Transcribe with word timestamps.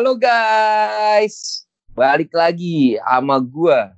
Halo 0.00 0.16
guys, 0.16 1.68
balik 1.92 2.32
lagi 2.32 2.96
sama 3.04 3.36
gua 3.36 3.92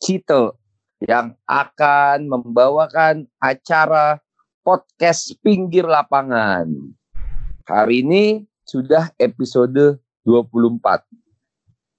Cito 0.00 0.56
yang 1.04 1.36
akan 1.44 2.24
membawakan 2.24 3.28
acara 3.36 4.16
podcast 4.64 5.36
pinggir 5.44 5.84
lapangan. 5.84 6.72
Hari 7.68 8.00
ini 8.00 8.48
sudah 8.64 9.12
episode 9.20 10.00
24. 10.24 11.04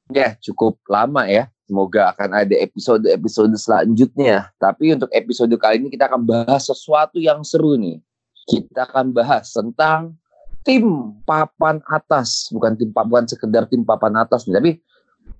Ya, 0.09 0.33
cukup 0.41 0.81
lama 0.89 1.29
ya. 1.29 1.45
Semoga 1.69 2.09
akan 2.09 2.33
ada 2.33 2.57
episode-episode 2.57 3.53
selanjutnya. 3.53 4.49
Tapi 4.57 4.97
untuk 4.97 5.13
episode 5.13 5.53
kali 5.61 5.77
ini 5.77 5.93
kita 5.93 6.09
akan 6.09 6.25
bahas 6.25 6.65
sesuatu 6.65 7.21
yang 7.21 7.45
seru 7.45 7.77
nih. 7.77 8.01
Kita 8.49 8.89
akan 8.89 9.13
bahas 9.13 9.53
tentang 9.53 10.17
tim 10.63 11.15
papan 11.27 11.83
atas, 11.91 12.47
bukan 12.49 12.75
tim 12.79 12.89
bukan 12.91 13.27
sekedar 13.27 13.67
tim 13.67 13.83
papan 13.83 14.15
atas 14.19 14.47
nih, 14.47 14.55
tapi 14.57 14.71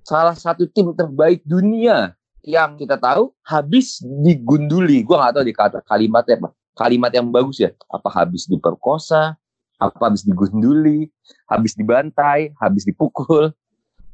salah 0.04 0.36
satu 0.36 0.68
tim 0.68 0.92
terbaik 0.92 1.40
dunia 1.44 2.12
yang 2.44 2.76
kita 2.76 3.00
tahu 3.00 3.32
habis 3.40 4.04
digunduli. 4.04 5.00
Gua 5.02 5.24
nggak 5.24 5.32
tahu 5.40 5.44
di 5.44 5.54
kata 5.56 5.78
kalimatnya 5.88 6.36
apa. 6.44 6.50
Kalimat 6.74 7.14
yang 7.14 7.30
bagus 7.30 7.62
ya. 7.62 7.70
Apa 7.86 8.10
habis 8.10 8.50
diperkosa, 8.50 9.38
apa 9.78 10.02
habis 10.10 10.26
digunduli, 10.26 11.06
habis 11.46 11.78
dibantai, 11.78 12.50
habis 12.58 12.82
dipukul, 12.82 13.54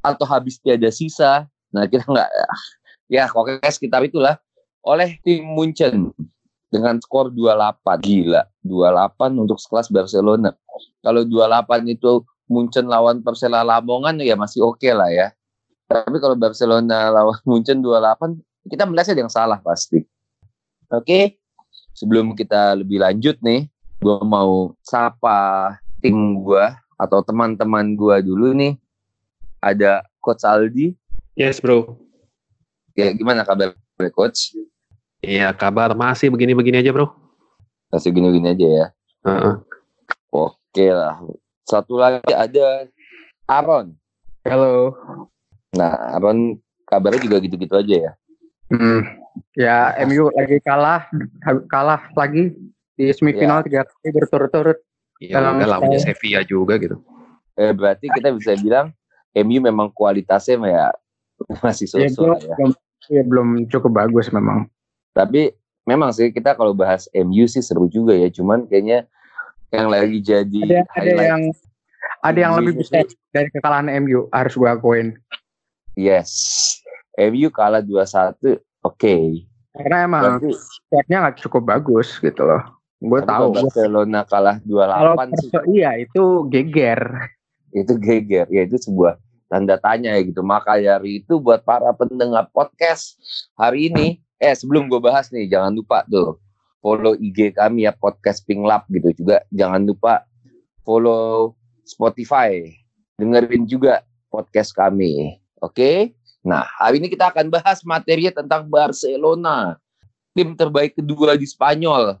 atau 0.05 0.25
habis 0.29 0.61
tiada 0.61 0.89
sisa. 0.93 1.49
Nah 1.73 1.89
kita 1.89 2.05
nggak 2.05 2.29
ya 3.11 3.27
pokoknya 3.27 3.71
sekitar 3.71 4.01
itulah 4.05 4.39
oleh 4.81 5.19
tim 5.21 5.43
Munchen 5.45 6.15
dengan 6.71 6.97
skor 7.03 7.29
28 7.35 7.83
gila 8.01 8.47
28 8.63 9.43
untuk 9.43 9.59
sekelas 9.59 9.91
Barcelona 9.91 10.55
kalau 11.03 11.27
28 11.27 11.91
itu 11.91 12.23
Munchen 12.47 12.87
lawan 12.87 13.23
Persela 13.23 13.63
Lamongan 13.63 14.19
ya 14.23 14.39
masih 14.39 14.63
oke 14.63 14.79
okay 14.79 14.95
lah 14.95 15.11
ya 15.11 15.35
tapi 15.91 16.17
kalau 16.23 16.39
Barcelona 16.39 17.11
lawan 17.11 17.37
Munchen 17.49 17.83
28 17.83 18.71
kita 18.71 18.87
melihatnya 18.87 19.27
yang 19.27 19.31
salah 19.31 19.59
pasti 19.59 19.99
oke 20.87 21.03
okay? 21.03 21.35
sebelum 21.91 22.33
kita 22.33 22.79
lebih 22.79 23.03
lanjut 23.03 23.35
nih 23.43 23.67
gue 23.99 24.17
mau 24.23 24.73
sapa 24.81 25.75
tim 25.99 26.39
gue 26.41 26.65
atau 26.95 27.19
teman-teman 27.21 27.93
gue 27.93 28.15
dulu 28.23 28.55
nih 28.55 28.79
ada 29.61 30.01
Coach 30.23 30.41
Aldi 30.47 30.97
Yes, 31.39 31.63
bro. 31.63 31.95
Ya, 32.91 33.15
gimana 33.15 33.47
kabar, 33.47 33.71
coach? 34.11 34.51
Iya, 35.21 35.53
kabar 35.53 35.93
masih 35.93 36.33
begini-begini 36.33 36.81
aja, 36.81 36.89
bro. 36.89 37.13
Masih 37.93 38.09
begini-begini 38.09 38.57
aja 38.57 38.67
ya. 38.67 38.85
Uh-uh. 39.21 39.55
Oke 40.33 40.89
lah. 40.89 41.21
Satu 41.61 42.01
lagi 42.01 42.25
ada 42.33 42.89
Aaron. 43.45 43.93
Halo. 44.41 44.97
Nah, 45.77 46.17
Aaron 46.17 46.57
kabarnya 46.89 47.21
juga 47.21 47.37
gitu-gitu 47.37 47.77
aja 47.77 47.95
ya. 48.09 48.11
Hmm. 48.73 49.05
Ya, 49.53 49.93
MU 50.09 50.33
lagi 50.33 50.57
kalah, 50.65 51.05
kalah 51.69 52.01
lagi 52.17 52.57
di 52.97 53.13
semifinal 53.13 53.61
tiga 53.61 53.85
kali 53.85 54.09
berturut-turut. 54.17 54.81
Iya, 55.21 55.37
udah 55.37 55.69
lawannya 55.77 56.01
Sevilla 56.01 56.41
juga 56.41 56.81
gitu. 56.81 56.97
Eh, 57.61 57.69
berarti 57.77 58.09
kita 58.09 58.33
bisa 58.33 58.57
bilang 58.57 58.89
MU 59.37 59.61
memang 59.61 59.93
kualitasnya 59.93 60.57
ya 60.65 60.89
masih 61.61 61.85
ya, 61.93 62.09
sosok 62.09 62.41
ya, 62.41 62.49
ya. 62.49 62.55
Belum, 62.57 62.71
ya 63.05 63.21
belum 63.21 63.47
cukup 63.69 63.91
bagus 63.93 64.33
memang. 64.33 64.65
Tapi 65.11 65.51
memang 65.83 66.15
sih 66.15 66.31
kita 66.31 66.55
kalau 66.55 66.71
bahas 66.71 67.07
MU 67.11 67.45
sih 67.47 67.63
seru 67.63 67.91
juga 67.91 68.15
ya. 68.15 68.31
Cuman 68.31 68.67
kayaknya 68.67 69.07
yang 69.71 69.87
lagi 69.87 70.19
jadi 70.19 70.83
ada, 70.83 70.83
ada 70.99 71.23
yang 71.23 71.41
ada 72.21 72.39
yang 72.39 72.53
lebih 72.59 72.83
besar 72.83 73.07
dari 73.31 73.49
kekalahan 73.55 73.87
MU 74.03 74.27
harus 74.31 74.53
gue 74.55 74.69
akuin. 74.69 75.07
Yes. 75.95 76.31
MU 77.19 77.51
kalah 77.51 77.83
2-1 77.83 77.87
oke. 77.87 78.59
Okay. 78.83 79.47
Karena 79.71 80.03
emang 80.03 80.39
squadnya 80.59 81.17
nggak 81.27 81.37
cukup 81.47 81.63
bagus 81.75 82.19
gitu 82.19 82.43
loh. 82.43 82.63
Gue 83.01 83.19
tahu. 83.25 83.55
Barcelona 83.55 84.21
kalah 84.27 84.61
2-8 84.63 85.39
sih. 85.41 85.49
Iya 85.79 85.97
itu 86.03 86.45
geger. 86.51 87.01
Itu 87.73 87.97
geger. 87.97 88.47
Ya 88.51 88.67
itu 88.67 88.77
sebuah 88.77 89.17
tanda 89.49 89.75
tanya 89.81 90.15
ya 90.15 90.21
gitu. 90.23 90.45
Maka 90.45 90.79
dari 90.79 91.23
itu 91.23 91.41
buat 91.41 91.65
para 91.65 91.91
pendengar 91.97 92.47
podcast 92.53 93.17
hari 93.57 93.91
ini, 93.91 94.21
eh 94.41 94.57
sebelum 94.57 94.89
gue 94.89 94.97
bahas 94.97 95.29
nih, 95.29 95.45
jangan 95.45 95.77
lupa 95.77 96.01
tuh 96.09 96.41
follow 96.81 97.13
IG 97.13 97.53
kami 97.53 97.85
ya 97.85 97.93
podcast 97.93 98.41
Pink 98.49 98.65
Lab 98.65 98.89
gitu 98.89 99.13
juga. 99.13 99.45
Jangan 99.53 99.85
lupa 99.85 100.25
follow 100.81 101.53
Spotify, 101.85 102.65
dengerin 103.21 103.69
juga 103.69 104.01
podcast 104.33 104.73
kami. 104.73 105.37
Oke? 105.61 105.77
Okay? 105.77 105.97
Nah, 106.41 106.65
hari 106.81 106.97
ini 106.97 107.13
kita 107.13 107.29
akan 107.29 107.53
bahas 107.53 107.85
materi 107.85 108.25
tentang 108.33 108.65
Barcelona, 108.65 109.77
tim 110.33 110.57
terbaik 110.57 110.97
kedua 110.97 111.37
di 111.37 111.45
Spanyol. 111.45 112.17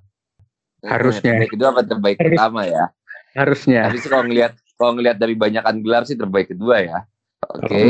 Harusnya. 0.85 1.41
Terbaik 1.41 1.51
kedua 1.57 1.67
apa 1.73 1.81
terbaik 1.81 2.17
Harus. 2.21 2.29
pertama 2.37 2.61
ya? 2.69 2.85
Harusnya. 3.33 3.81
Tapi 3.89 3.97
kalau 4.05 4.23
ngelihat 4.29 4.53
kalau 4.77 4.91
ngelihat 4.93 5.17
dari 5.17 5.33
banyakan 5.33 5.81
gelar 5.81 6.05
sih 6.05 6.13
terbaik 6.13 6.53
kedua 6.53 6.85
ya. 6.85 6.99
Oke. 7.57 7.65
Okay. 7.65 7.89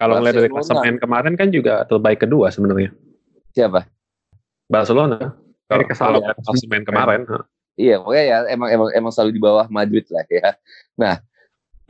Kalau 0.00 0.14
ngelihat 0.24 0.36
dari 0.40 0.48
klasemen 0.48 0.96
kemarin 0.96 1.34
kan 1.36 1.52
juga 1.52 1.84
terbaik 1.84 2.24
kedua 2.24 2.48
sebenarnya. 2.48 2.88
Siapa? 3.58 3.90
Barcelona. 4.70 5.34
Kalau 5.66 6.22
klasemen 6.22 6.86
kemarin. 6.86 7.26
Iya, 7.74 7.98
pokoknya 7.98 8.24
ya 8.24 8.36
emang 8.54 8.70
emang 8.70 8.88
emang 8.94 9.10
selalu 9.10 9.34
di 9.34 9.42
bawah 9.42 9.66
Madrid 9.66 10.06
lah 10.14 10.22
ya. 10.30 10.54
Nah, 10.94 11.18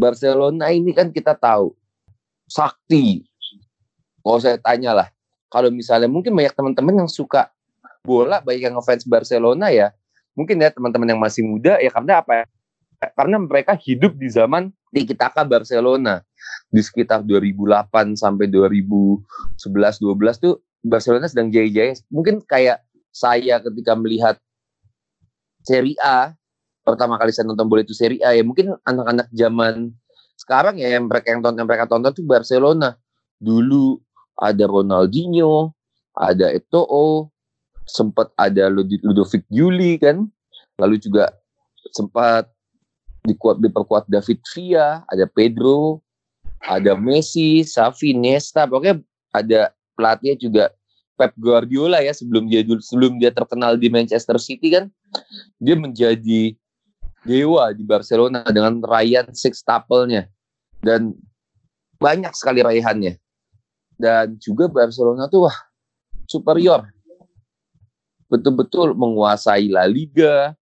Barcelona 0.01 0.73
ini 0.73 0.97
kan 0.97 1.13
kita 1.13 1.37
tahu 1.37 1.77
sakti. 2.49 3.29
Kalau 4.25 4.41
saya 4.41 4.57
tanya 4.57 4.97
lah, 4.97 5.09
kalau 5.53 5.69
misalnya 5.69 6.09
mungkin 6.09 6.33
banyak 6.33 6.57
teman-teman 6.57 7.05
yang 7.05 7.11
suka 7.13 7.53
bola, 8.01 8.41
baik 8.41 8.65
yang 8.65 8.77
ngefans 8.81 9.05
Barcelona 9.05 9.69
ya, 9.69 9.93
mungkin 10.33 10.61
ya 10.61 10.73
teman-teman 10.73 11.13
yang 11.13 11.21
masih 11.21 11.45
muda 11.45 11.77
ya 11.81 11.93
karena 11.93 12.25
apa? 12.25 12.33
Ya? 12.33 12.45
Karena 13.13 13.37
mereka 13.41 13.77
hidup 13.77 14.17
di 14.17 14.29
zaman 14.33 14.73
Tiki 14.93 15.13
Taka 15.13 15.45
Barcelona 15.45 16.25
di 16.73 16.81
sekitar 16.81 17.25
2008 17.25 18.17
sampai 18.17 18.49
2011 18.49 19.25
12 19.65 20.45
tuh 20.45 20.61
Barcelona 20.89 21.29
sedang 21.29 21.53
jaya-jaya. 21.53 21.95
Mungkin 22.09 22.43
kayak 22.43 22.83
saya 23.13 23.61
ketika 23.61 23.93
melihat 23.95 24.37
Serie 25.63 25.99
A 26.01 26.33
pertama 26.87 27.21
kali 27.21 27.29
saya 27.29 27.45
nonton 27.45 27.69
bola 27.69 27.85
itu 27.85 27.93
Serie 27.93 28.25
A 28.25 28.33
ya 28.33 28.41
mungkin 28.41 28.73
anak-anak 28.89 29.29
zaman 29.37 29.93
sekarang 30.41 30.81
ya 30.81 30.97
yang 30.97 31.05
mereka 31.05 31.35
yang 31.35 31.45
tonton 31.45 31.61
yang 31.61 31.69
mereka 31.69 31.85
tonton 31.85 32.13
tuh 32.17 32.25
Barcelona. 32.25 32.97
Dulu 33.39 34.01
ada 34.39 34.65
Ronaldinho, 34.65 35.75
ada 36.15 36.51
Eto'o, 36.55 37.29
sempat 37.85 38.31
ada 38.39 38.71
Ludovic 38.71 39.45
Juli 39.51 39.99
kan. 39.99 40.25
Lalu 40.79 41.03
juga 41.03 41.29
sempat 41.91 42.47
dikuat 43.27 43.59
diperkuat 43.59 44.07
David 44.07 44.41
Villa, 44.55 45.03
ada 45.11 45.27
Pedro, 45.27 46.01
ada 46.63 46.95
Messi, 46.95 47.67
Xavi, 47.67 48.15
Nesta, 48.15 48.65
pokoknya 48.65 49.03
ada 49.35 49.75
pelatihnya 49.99 50.37
juga 50.39 50.65
Pep 51.19 51.35
Guardiola 51.35 51.99
ya 51.99 52.15
sebelum 52.15 52.47
dia 52.47 52.63
sebelum 52.63 53.19
dia 53.19 53.35
terkenal 53.35 53.75
di 53.75 53.91
Manchester 53.91 54.39
City 54.39 54.71
kan 54.71 54.87
dia 55.59 55.75
menjadi 55.75 56.55
dewa 57.27 57.75
di 57.75 57.83
Barcelona 57.83 58.47
dengan 58.49 58.79
raihan 58.81 59.29
sextuple-nya. 59.35 60.31
Dan 60.79 61.13
banyak 61.99 62.31
sekali 62.33 62.63
raihannya. 62.63 63.19
Dan 63.99 64.39
juga 64.39 64.71
Barcelona 64.71 65.27
tuh 65.27 65.51
wah 65.51 65.59
superior. 66.31 66.87
Betul-betul 68.31 68.95
menguasai 68.95 69.69
La 69.73 69.89
Liga 69.89 70.55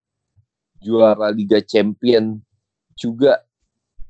juara 0.81 1.29
Liga 1.35 1.61
Champion 1.61 2.41
juga. 2.97 3.44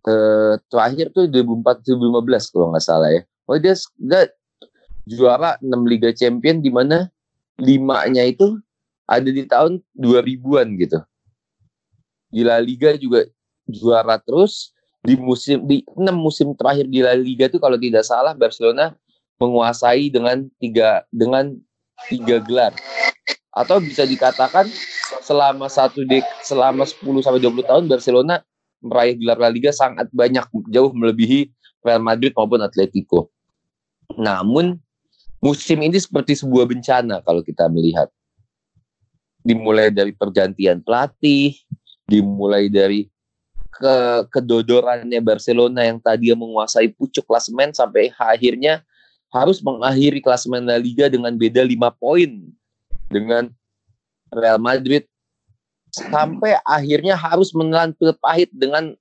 Eh, 0.07 0.55
terakhir 0.71 1.11
tuh 1.11 1.27
2004 1.27 1.83
2015 1.83 2.55
kalau 2.55 2.71
nggak 2.71 2.85
salah 2.85 3.11
ya. 3.11 3.27
Oh 3.51 3.59
dia, 3.59 3.75
dia 3.99 4.31
juara 5.07 5.55
6 5.63 5.71
Liga 5.87 6.11
Champion 6.11 6.59
di 6.59 6.69
mana 6.69 7.07
limanya 7.57 8.27
itu 8.27 8.59
ada 9.07 9.31
di 9.31 9.47
tahun 9.47 9.79
2000-an 9.95 10.69
gitu. 10.83 10.99
Di 12.35 12.43
La 12.43 12.59
Liga 12.59 12.99
juga 12.99 13.25
juara 13.71 14.19
terus 14.19 14.75
di 15.07 15.15
musim 15.15 15.63
di 15.65 15.87
6 15.95 16.11
musim 16.19 16.51
terakhir 16.59 16.91
di 16.91 17.01
La 17.01 17.15
Liga 17.15 17.47
itu 17.47 17.63
kalau 17.63 17.79
tidak 17.79 18.03
salah 18.03 18.35
Barcelona 18.35 18.93
menguasai 19.39 20.11
dengan 20.11 20.51
tiga 20.59 21.07
dengan 21.15 21.55
tiga 22.11 22.43
gelar 22.43 22.75
atau 23.55 23.79
bisa 23.81 24.05
dikatakan 24.05 24.69
selama 25.23 25.71
satu 25.71 26.03
dek 26.05 26.27
selama 26.43 26.83
10 26.85 27.25
sampai 27.25 27.41
20 27.41 27.63
tahun 27.71 27.85
Barcelona 27.87 28.43
meraih 28.83 29.15
gelar 29.17 29.39
La 29.39 29.51
Liga 29.55 29.71
sangat 29.71 30.11
banyak 30.11 30.45
jauh 30.75 30.91
melebihi 30.93 31.49
Real 31.87 32.03
Madrid 32.03 32.35
maupun 32.35 32.59
Atletico. 32.67 33.31
Namun 34.19 34.83
musim 35.47 35.79
ini 35.79 35.95
seperti 35.95 36.35
sebuah 36.35 36.67
bencana 36.67 37.23
kalau 37.23 37.47
kita 37.47 37.71
melihat. 37.71 38.11
Dimulai 39.47 39.95
dari 39.95 40.11
pergantian 40.11 40.83
pelatih, 40.83 41.55
dimulai 42.11 42.67
dari 42.67 43.07
ke 43.71 44.27
kedodorannya 44.35 45.23
Barcelona 45.23 45.87
yang 45.87 46.03
tadi 46.03 46.35
menguasai 46.35 46.91
pucuk 46.91 47.23
klasemen 47.23 47.71
sampai 47.71 48.11
akhirnya 48.19 48.83
harus 49.31 49.63
mengakhiri 49.63 50.19
klasemen 50.19 50.67
La 50.67 50.81
Liga 50.81 51.07
dengan 51.07 51.31
beda 51.39 51.63
5 51.63 51.79
poin 51.95 52.31
dengan 53.07 53.53
Real 54.35 54.59
Madrid 54.59 55.07
sampai 55.95 56.59
akhirnya 56.67 57.15
harus 57.15 57.55
menelan 57.55 57.95
pil 57.95 58.17
pahit 58.19 58.51
dengan 58.51 58.97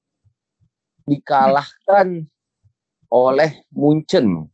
dikalahkan 1.09 2.27
oleh 3.09 3.51
Munchen 3.71 4.51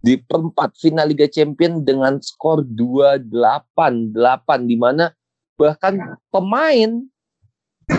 di 0.00 0.16
perempat 0.16 0.76
final 0.80 1.12
Liga 1.12 1.28
Champion 1.28 1.84
dengan 1.84 2.16
skor 2.24 2.64
2-8 2.64 4.16
8 4.16 4.70
di 4.70 4.76
mana 4.80 5.12
bahkan 5.60 6.16
pemain 6.32 7.04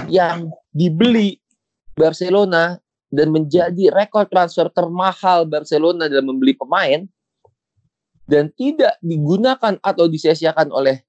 yang 0.09 0.49
dibeli 0.73 1.37
Barcelona 1.93 2.81
dan 3.13 3.29
menjadi 3.29 3.93
rekor 3.93 4.25
transfer 4.25 4.71
termahal 4.73 5.45
Barcelona 5.45 6.09
dalam 6.09 6.33
membeli 6.33 6.57
pemain 6.57 7.05
dan 8.25 8.49
tidak 8.55 8.97
digunakan 9.03 9.75
atau 9.83 10.07
disia-siakan 10.07 10.71
oleh 10.71 11.03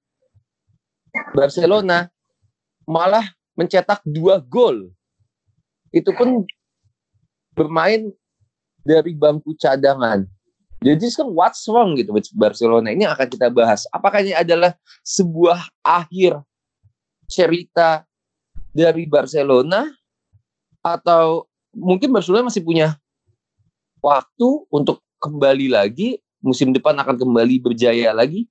Barcelona 1.31 2.11
malah 2.83 3.23
mencetak 3.55 4.03
dua 4.03 4.43
gol. 4.43 4.91
Itu 5.93 6.11
pun 6.11 6.43
bermain 7.55 8.11
dari 8.83 9.15
bangku 9.15 9.55
cadangan. 9.55 10.25
Jadi 10.83 11.07
sekarang 11.07 11.31
what's 11.31 11.63
wrong 11.71 11.95
gitu 11.95 12.11
with 12.11 12.27
Barcelona 12.35 12.91
ini 12.91 13.07
akan 13.07 13.27
kita 13.31 13.47
bahas. 13.47 13.87
Apakah 13.95 14.19
ini 14.19 14.35
adalah 14.35 14.75
sebuah 15.07 15.71
akhir 15.79 16.43
cerita 17.31 18.03
dari 18.75 19.07
Barcelona 19.07 19.87
atau 20.83 21.47
mungkin 21.71 22.11
Barcelona 22.11 22.51
masih 22.51 22.67
punya 22.67 22.99
waktu 24.03 24.67
untuk 24.67 24.99
kembali 25.23 25.71
lagi 25.71 26.19
musim 26.43 26.75
depan 26.75 26.99
akan 26.99 27.15
kembali 27.15 27.63
berjaya 27.63 28.11
lagi. 28.11 28.45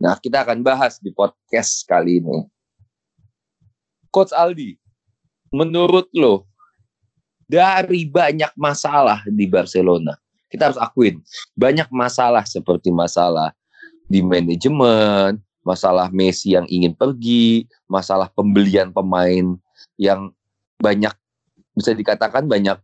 Nah, 0.00 0.16
kita 0.16 0.42
akan 0.42 0.64
bahas 0.64 0.96
di 0.98 1.12
podcast 1.12 1.84
kali 1.84 2.18
ini. 2.18 2.48
Coach 4.08 4.32
Aldi, 4.32 4.74
menurut 5.52 6.08
lo 6.16 6.48
dari 7.44 8.08
banyak 8.08 8.56
masalah 8.56 9.22
di 9.28 9.44
Barcelona, 9.44 10.16
kita 10.52 10.72
harus 10.72 10.80
akuin 10.80 11.20
banyak 11.54 11.88
masalah 11.90 12.46
seperti 12.46 12.92
masalah 12.94 13.52
di 14.08 14.20
manajemen, 14.20 15.40
masalah 15.64 16.12
Messi 16.12 16.52
yang 16.52 16.68
ingin 16.68 16.92
pergi, 16.92 17.64
masalah 17.88 18.28
pembelian 18.30 18.92
pemain 18.92 19.56
yang 19.96 20.30
banyak 20.78 21.12
bisa 21.74 21.96
dikatakan 21.96 22.44
banyak 22.46 22.78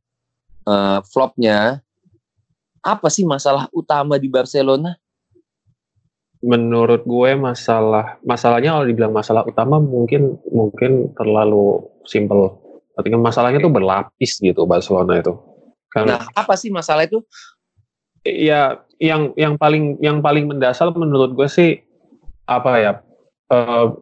uh, 0.65 1.05
flopnya. 1.13 1.85
Apa 2.81 3.13
sih 3.13 3.29
masalah 3.29 3.69
utama 3.77 4.17
di 4.17 4.33
Barcelona? 4.33 4.97
Menurut 6.41 7.05
gue 7.05 7.37
masalah 7.37 8.17
masalahnya 8.25 8.73
kalau 8.73 8.89
dibilang 8.89 9.13
masalah 9.13 9.45
utama 9.45 9.77
mungkin 9.77 10.41
mungkin 10.49 11.13
terlalu 11.13 11.85
simple. 12.09 12.57
Artinya 12.97 13.21
masalahnya 13.21 13.61
tuh 13.61 13.69
berlapis 13.69 14.41
gitu 14.41 14.65
Barcelona 14.65 15.21
itu. 15.21 15.37
Karena, 15.91 16.23
nah, 16.23 16.23
apa 16.39 16.55
sih 16.55 16.71
masalah 16.71 17.05
itu? 17.05 17.21
Ya, 18.23 18.87
yang 19.03 19.35
yang 19.35 19.59
paling 19.59 19.99
yang 19.99 20.23
paling 20.23 20.47
mendasar 20.47 20.93
menurut 20.95 21.35
gue 21.35 21.49
sih 21.51 21.83
apa 22.47 22.73
ya? 22.79 22.93
Uh, 23.51 23.99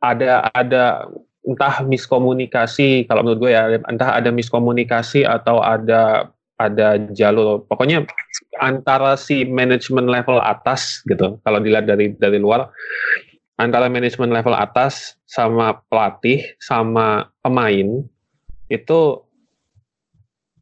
ada 0.00 0.48
ada 0.52 1.08
entah 1.44 1.80
miskomunikasi 1.84 3.08
kalau 3.08 3.24
menurut 3.24 3.48
gue 3.48 3.52
ya 3.56 3.80
entah 3.88 4.12
ada 4.12 4.28
miskomunikasi 4.28 5.24
atau 5.24 5.64
ada 5.64 6.28
ada 6.60 7.00
jalur 7.16 7.64
pokoknya 7.64 8.04
antara 8.60 9.16
si 9.16 9.48
manajemen 9.48 10.04
level 10.04 10.36
atas 10.44 11.00
gitu 11.08 11.40
kalau 11.40 11.58
dilihat 11.64 11.88
dari 11.88 12.12
dari 12.20 12.36
luar 12.36 12.68
antara 13.56 13.88
manajemen 13.88 14.28
level 14.28 14.52
atas 14.52 15.16
sama 15.24 15.80
pelatih 15.88 16.44
sama 16.60 17.32
pemain 17.40 18.04
itu 18.68 19.00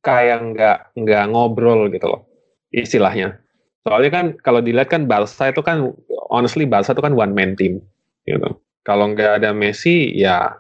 kayak 0.09 0.39
nggak 0.57 0.79
nggak 0.97 1.25
ngobrol 1.29 1.93
gitu 1.93 2.09
loh 2.09 2.25
istilahnya 2.73 3.37
soalnya 3.85 4.11
kan 4.11 4.27
kalau 4.41 4.65
dilihat 4.65 4.89
kan 4.89 5.05
Barca 5.05 5.53
itu 5.53 5.61
kan 5.61 5.93
honestly 6.33 6.65
Barca 6.65 6.97
itu 6.97 7.05
kan 7.05 7.13
one 7.13 7.37
man 7.37 7.53
team 7.55 7.85
gitu 8.25 8.57
kalau 8.89 9.13
nggak 9.13 9.45
ada 9.45 9.53
Messi 9.53 10.17
ya 10.17 10.57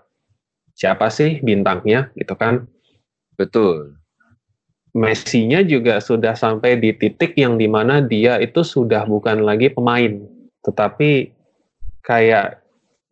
siapa 0.78 1.10
sih 1.10 1.42
bintangnya 1.42 2.14
gitu 2.14 2.38
kan. 2.38 2.70
Betul. 3.34 3.98
Messi-nya 4.94 5.66
juga 5.66 5.98
sudah 5.98 6.38
sampai 6.38 6.78
di 6.78 6.94
titik 6.94 7.34
yang 7.34 7.58
di 7.58 7.66
mana 7.66 7.98
dia 8.04 8.38
itu 8.38 8.60
sudah 8.60 9.04
bukan 9.04 9.44
lagi 9.44 9.72
pemain, 9.72 10.22
tetapi 10.64 11.34
kayak 12.02 12.62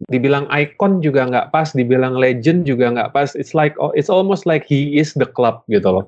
dibilang 0.09 0.49
icon 0.51 1.01
juga 1.01 1.29
nggak 1.29 1.49
pas, 1.53 1.73
dibilang 1.77 2.17
legend 2.17 2.65
juga 2.65 2.91
nggak 2.91 3.13
pas. 3.13 3.33
It's 3.37 3.53
like 3.53 3.77
oh, 3.77 3.93
it's 3.93 4.09
almost 4.11 4.49
like 4.49 4.65
he 4.65 4.97
is 4.97 5.13
the 5.15 5.29
club 5.29 5.63
gitu 5.69 5.91
loh. 5.91 6.07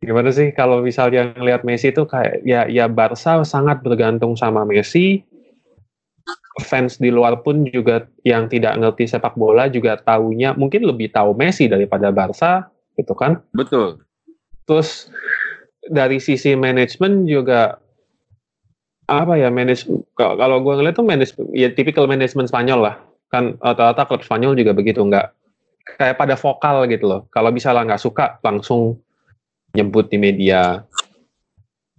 Gimana 0.00 0.32
sih 0.32 0.48
kalau 0.56 0.80
misalnya 0.80 1.36
ngelihat 1.36 1.60
Messi 1.60 1.92
itu 1.92 2.08
kayak 2.08 2.40
ya 2.48 2.64
ya 2.64 2.88
Barca 2.88 3.44
sangat 3.44 3.84
bergantung 3.84 4.32
sama 4.32 4.64
Messi, 4.64 5.20
fans 6.64 6.96
di 6.96 7.12
luar 7.12 7.44
pun 7.44 7.68
juga 7.68 8.08
yang 8.24 8.48
tidak 8.48 8.80
ngerti 8.80 9.04
sepak 9.12 9.36
bola 9.36 9.68
juga 9.68 10.00
taunya 10.00 10.56
mungkin 10.56 10.88
lebih 10.88 11.12
tahu 11.12 11.36
Messi 11.36 11.68
daripada 11.68 12.08
Barca 12.08 12.72
gitu 12.96 13.12
kan? 13.12 13.44
Betul. 13.52 14.00
Terus 14.64 15.12
dari 15.84 16.16
sisi 16.16 16.56
manajemen 16.56 17.28
juga 17.28 17.76
apa 19.10 19.34
ya 19.36 19.50
manage 19.50 19.84
kalau 20.14 20.62
gue 20.62 20.74
ngeliat 20.80 20.94
tuh 20.94 21.04
manage 21.04 21.34
ya 21.52 21.68
tipikal 21.76 22.08
manajemen 22.08 22.48
Spanyol 22.48 22.80
lah. 22.88 22.96
Kan 23.28 23.60
rata-rata 23.60 24.08
klub 24.08 24.24
Spanyol 24.24 24.56
juga 24.56 24.72
begitu 24.72 25.04
nggak 25.04 25.28
kayak 26.00 26.16
pada 26.16 26.40
vokal 26.40 26.88
gitu 26.88 27.04
loh. 27.04 27.20
Kalau 27.28 27.52
misalnya 27.52 27.94
nggak 27.94 28.02
suka 28.02 28.40
langsung 28.40 28.96
nyebut 29.74 30.10
di 30.10 30.18
media 30.18 30.84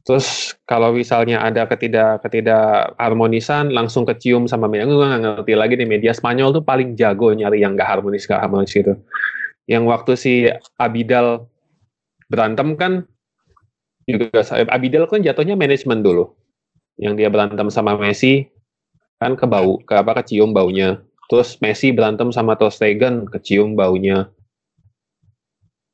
Terus 0.01 0.57
kalau 0.65 0.97
misalnya 0.97 1.45
ada 1.45 1.69
ketidak 1.69 2.25
ketidak 2.25 2.97
harmonisan 2.97 3.69
langsung 3.69 4.01
kecium 4.01 4.49
sama 4.49 4.65
media. 4.65 4.89
Gue 4.89 5.05
nggak 5.05 5.45
ngerti 5.45 5.53
lagi 5.53 5.75
di 5.77 5.85
media 5.85 6.09
Spanyol 6.09 6.57
tuh 6.57 6.63
paling 6.65 6.97
jago 6.97 7.29
nyari 7.29 7.61
yang 7.61 7.77
gak 7.77 7.97
harmonis 7.97 8.25
gak 8.25 8.41
harmonis 8.41 8.73
gitu. 8.73 8.97
Yang 9.69 9.83
waktu 9.85 10.11
si 10.17 10.33
Abidal 10.81 11.45
berantem 12.25 12.73
kan 12.73 13.05
juga 14.09 14.41
Abidal 14.73 15.05
kan 15.05 15.21
jatuhnya 15.21 15.53
manajemen 15.53 16.01
dulu. 16.01 16.33
Yang 16.97 17.13
dia 17.21 17.29
berantem 17.29 17.69
sama 17.69 17.93
Messi 17.93 18.49
kan 19.21 19.37
ke 19.37 19.45
bau, 19.45 19.77
ke 19.85 19.93
apa 19.93 20.17
kecium 20.17 20.49
baunya. 20.49 20.97
Terus 21.29 21.61
Messi 21.61 21.93
berantem 21.93 22.33
sama 22.33 22.57
Ter 22.57 22.73
Stegen 22.73 23.29
kecium 23.29 23.77
baunya 23.77 24.33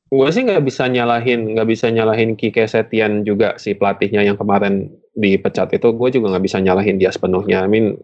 gue 0.08 0.30
sih 0.32 0.44
nggak 0.48 0.64
bisa 0.64 0.88
nyalahin 0.88 1.52
nggak 1.52 1.68
bisa 1.68 1.92
nyalahin 1.92 2.40
Kike 2.40 2.64
Setian 2.64 3.28
juga 3.28 3.60
si 3.60 3.76
pelatihnya 3.76 4.24
yang 4.24 4.40
kemarin 4.40 4.88
dipecat 5.18 5.74
itu. 5.76 5.92
Gue 5.92 6.10
juga 6.14 6.32
nggak 6.36 6.46
bisa 6.48 6.58
nyalahin 6.64 6.96
dia 6.96 7.12
sepenuhnya. 7.12 7.66
I 7.66 7.70
mean 7.70 8.00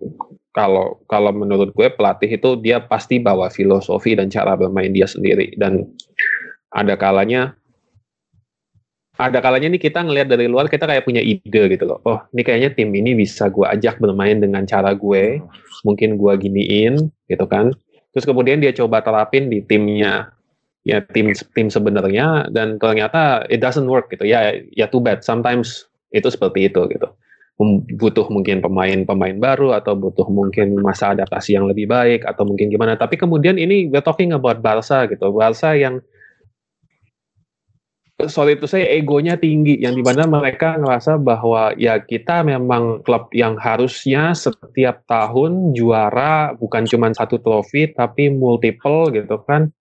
kalau 0.51 0.99
kalau 1.07 1.31
menurut 1.31 1.71
gue 1.71 1.87
pelatih 1.93 2.35
itu 2.35 2.59
dia 2.59 2.83
pasti 2.83 3.23
bawa 3.23 3.47
filosofi 3.47 4.19
dan 4.19 4.27
cara 4.27 4.59
bermain 4.59 4.91
dia 4.91 5.07
sendiri. 5.07 5.55
Dan 5.55 5.87
ada 6.75 6.99
kalanya 6.99 7.55
ada 9.15 9.39
kalanya 9.39 9.69
nih 9.69 9.81
kita 9.87 10.01
ngelihat 10.01 10.27
dari 10.27 10.49
luar 10.49 10.67
kita 10.67 10.89
kayak 10.89 11.05
punya 11.05 11.21
ide 11.21 11.71
gitu 11.71 11.85
loh. 11.85 12.01
Oh 12.03 12.19
ini 12.35 12.41
kayaknya 12.43 12.73
tim 12.73 12.89
ini 12.91 13.15
bisa 13.15 13.47
gue 13.47 13.63
ajak 13.63 14.03
bermain 14.03 14.43
dengan 14.43 14.67
cara 14.67 14.91
gue. 14.91 15.39
Mungkin 15.87 16.19
gue 16.19 16.33
giniin 16.35 17.13
gitu 17.31 17.45
kan. 17.47 17.71
Terus 18.11 18.25
kemudian 18.27 18.59
dia 18.59 18.75
coba 18.75 18.99
terapin 18.99 19.47
di 19.47 19.63
timnya 19.63 20.33
ya 20.83 20.99
tim 21.15 21.31
tim 21.55 21.67
sebenarnya 21.71 22.51
dan 22.51 22.79
ternyata 22.79 23.47
it 23.47 23.63
doesn't 23.63 23.87
work 23.87 24.11
gitu. 24.11 24.27
Ya 24.27 24.55
ya 24.75 24.87
too 24.91 24.99
bad. 24.99 25.23
Sometimes 25.23 25.87
itu 26.11 26.27
seperti 26.29 26.69
itu 26.69 26.83
gitu. 26.91 27.07
Butuh 27.95 28.27
mungkin 28.27 28.59
pemain-pemain 28.59 29.39
baru 29.39 29.77
atau 29.77 29.95
butuh 29.95 30.27
mungkin 30.27 30.75
masa 30.83 31.15
adaptasi 31.15 31.55
yang 31.55 31.69
lebih 31.69 31.87
baik 31.87 32.27
atau 32.27 32.43
mungkin 32.43 32.67
gimana. 32.67 32.99
Tapi 32.99 33.15
kemudian 33.15 33.55
ini 33.55 33.87
we're 33.87 34.03
talking 34.03 34.35
about 34.35 34.59
Barca 34.59 35.07
gitu. 35.07 35.31
Barca 35.31 35.71
yang 35.71 36.03
sorry 38.29 38.55
itu 38.55 38.69
saya 38.69 38.87
egonya 38.93 39.35
tinggi 39.39 39.79
yang 39.79 39.97
di 39.97 40.03
mana 40.05 40.27
mereka 40.29 40.77
ngerasa 40.79 41.19
bahwa 41.19 41.73
ya 41.75 41.99
kita 41.99 42.45
memang 42.45 43.01
klub 43.03 43.27
yang 43.33 43.57
harusnya 43.57 44.31
setiap 44.37 45.03
tahun 45.09 45.73
juara 45.75 46.55
bukan 46.55 46.85
cuma 46.87 47.11
satu 47.11 47.41
trofi 47.41 47.89
tapi 47.91 48.31
multiple 48.31 49.11
gitu 49.11 49.41
kan 49.43 49.73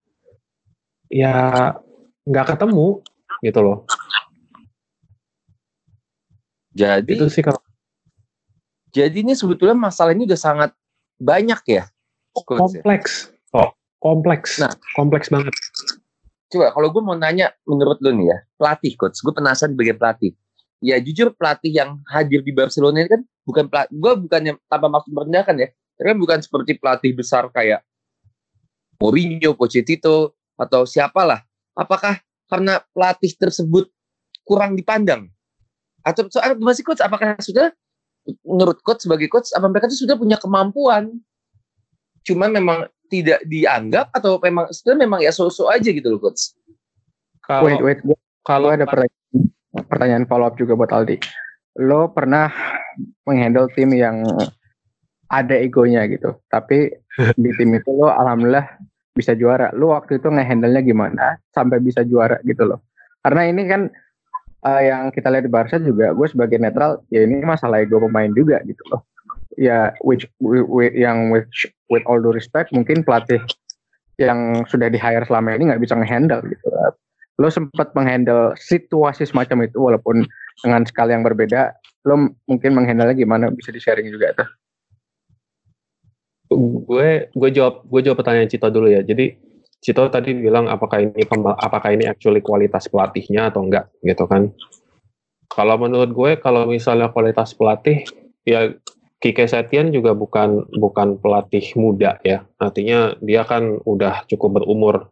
ya 1.13 1.77
nggak 2.25 2.57
ketemu 2.57 3.05
gitu 3.45 3.61
loh. 3.61 3.85
Jadi 6.73 7.21
itu 7.21 7.29
sih 7.29 7.45
kalau 7.45 7.61
jadi 8.93 9.21
ini 9.21 9.37
sebetulnya 9.37 9.77
masalah 9.77 10.17
ini 10.17 10.25
udah 10.25 10.41
sangat 10.41 10.71
banyak 11.21 11.61
ya. 11.69 11.85
Kompleks. 12.33 13.29
Oh, 13.53 13.69
kompleks. 14.01 14.57
Nah, 14.57 14.73
kompleks 14.97 15.29
banget. 15.29 15.53
coba 16.53 16.69
kalau 16.69 16.93
gue 16.93 17.01
mau 17.01 17.17
nanya 17.17 17.49
menurut 17.65 17.97
lu 18.05 18.13
nih 18.13 18.29
ya, 18.29 18.39
pelatih 18.61 18.93
coach, 19.01 19.25
gue 19.25 19.33
penasaran 19.33 19.73
sebagai 19.73 19.97
pelatih. 19.97 20.37
Ya 20.85 21.01
jujur 21.01 21.33
pelatih 21.33 21.73
yang 21.73 22.05
hadir 22.05 22.45
di 22.45 22.53
Barcelona 22.53 23.01
ini 23.01 23.09
kan 23.09 23.25
bukan 23.49 23.73
pelatih, 23.73 23.97
gue 23.97 24.13
bukannya 24.29 24.53
tanpa 24.69 24.93
maksud 24.93 25.17
merendahkan 25.17 25.57
ya, 25.57 25.69
tapi 25.97 26.07
kan 26.13 26.19
bukan 26.21 26.39
seperti 26.45 26.77
pelatih 26.77 27.17
besar 27.17 27.49
kayak 27.49 27.81
Mourinho, 29.01 29.57
Pochettino 29.57 30.37
atau 30.63 30.87
siapalah. 30.87 31.43
Apakah 31.75 32.21
karena 32.47 32.81
pelatih 32.93 33.35
tersebut 33.35 33.91
kurang 34.47 34.79
dipandang? 34.79 35.29
Atau 36.03 36.27
soal 36.31 36.59
masih 36.59 36.83
coach 36.83 37.03
apakah 37.03 37.39
sudah 37.39 37.71
menurut 38.47 38.79
coach 38.83 39.07
sebagai 39.07 39.27
coach 39.27 39.51
apa 39.55 39.67
mereka 39.67 39.91
itu 39.91 40.07
sudah 40.07 40.15
punya 40.19 40.39
kemampuan? 40.39 41.11
Cuman 42.23 42.55
memang 42.55 42.87
tidak 43.11 43.43
dianggap 43.45 44.09
atau 44.15 44.41
memang 44.41 44.71
sudah 44.73 44.95
memang 44.97 45.21
ya 45.21 45.35
sosok 45.35 45.69
aja 45.69 45.91
gitu 45.91 46.07
loh 46.17 46.21
coach. 46.23 46.55
Kalau, 47.43 47.67
wait, 47.67 47.83
wait. 47.83 48.19
Kalau 48.43 48.71
ada 48.71 48.87
pertanyaan, 48.87 49.51
pertanyaan 49.87 50.25
follow 50.27 50.47
up 50.47 50.55
juga 50.59 50.79
buat 50.79 50.91
Aldi. 50.91 51.19
Lo 51.83 52.11
pernah 52.11 52.51
menghandle 53.27 53.71
tim 53.75 53.91
yang 53.95 54.23
ada 55.33 55.55
egonya 55.57 56.05
gitu, 56.11 56.37
tapi 56.53 56.93
di 57.41 57.51
tim 57.57 57.71
itu 57.73 57.91
lo 57.91 58.13
alhamdulillah 58.13 58.67
bisa 59.13 59.37
juara. 59.37 59.69
Lo 59.77 59.93
waktu 59.93 60.19
itu 60.19 60.29
ngehandle-nya 60.29 60.83
gimana 60.83 61.37
sampai 61.53 61.79
bisa 61.79 62.03
juara 62.03 62.41
gitu 62.45 62.65
loh. 62.65 62.81
Karena 63.23 63.47
ini 63.47 63.63
kan 63.69 63.93
uh, 64.67 64.83
yang 64.83 65.13
kita 65.13 65.29
lihat 65.31 65.45
di 65.47 65.53
Barca 65.53 65.77
juga, 65.79 66.11
gue 66.17 66.27
sebagai 66.27 66.59
netral, 66.59 67.05
ya 67.13 67.23
ini 67.23 67.45
masalah 67.45 67.85
ego 67.85 68.01
pemain 68.03 68.33
juga 68.33 68.59
gitu 68.65 68.83
loh. 68.91 69.05
Ya, 69.61 69.93
which, 70.01 70.25
which 70.41 70.97
yang 70.97 71.29
which, 71.29 71.69
with 71.93 72.01
all 72.09 72.17
due 72.17 72.33
respect, 72.33 72.73
mungkin 72.73 73.05
pelatih 73.05 73.39
yang 74.17 74.65
sudah 74.65 74.89
di 74.89 74.97
hire 74.97 75.29
selama 75.29 75.53
ini 75.57 75.69
nggak 75.69 75.83
bisa 75.85 75.93
ngehandle 75.93 76.41
gitu. 76.49 76.73
Lo 77.37 77.49
sempat 77.53 77.93
menghandle 77.93 78.57
situasi 78.57 79.29
semacam 79.29 79.69
itu 79.69 79.77
walaupun 79.77 80.25
dengan 80.65 80.89
skala 80.89 81.13
yang 81.13 81.25
berbeda, 81.25 81.77
lo 82.09 82.33
mungkin 82.49 82.73
menghandle 82.73 83.13
gimana 83.13 83.53
bisa 83.53 83.69
di 83.69 83.81
sharing 83.81 84.09
juga 84.09 84.33
tuh 84.41 84.49
gue 86.59 87.33
gue 87.33 87.51
jawab 87.53 87.85
gue 87.87 88.01
jawab 88.05 88.19
pertanyaan 88.23 88.51
Cito 88.51 88.69
dulu 88.71 88.89
ya. 88.89 89.03
Jadi 89.03 89.35
Cito 89.83 90.07
tadi 90.07 90.31
bilang 90.39 90.71
apakah 90.71 91.03
ini 91.03 91.27
apakah 91.59 91.91
ini 91.91 92.07
actually 92.07 92.39
kualitas 92.39 92.87
pelatihnya 92.87 93.51
atau 93.51 93.67
enggak 93.67 93.91
gitu 94.07 94.25
kan. 94.31 94.55
Kalau 95.51 95.77
menurut 95.77 96.11
gue 96.15 96.31
kalau 96.39 96.65
misalnya 96.71 97.11
kualitas 97.11 97.53
pelatih 97.53 98.07
ya 98.47 98.73
Kike 99.23 99.47
Setian 99.47 99.95
juga 99.95 100.15
bukan 100.15 100.67
bukan 100.79 101.19
pelatih 101.19 101.63
muda 101.79 102.19
ya. 102.23 102.47
Artinya 102.59 103.15
dia 103.23 103.43
kan 103.43 103.83
udah 103.83 104.27
cukup 104.27 104.63
berumur. 104.63 105.11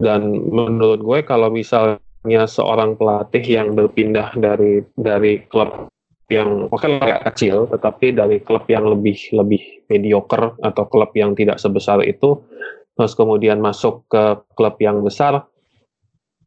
Dan 0.00 0.32
menurut 0.48 1.00
gue 1.00 1.18
kalau 1.24 1.52
misalnya 1.52 2.48
seorang 2.48 2.96
pelatih 2.96 3.44
yang 3.44 3.76
berpindah 3.76 4.32
dari 4.36 4.80
dari 4.96 5.44
klub 5.46 5.91
yang 6.32 6.72
oke 6.72 6.80
okay, 6.80 6.96
agak 6.96 7.28
kecil, 7.32 7.68
tetapi 7.68 8.16
dari 8.16 8.40
klub 8.40 8.64
yang 8.72 8.88
lebih 8.88 9.20
lebih 9.36 9.84
mediocre 9.92 10.56
atau 10.64 10.88
klub 10.88 11.12
yang 11.12 11.36
tidak 11.36 11.60
sebesar 11.60 12.00
itu, 12.00 12.40
terus 12.96 13.12
kemudian 13.12 13.60
masuk 13.60 14.08
ke 14.08 14.40
klub 14.56 14.80
yang 14.80 15.04
besar, 15.04 15.44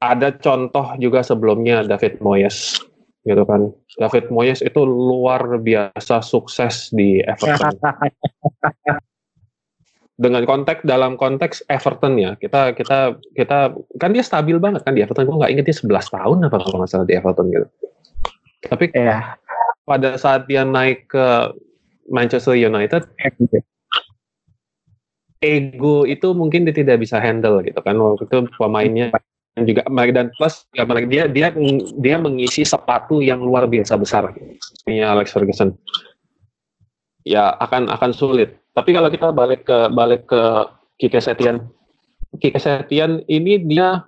ada 0.01 0.33
contoh 0.33 0.97
juga 0.97 1.21
sebelumnya 1.21 1.85
David 1.85 2.17
Moyes, 2.25 2.81
gitu 3.25 3.43
kan. 3.45 3.73
David 3.97 4.29
Moyes 4.29 4.61
itu 4.61 4.81
luar 4.85 5.57
biasa 5.61 6.21
sukses 6.21 6.93
di 6.93 7.21
Everton. 7.25 7.73
Dengan 10.15 10.47
konteks 10.47 10.87
dalam 10.87 11.19
konteks 11.19 11.67
Everton 11.67 12.15
ya, 12.15 12.39
kita 12.39 12.71
kita 12.71 13.19
kita 13.35 13.75
kan 13.99 14.15
dia 14.15 14.23
stabil 14.23 14.55
banget 14.63 14.87
kan 14.87 14.95
di 14.95 15.03
Everton. 15.03 15.27
Gue 15.27 15.43
nggak 15.43 15.51
inget 15.51 15.65
dia 15.67 15.75
11 15.75 15.91
tahun 16.07 16.37
apa 16.47 16.55
kalau 16.63 16.79
nggak 16.79 16.87
salah 16.87 17.03
di 17.03 17.19
Everton 17.19 17.51
gitu. 17.51 17.67
Tapi 18.65 18.95
ya 18.95 19.35
pada 19.85 20.17
saat 20.17 20.49
dia 20.49 20.65
naik 20.65 21.09
ke 21.09 21.53
Manchester 22.09 22.57
United, 22.57 23.05
ego. 25.41 26.05
itu 26.05 26.27
mungkin 26.33 26.65
dia 26.65 26.75
tidak 26.75 27.01
bisa 27.01 27.21
handle 27.21 27.61
gitu 27.61 27.77
kan. 27.81 27.97
Waktu 27.97 28.25
itu 28.25 28.37
pemainnya 28.57 29.13
juga 29.63 29.87
dan 30.11 30.33
plus 30.35 30.67
ya, 30.75 30.83
dia 31.07 31.25
dia 31.31 31.47
dia 32.01 32.15
mengisi 32.19 32.65
sepatu 32.67 33.21
yang 33.21 33.41
luar 33.41 33.69
biasa 33.69 33.97
besar. 33.97 34.33
Ini 34.85 35.05
Alex 35.05 35.31
Ferguson. 35.33 35.73
Ya 37.25 37.57
akan 37.57 37.89
akan 37.89 38.11
sulit. 38.13 38.57
Tapi 38.75 38.91
kalau 38.91 39.09
kita 39.09 39.31
balik 39.31 39.65
ke 39.65 39.89
balik 39.93 40.27
ke 40.29 40.41
Kike 40.99 41.23
Setian 41.23 41.63
Kike 42.39 42.59
Setian 42.59 43.23
ini 43.31 43.63
dia 43.63 44.03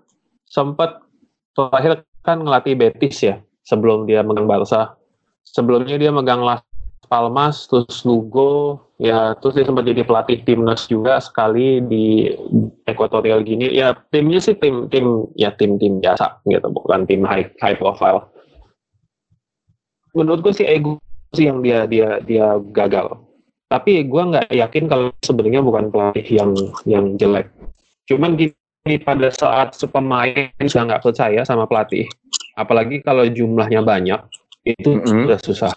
sempat 0.48 1.00
terakhir 1.56 2.04
kan 2.24 2.44
ngelatih 2.44 2.76
Betis 2.76 3.24
ya 3.24 3.40
sebelum 3.64 4.04
dia 4.08 4.24
megang 4.24 4.48
Barca 4.48 4.97
sebelumnya 5.56 5.96
dia 5.96 6.12
megang 6.12 6.44
Las 6.44 6.64
Palmas, 7.08 7.72
terus 7.72 8.04
Lugo, 8.04 8.84
ya 9.00 9.32
terus 9.40 9.56
dia 9.56 9.64
sempat 9.64 9.88
jadi 9.88 10.04
pelatih 10.04 10.44
timnas 10.44 10.92
juga 10.92 11.24
sekali 11.24 11.80
di 11.88 12.36
Equatorial 12.84 13.48
Guinea. 13.48 13.72
Ya 13.72 13.88
timnya 14.12 14.44
sih 14.44 14.60
tim 14.60 14.92
tim 14.92 15.24
ya 15.40 15.56
tim 15.56 15.80
tim 15.80 16.04
biasa 16.04 16.44
gitu, 16.52 16.68
bukan 16.68 17.08
tim 17.08 17.24
high 17.24 17.48
high 17.64 17.80
profile. 17.80 18.28
Menurut 20.12 20.44
gue 20.44 20.54
sih 20.54 20.68
ego 20.68 21.00
sih 21.32 21.48
yang 21.48 21.64
dia 21.64 21.88
dia 21.88 22.20
dia 22.28 22.60
gagal. 22.76 23.16
Tapi 23.68 24.04
gue 24.04 24.24
nggak 24.32 24.48
yakin 24.52 24.88
kalau 24.88 25.12
sebenarnya 25.24 25.64
bukan 25.64 25.92
pelatih 25.92 26.28
yang 26.28 26.52
yang 26.88 27.06
jelek. 27.16 27.52
Cuman 28.08 28.40
gini 28.40 28.96
pada 29.04 29.28
saat 29.32 29.76
pemain 29.92 30.52
sudah 30.64 30.84
nggak 30.88 31.04
percaya 31.04 31.44
sama 31.44 31.68
pelatih, 31.68 32.08
apalagi 32.56 33.04
kalau 33.04 33.28
jumlahnya 33.28 33.84
banyak, 33.84 34.20
itu 34.76 34.90
mm 34.98 35.04
-hmm. 35.04 35.24
sudah 35.24 35.40
susah. 35.40 35.74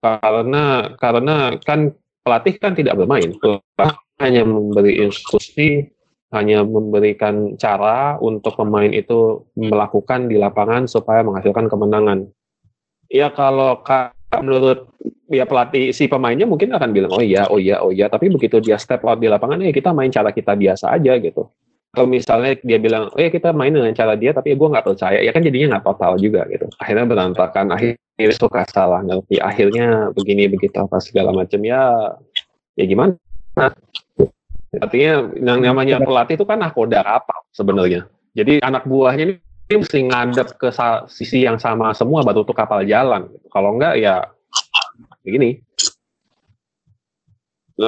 Karena 0.00 0.64
karena 0.96 1.36
kan 1.62 1.92
pelatih 2.24 2.54
kan 2.58 2.72
tidak 2.72 2.98
bermain. 2.98 3.36
Pelatih 3.38 4.02
hanya 4.18 4.42
memberi 4.48 5.04
instruksi 5.04 5.92
hanya 6.34 6.66
memberikan 6.66 7.54
cara 7.54 8.18
untuk 8.18 8.58
pemain 8.58 8.90
itu 8.90 9.46
melakukan 9.54 10.26
di 10.26 10.40
lapangan 10.40 10.90
supaya 10.90 11.22
menghasilkan 11.22 11.70
kemenangan. 11.70 12.26
Ya 13.06 13.30
kalau 13.30 13.78
menurut 14.42 14.90
ya 15.30 15.46
pelatih 15.46 15.94
si 15.94 16.10
pemainnya 16.10 16.50
mungkin 16.50 16.74
akan 16.74 16.90
bilang 16.90 17.14
oh 17.14 17.22
iya 17.22 17.46
oh 17.46 17.62
iya 17.62 17.78
oh 17.78 17.94
iya. 17.94 18.10
Tapi 18.10 18.26
begitu 18.32 18.58
dia 18.58 18.74
step 18.80 19.06
out 19.06 19.22
di 19.22 19.30
lapangan 19.30 19.62
ya 19.62 19.70
kita 19.70 19.94
main 19.94 20.10
cara 20.10 20.34
kita 20.34 20.58
biasa 20.58 20.98
aja 20.98 21.14
gitu 21.22 21.46
kalau 21.96 22.12
misalnya 22.12 22.60
dia 22.60 22.76
bilang, 22.76 23.08
oh 23.08 23.16
ya 23.16 23.32
kita 23.32 23.56
main 23.56 23.72
dengan 23.72 23.88
cara 23.96 24.12
dia, 24.20 24.36
tapi 24.36 24.52
gue 24.52 24.68
nggak 24.68 24.84
percaya, 24.84 25.16
ya 25.24 25.32
kan 25.32 25.40
jadinya 25.40 25.80
nggak 25.80 25.84
total 25.88 26.20
juga 26.20 26.44
gitu. 26.52 26.68
Akhirnya 26.76 27.08
berantakan, 27.08 27.72
akhirnya 27.72 28.36
suka 28.36 28.68
salah 28.68 29.00
ngerti, 29.00 29.40
akhirnya 29.40 30.12
begini 30.12 30.52
begitu 30.52 30.76
apa 30.76 31.00
segala 31.00 31.32
macam 31.32 31.56
ya, 31.64 32.12
ya 32.76 32.84
gimana? 32.84 33.16
Artinya 34.76 35.32
yang 35.40 35.64
namanya 35.64 35.96
pelatih 36.04 36.36
itu 36.36 36.44
kan 36.44 36.60
nakoda 36.60 37.00
apa 37.00 37.48
sebenarnya. 37.56 38.04
Jadi 38.36 38.60
anak 38.60 38.84
buahnya 38.84 39.40
ini 39.40 39.74
mesti 39.80 40.04
ngadep 40.04 40.60
ke 40.60 40.68
sisi 41.08 41.48
yang 41.48 41.56
sama 41.56 41.96
semua 41.96 42.20
baru 42.20 42.44
tuh 42.44 42.52
kapal 42.52 42.84
jalan. 42.84 43.32
Kalau 43.48 43.72
enggak 43.72 43.96
ya 43.96 44.20
begini. 45.24 45.64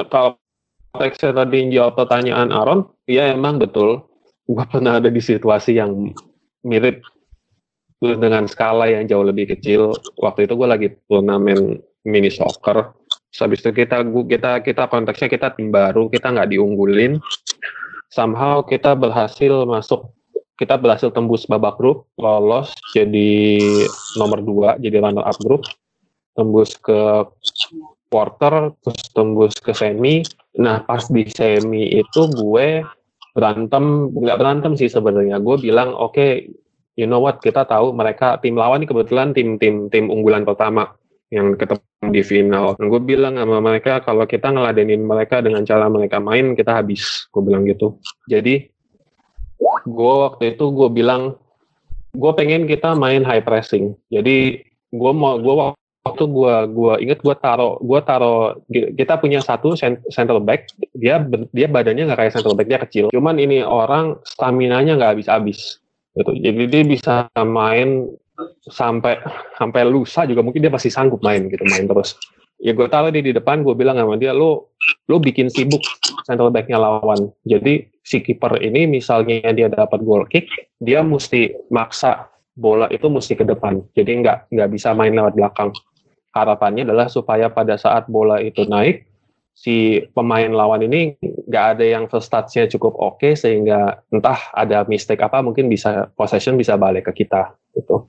Kalau 0.09 0.41
konteksnya 0.89 1.29
tadi 1.37 1.69
jawab 1.69 1.93
pertanyaan 1.93 2.49
Aaron, 2.49 2.89
ya 3.09 3.33
emang 3.33 3.57
betul. 3.57 4.05
Gue 4.45 4.63
pernah 4.71 5.01
ada 5.01 5.09
di 5.09 5.19
situasi 5.19 5.81
yang 5.81 6.13
mirip 6.61 7.01
dengan 7.99 8.47
skala 8.47 8.87
yang 8.87 9.09
jauh 9.09 9.25
lebih 9.25 9.57
kecil. 9.57 9.97
Waktu 10.21 10.45
itu 10.45 10.53
gue 10.55 10.67
lagi 10.69 10.87
turnamen 11.09 11.81
mini 12.05 12.29
soccer. 12.29 12.93
Terus 13.29 13.39
habis 13.41 13.59
itu 13.65 13.73
kita 13.73 14.05
kita 14.05 14.51
kita 14.63 14.83
konteksnya 14.87 15.27
kita 15.27 15.51
tim 15.57 15.73
baru, 15.73 16.07
kita 16.07 16.31
nggak 16.31 16.55
diunggulin. 16.55 17.19
Somehow 18.09 18.65
kita 18.65 18.97
berhasil 18.97 19.69
masuk, 19.69 20.09
kita 20.57 20.81
berhasil 20.81 21.13
tembus 21.13 21.45
babak 21.45 21.77
grup, 21.77 22.09
lolos 22.17 22.73
jadi 22.97 23.61
nomor 24.17 24.41
dua, 24.41 24.69
jadi 24.81 24.97
runner 24.97 25.21
up 25.21 25.37
grup, 25.45 25.61
tembus 26.33 26.73
ke 26.81 27.29
quarter, 28.09 28.73
terus 28.81 29.01
tembus 29.13 29.53
ke 29.61 29.77
semi, 29.77 30.25
Nah 30.59 30.83
pas 30.83 31.05
di 31.07 31.23
semi 31.31 32.01
itu 32.03 32.21
gue 32.35 32.83
berantem, 33.39 34.11
nggak 34.11 34.39
berantem 34.39 34.73
sih 34.75 34.91
sebenarnya. 34.91 35.39
Gue 35.39 35.55
bilang 35.57 35.95
oke, 35.95 36.13
okay, 36.13 36.51
you 36.99 37.07
know 37.07 37.23
what 37.23 37.39
kita 37.39 37.63
tahu 37.63 37.95
mereka 37.95 38.35
tim 38.43 38.59
lawan 38.59 38.83
ini 38.83 38.91
kebetulan 38.91 39.31
tim 39.31 39.55
tim 39.55 39.87
tim 39.87 40.11
unggulan 40.11 40.43
pertama 40.43 40.91
yang 41.31 41.55
ketemu 41.55 41.79
di 42.11 42.21
final. 42.25 42.75
Nah, 42.75 42.87
gue 42.89 43.01
bilang 43.01 43.39
sama 43.39 43.63
mereka 43.63 44.03
kalau 44.03 44.27
kita 44.27 44.51
ngeladenin 44.51 45.05
mereka 45.05 45.39
dengan 45.39 45.63
cara 45.63 45.87
mereka 45.87 46.19
main 46.19 46.57
kita 46.57 46.75
habis. 46.75 47.31
Gue 47.31 47.47
bilang 47.47 47.63
gitu. 47.63 47.95
Jadi 48.27 48.67
gue 49.87 50.13
waktu 50.27 50.55
itu 50.57 50.65
gue 50.75 50.89
bilang 50.91 51.39
gue 52.11 52.31
pengen 52.35 52.65
kita 52.67 52.97
main 52.97 53.23
high 53.23 53.43
pressing. 53.45 53.93
Jadi 54.11 54.65
gue 54.89 55.11
mau 55.13 55.37
gue 55.37 55.55
waktu 56.07 56.23
gua 56.31 56.63
gua 56.65 56.93
inget 56.97 57.19
gua 57.19 57.35
taro 57.35 57.75
gua 57.83 57.99
taro 57.99 58.63
kita 58.71 59.19
punya 59.19 59.43
satu 59.43 59.75
center 60.09 60.39
back 60.39 60.71
dia 60.95 61.19
dia 61.51 61.67
badannya 61.67 62.07
nggak 62.07 62.19
kayak 62.19 62.33
center 62.35 62.55
back 62.55 62.67
dia 62.67 62.79
kecil. 62.79 63.05
Cuman 63.11 63.35
ini 63.37 63.61
orang 63.61 64.19
stamina 64.23 64.79
nya 64.79 64.95
nggak 64.95 65.19
habis-habis 65.19 65.83
gitu. 66.15 66.31
Jadi 66.39 66.63
dia 66.71 66.83
bisa 66.87 67.15
main 67.43 68.07
sampai 68.71 69.19
sampai 69.59 69.83
lusa 69.83 70.23
juga 70.23 70.39
mungkin 70.39 70.63
dia 70.63 70.71
pasti 70.71 70.87
sanggup 70.87 71.19
main 71.19 71.51
gitu 71.51 71.63
main 71.67 71.85
terus. 71.85 72.15
Ya 72.59 72.75
gue 72.75 72.91
taruh 72.91 73.07
dia 73.07 73.23
di 73.23 73.31
depan 73.31 73.63
gue 73.63 73.71
bilang 73.71 73.95
sama 73.95 74.19
dia 74.19 74.35
lo 74.35 74.75
lo 75.07 75.15
bikin 75.19 75.47
sibuk 75.47 75.79
center 76.27 76.51
backnya 76.51 76.79
lawan. 76.79 77.31
Jadi 77.47 77.87
si 78.03 78.19
kiper 78.23 78.59
ini 78.59 78.87
misalnya 78.87 79.51
dia 79.51 79.67
dapat 79.67 80.03
goal 80.03 80.23
kick 80.27 80.47
dia 80.79 81.03
mesti 81.03 81.55
maksa 81.71 82.27
bola 82.59 82.91
itu 82.91 83.07
mesti 83.07 83.35
ke 83.39 83.47
depan. 83.47 83.79
Jadi 83.95 84.23
nggak 84.23 84.51
nggak 84.51 84.69
bisa 84.75 84.91
main 84.91 85.15
lewat 85.15 85.35
belakang 85.35 85.71
harapannya 86.33 86.85
adalah 86.85 87.07
supaya 87.09 87.49
pada 87.49 87.75
saat 87.75 88.05
bola 88.05 88.41
itu 88.41 88.65
naik 88.65 89.09
si 89.59 89.99
pemain 90.15 90.47
lawan 90.47 90.87
ini 90.87 91.19
nggak 91.19 91.65
ada 91.75 91.83
yang 91.83 92.07
first 92.07 92.31
touch-nya 92.31 92.71
cukup 92.71 92.95
oke 92.95 93.19
okay, 93.19 93.35
sehingga 93.35 93.99
entah 94.07 94.39
ada 94.55 94.87
mistake 94.87 95.19
apa 95.19 95.43
mungkin 95.43 95.67
bisa 95.67 96.07
possession 96.15 96.55
bisa 96.55 96.79
balik 96.79 97.11
ke 97.11 97.25
kita 97.25 97.51
gitu. 97.75 98.07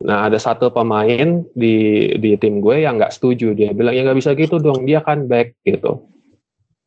Nah 0.00 0.28
ada 0.28 0.40
satu 0.40 0.72
pemain 0.72 1.44
di 1.52 2.08
di 2.16 2.40
tim 2.40 2.64
gue 2.64 2.84
yang 2.88 2.96
nggak 2.96 3.12
setuju 3.12 3.52
dia 3.52 3.76
bilang 3.76 3.92
ya 3.92 4.04
nggak 4.04 4.16
bisa 4.16 4.32
gitu 4.32 4.56
dong 4.56 4.88
dia 4.88 5.04
kan 5.04 5.28
back 5.28 5.60
gitu. 5.64 6.08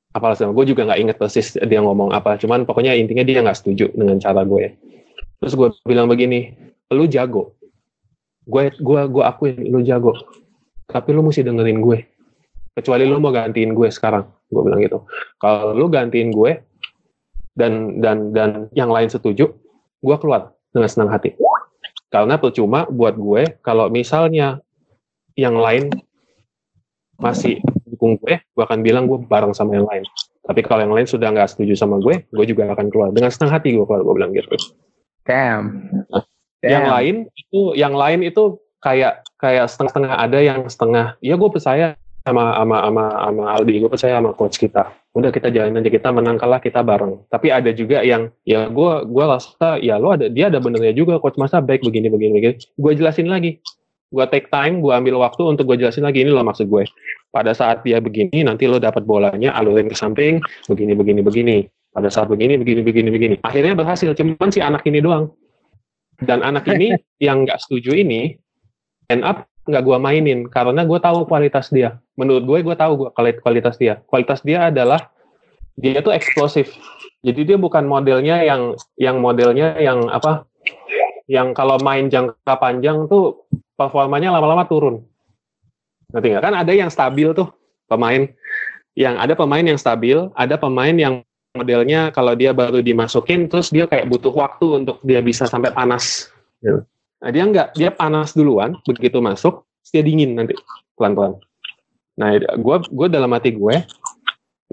Apalagi 0.10 0.50
gue 0.50 0.66
juga 0.74 0.90
nggak 0.90 1.00
inget 1.06 1.18
persis 1.22 1.54
dia 1.54 1.80
ngomong 1.86 2.10
apa, 2.10 2.42
cuman 2.42 2.66
pokoknya 2.66 2.98
intinya 2.98 3.22
dia 3.22 3.46
nggak 3.46 3.62
setuju 3.62 3.94
dengan 3.94 4.18
cara 4.18 4.42
gue. 4.42 4.74
Terus 5.38 5.54
gue 5.54 5.70
bilang 5.86 6.10
begini, 6.10 6.50
lu 6.90 7.06
jago, 7.06 7.54
gue 8.46 8.64
gue 8.78 9.02
gue 9.10 9.24
akuin 9.24 9.56
lu 9.68 9.82
jago, 9.84 10.16
tapi 10.88 11.12
lu 11.12 11.26
mesti 11.26 11.44
dengerin 11.44 11.80
gue. 11.84 12.00
Kecuali 12.78 13.04
lu 13.04 13.20
mau 13.20 13.34
gantiin 13.36 13.76
gue 13.76 13.90
sekarang, 13.92 14.24
gue 14.48 14.62
bilang 14.64 14.80
gitu. 14.80 15.04
Kalau 15.42 15.76
lu 15.76 15.92
gantiin 15.92 16.32
gue 16.32 16.64
dan 17.58 18.00
dan 18.00 18.32
dan 18.32 18.72
yang 18.72 18.88
lain 18.88 19.12
setuju, 19.12 19.52
gue 20.00 20.16
keluar 20.22 20.56
dengan 20.72 20.88
senang 20.88 21.12
hati 21.12 21.36
karena 22.10 22.42
percuma 22.42 22.90
buat 22.90 23.14
gue 23.14 23.62
kalau 23.62 23.86
misalnya 23.88 24.58
yang 25.38 25.54
lain 25.56 25.94
masih 27.22 27.62
dukung 27.86 28.18
gue, 28.26 28.42
gue 28.42 28.64
akan 28.66 28.82
bilang 28.82 29.06
gue 29.06 29.22
bareng 29.22 29.54
sama 29.54 29.78
yang 29.78 29.86
lain. 29.86 30.04
Tapi 30.42 30.66
kalau 30.66 30.82
yang 30.82 30.96
lain 30.98 31.06
sudah 31.06 31.30
nggak 31.30 31.54
setuju 31.54 31.78
sama 31.78 32.02
gue, 32.02 32.26
gue 32.26 32.46
juga 32.50 32.66
akan 32.74 32.90
keluar 32.90 33.14
dengan 33.14 33.30
setengah 33.30 33.62
hati 33.62 33.78
gue 33.78 33.86
keluar. 33.86 34.02
Gue 34.02 34.16
bilang 34.18 34.34
gitu. 34.34 34.50
Damn. 35.30 35.94
Nah, 36.10 36.26
Damn. 36.60 36.72
Yang 36.72 36.86
lain 36.92 37.16
itu, 37.40 37.62
yang 37.80 37.94
lain 37.96 38.20
itu 38.28 38.44
kayak 38.84 39.24
kayak 39.40 39.68
setengah-setengah 39.72 40.14
ada 40.16 40.40
yang 40.40 40.60
setengah. 40.68 41.06
Ya 41.24 41.36
gue 41.40 41.50
percaya 41.52 41.96
sama 42.28 42.56
sama 42.60 42.78
sama 42.84 43.04
sama 43.16 43.44
Aldi, 43.56 43.74
gue 43.80 43.92
percaya 43.92 44.14
sama 44.20 44.32
coach 44.36 44.60
kita. 44.60 44.92
Udah 45.16 45.32
kita 45.34 45.50
jalan 45.50 45.80
aja 45.80 45.90
kita 45.90 46.10
menang 46.12 46.36
kalah 46.36 46.60
kita 46.60 46.84
bareng. 46.84 47.24
Tapi 47.32 47.48
ada 47.50 47.72
juga 47.72 48.04
yang 48.04 48.28
ya 48.44 48.68
gue 48.68 48.92
gue 49.08 49.26
rasa 49.26 49.80
ya 49.80 49.96
lo 49.98 50.14
ada 50.14 50.28
dia 50.28 50.52
ada 50.52 50.60
benernya 50.60 50.92
juga 50.92 51.18
coach 51.18 51.40
masa 51.40 51.64
baik 51.64 51.84
begini 51.84 52.12
begini 52.12 52.32
begini. 52.36 52.56
Gue 52.76 52.92
jelasin 52.96 53.32
lagi. 53.32 53.60
Gue 54.10 54.26
take 54.28 54.50
time 54.50 54.82
gue 54.82 54.92
ambil 54.92 55.22
waktu 55.22 55.42
untuk 55.46 55.70
gue 55.70 55.80
jelasin 55.80 56.04
lagi 56.04 56.28
ini 56.28 56.32
lo 56.36 56.44
maksud 56.44 56.68
gue. 56.68 56.84
Pada 57.32 57.56
saat 57.56 57.86
dia 57.88 58.04
begini 58.04 58.44
nanti 58.44 58.68
lo 58.68 58.82
dapat 58.82 59.06
bolanya 59.08 59.56
alurin 59.56 59.88
ke 59.88 59.96
samping 59.96 60.44
begini 60.68 60.92
begini 60.92 61.22
begini. 61.24 61.58
Pada 61.90 62.12
saat 62.12 62.30
begini 62.30 62.60
begini 62.60 62.84
begini 62.84 63.10
begini. 63.10 63.36
Akhirnya 63.48 63.74
berhasil 63.74 64.12
cuman 64.14 64.50
si 64.52 64.60
anak 64.62 64.86
ini 64.86 65.02
doang 65.02 65.32
dan 66.24 66.44
anak 66.44 66.68
ini 66.72 66.96
yang 67.26 67.48
nggak 67.48 67.60
setuju 67.64 67.96
ini 67.96 68.36
end 69.10 69.24
up 69.24 69.50
nggak 69.70 69.86
gue 69.86 69.98
mainin 70.02 70.40
karena 70.50 70.82
gue 70.82 71.00
tahu 71.00 71.30
kualitas 71.30 71.70
dia. 71.70 72.02
Menurut 72.18 72.44
gue 72.44 72.58
gue 72.66 72.76
tahu 72.76 72.92
gue 73.06 73.10
kualitas 73.44 73.78
dia. 73.78 74.02
Kualitas 74.10 74.42
dia 74.42 74.74
adalah 74.74 75.14
dia 75.78 76.02
tuh 76.02 76.12
eksplosif. 76.12 76.74
Jadi 77.22 77.54
dia 77.54 77.58
bukan 77.60 77.86
modelnya 77.86 78.42
yang 78.42 78.74
yang 78.98 79.22
modelnya 79.22 79.78
yang 79.78 80.10
apa 80.10 80.48
yang 81.30 81.54
kalau 81.54 81.78
main 81.86 82.10
jangka 82.10 82.58
panjang 82.58 83.06
tuh 83.06 83.46
performanya 83.78 84.34
lama-lama 84.34 84.66
turun. 84.66 85.06
Nanti 86.10 86.34
nggak? 86.34 86.44
Kan 86.44 86.56
ada 86.58 86.72
yang 86.74 86.90
stabil 86.90 87.30
tuh 87.38 87.54
pemain. 87.86 88.26
Yang 88.98 89.16
ada 89.22 89.34
pemain 89.38 89.64
yang 89.64 89.80
stabil 89.80 90.18
ada 90.34 90.56
pemain 90.58 90.96
yang 90.98 91.22
modelnya 91.60 92.16
kalau 92.16 92.34
dia 92.40 92.56
baru 92.56 92.80
dimasukin 92.80 93.52
terus 93.52 93.70
dia 93.70 93.86
kayak 93.86 94.08
butuh 94.08 94.32
waktu 94.32 94.84
untuk 94.86 95.04
dia 95.04 95.20
bisa 95.20 95.44
sampai 95.44 95.76
panas 95.76 96.32
nah 97.20 97.30
dia 97.30 97.44
nggak 97.44 97.76
dia 97.76 97.92
panas 97.92 98.32
duluan 98.32 98.80
begitu 98.88 99.20
masuk 99.20 99.68
dia 99.92 100.00
dingin 100.00 100.40
nanti 100.40 100.56
pelan-pelan 100.96 101.36
Nah, 102.20 102.36
gue 102.36 102.78
gue 102.92 103.08
dalam 103.08 103.32
hati 103.32 103.56
gue, 103.56 103.76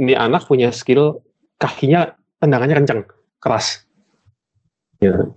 ini 0.03 0.13
anak 0.19 0.51
punya 0.51 0.75
skill 0.75 1.23
kakinya 1.63 2.11
tendangannya 2.43 2.83
kencang, 2.83 3.01
keras. 3.39 3.87
Ya. 4.99 5.31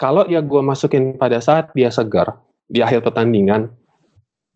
Kalau 0.00 0.24
ya 0.24 0.40
gue 0.40 0.60
masukin 0.64 1.20
pada 1.20 1.36
saat 1.44 1.76
dia 1.76 1.92
segar 1.92 2.40
di 2.64 2.80
akhir 2.80 3.04
pertandingan, 3.04 3.68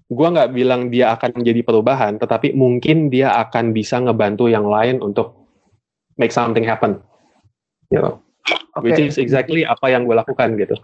gue 0.09 0.28
nggak 0.33 0.57
bilang 0.57 0.88
dia 0.88 1.12
akan 1.12 1.44
menjadi 1.44 1.61
perubahan, 1.61 2.16
tetapi 2.16 2.57
mungkin 2.57 3.12
dia 3.12 3.37
akan 3.37 3.76
bisa 3.76 4.00
ngebantu 4.00 4.48
yang 4.48 4.64
lain 4.64 5.04
untuk 5.04 5.43
make 6.16 6.33
something 6.33 6.64
happen. 6.64 7.00
You 7.90 8.00
know? 8.00 8.24
okay. 8.77 8.90
Which 8.90 9.00
is 9.00 9.16
exactly 9.16 9.62
apa 9.64 9.90
yang 9.90 10.05
gue 10.05 10.16
lakukan 10.16 10.59
gitu. 10.59 10.77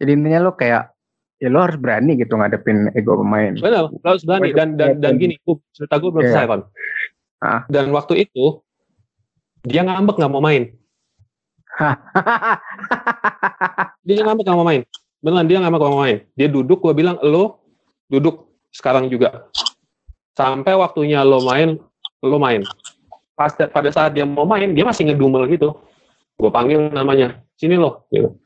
Jadi 0.00 0.10
intinya 0.16 0.40
lo 0.50 0.52
kayak 0.56 0.92
ya 1.40 1.48
lo 1.48 1.64
harus 1.64 1.80
berani 1.80 2.20
gitu 2.20 2.36
ngadepin 2.36 2.92
ego 2.92 3.16
pemain. 3.20 3.56
Benar, 3.56 3.88
lo 3.88 4.06
harus 4.06 4.24
berani 4.24 4.52
dan 4.52 4.76
dan 4.76 5.00
dan 5.00 5.16
gini, 5.16 5.40
cerita 5.72 5.96
gue 5.96 6.10
belum 6.12 6.24
yeah. 6.28 6.44
selesai 6.44 6.64
Ah. 7.40 7.64
Dan 7.72 7.88
waktu 7.96 8.28
itu 8.28 8.60
dia 9.64 9.80
ngambek 9.80 10.20
nggak 10.20 10.32
mau 10.32 10.44
main. 10.44 10.68
dia 14.04 14.20
ngambek 14.20 14.44
nggak 14.44 14.58
mau 14.60 14.68
main. 14.68 14.84
Beneran 15.24 15.48
dia 15.48 15.58
ngambek 15.64 15.80
nggak 15.80 15.92
mau 15.96 16.04
main. 16.04 16.18
Dia 16.36 16.48
duduk, 16.52 16.84
gue 16.84 16.92
bilang 16.92 17.16
lo 17.24 17.64
duduk 18.12 18.52
sekarang 18.68 19.08
juga. 19.08 19.48
Sampai 20.36 20.76
waktunya 20.76 21.24
lo 21.24 21.40
main, 21.40 21.80
lo 22.20 22.36
main. 22.36 22.60
Pas 23.40 23.56
pada 23.56 23.88
saat 23.88 24.12
dia 24.12 24.28
mau 24.28 24.44
main, 24.44 24.68
dia 24.76 24.84
masih 24.84 25.08
ngedumel 25.08 25.48
gitu. 25.48 25.72
Gue 26.36 26.52
panggil 26.52 26.92
namanya, 26.92 27.40
sini 27.56 27.80
lo. 27.80 28.04
Gitu. 28.12 28.36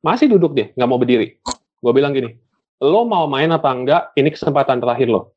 Masih 0.00 0.32
duduk 0.32 0.56
dia, 0.56 0.72
nggak 0.72 0.88
mau 0.88 0.96
berdiri 0.96 1.36
gue 1.78 1.92
bilang 1.94 2.12
gini, 2.14 2.34
lo 2.82 3.06
mau 3.06 3.30
main 3.30 3.50
apa 3.54 3.70
enggak, 3.70 4.02
ini 4.18 4.34
kesempatan 4.34 4.82
terakhir 4.82 5.10
lo. 5.10 5.34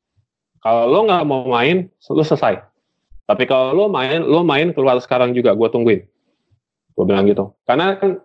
Kalau 0.62 0.86
lo 0.90 0.98
nggak 1.06 1.22
mau 1.26 1.46
main, 1.46 1.90
lo 1.90 2.22
selesai. 2.22 2.62
Tapi 3.26 3.44
kalau 3.46 3.74
lo 3.74 3.84
main, 3.90 4.22
lo 4.22 4.42
main 4.42 4.74
keluar 4.74 4.98
sekarang 4.98 5.34
juga, 5.34 5.54
gue 5.54 5.68
tungguin. 5.70 6.00
Gue 6.94 7.04
bilang 7.06 7.26
gitu. 7.26 7.54
Karena 7.66 7.98
kan 7.98 8.18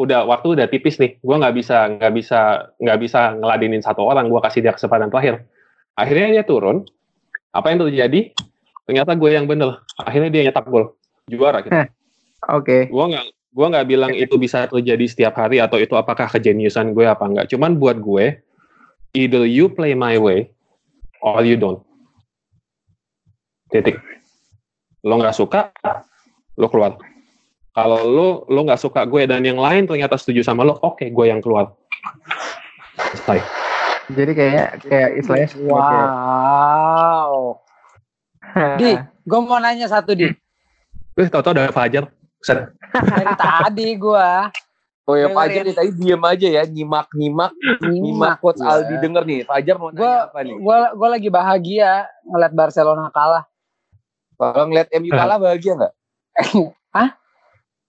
udah 0.00 0.24
waktu 0.28 0.56
udah 0.56 0.66
tipis 0.68 0.96
nih, 1.00 1.16
gue 1.20 1.36
nggak 1.36 1.54
bisa 1.56 1.76
nggak 1.96 2.12
bisa 2.16 2.40
nggak 2.80 2.98
bisa 3.00 3.20
ngeladinin 3.36 3.84
satu 3.84 4.04
orang, 4.04 4.32
gue 4.32 4.40
kasih 4.40 4.64
dia 4.64 4.72
kesempatan 4.72 5.12
terakhir. 5.12 5.44
Akhirnya 5.96 6.40
dia 6.40 6.44
turun. 6.44 6.84
Apa 7.48 7.72
yang 7.72 7.80
terjadi? 7.88 8.36
Ternyata 8.88 9.12
gue 9.20 9.30
yang 9.36 9.44
bener. 9.44 9.84
Akhirnya 10.00 10.32
dia 10.32 10.48
nyetak 10.48 10.64
gol, 10.64 10.96
juara 11.28 11.60
gitu. 11.60 11.76
Oke. 11.76 11.84
Okay. 12.64 12.80
Gue 12.88 13.04
nggak 13.12 13.26
gue 13.48 13.66
nggak 13.68 13.86
bilang 13.90 14.12
itu 14.16 14.40
bisa 14.40 14.64
terjadi 14.64 15.04
setiap 15.04 15.36
hari 15.36 15.60
atau 15.60 15.76
itu 15.76 15.92
apakah 15.92 16.24
kejeniusan 16.32 16.96
gue 16.96 17.04
apa 17.04 17.28
enggak. 17.28 17.52
Cuman 17.52 17.76
buat 17.76 18.00
gue, 18.00 18.40
either 19.12 19.44
you 19.44 19.68
play 19.68 19.92
my 19.92 20.16
way 20.16 20.48
or 21.20 21.44
you 21.44 21.60
don't. 21.60 21.84
Titik. 23.68 24.00
Lo 25.04 25.20
nggak 25.20 25.36
suka, 25.36 25.68
lo 26.56 26.72
keluar. 26.72 26.96
Kalau 27.76 28.00
lo 28.08 28.28
lo 28.48 28.60
nggak 28.64 28.80
suka 28.80 29.04
gue 29.04 29.28
dan 29.28 29.44
yang 29.44 29.60
lain 29.60 29.84
ternyata 29.84 30.16
setuju 30.16 30.40
sama 30.40 30.64
lo, 30.64 30.80
oke 30.80 31.04
okay, 31.04 31.08
gue 31.12 31.28
yang 31.28 31.44
keluar. 31.44 31.76
Selesai. 32.96 33.44
Jadi 34.08 34.32
kayak 34.32 34.88
kayak 34.88 35.10
istilahnya 35.20 35.48
wow. 35.68 35.84
Di, 38.78 38.90
gue 39.24 39.40
mau 39.42 39.60
nanya 39.62 39.86
satu 39.86 40.12
di. 40.14 40.26
Eh, 41.18 41.28
tau-tau 41.30 41.50
ada 41.50 41.70
Fajar. 41.74 42.06
Set. 42.38 42.70
Dari 42.94 43.34
tadi 43.34 43.86
gua. 43.98 44.46
Oh 45.08 45.16
ya 45.16 45.32
Fajar 45.32 45.64
nih 45.64 45.74
tadi 45.74 45.90
diem 45.96 46.20
aja 46.20 46.48
ya 46.52 46.62
nyimak 46.68 47.08
nyimak 47.16 47.52
nyimak 47.82 48.38
coach 48.38 48.60
ya. 48.60 48.76
Aldi 48.76 48.94
denger 49.00 49.22
nih 49.24 49.40
Fajar 49.48 49.74
mau 49.80 49.90
gua, 49.90 49.98
nanya 49.98 50.20
apa 50.30 50.38
nih? 50.44 50.54
Gua 50.60 50.76
gua 50.94 51.08
lagi 51.16 51.28
bahagia 51.32 52.06
ngeliat 52.22 52.52
Barcelona 52.54 53.08
kalah. 53.10 53.44
Kalau 54.38 54.64
ngeliat 54.70 54.88
MU 54.94 55.10
kalah 55.10 55.36
bahagia 55.42 55.72
nggak? 55.74 55.94
Hah? 56.96 57.08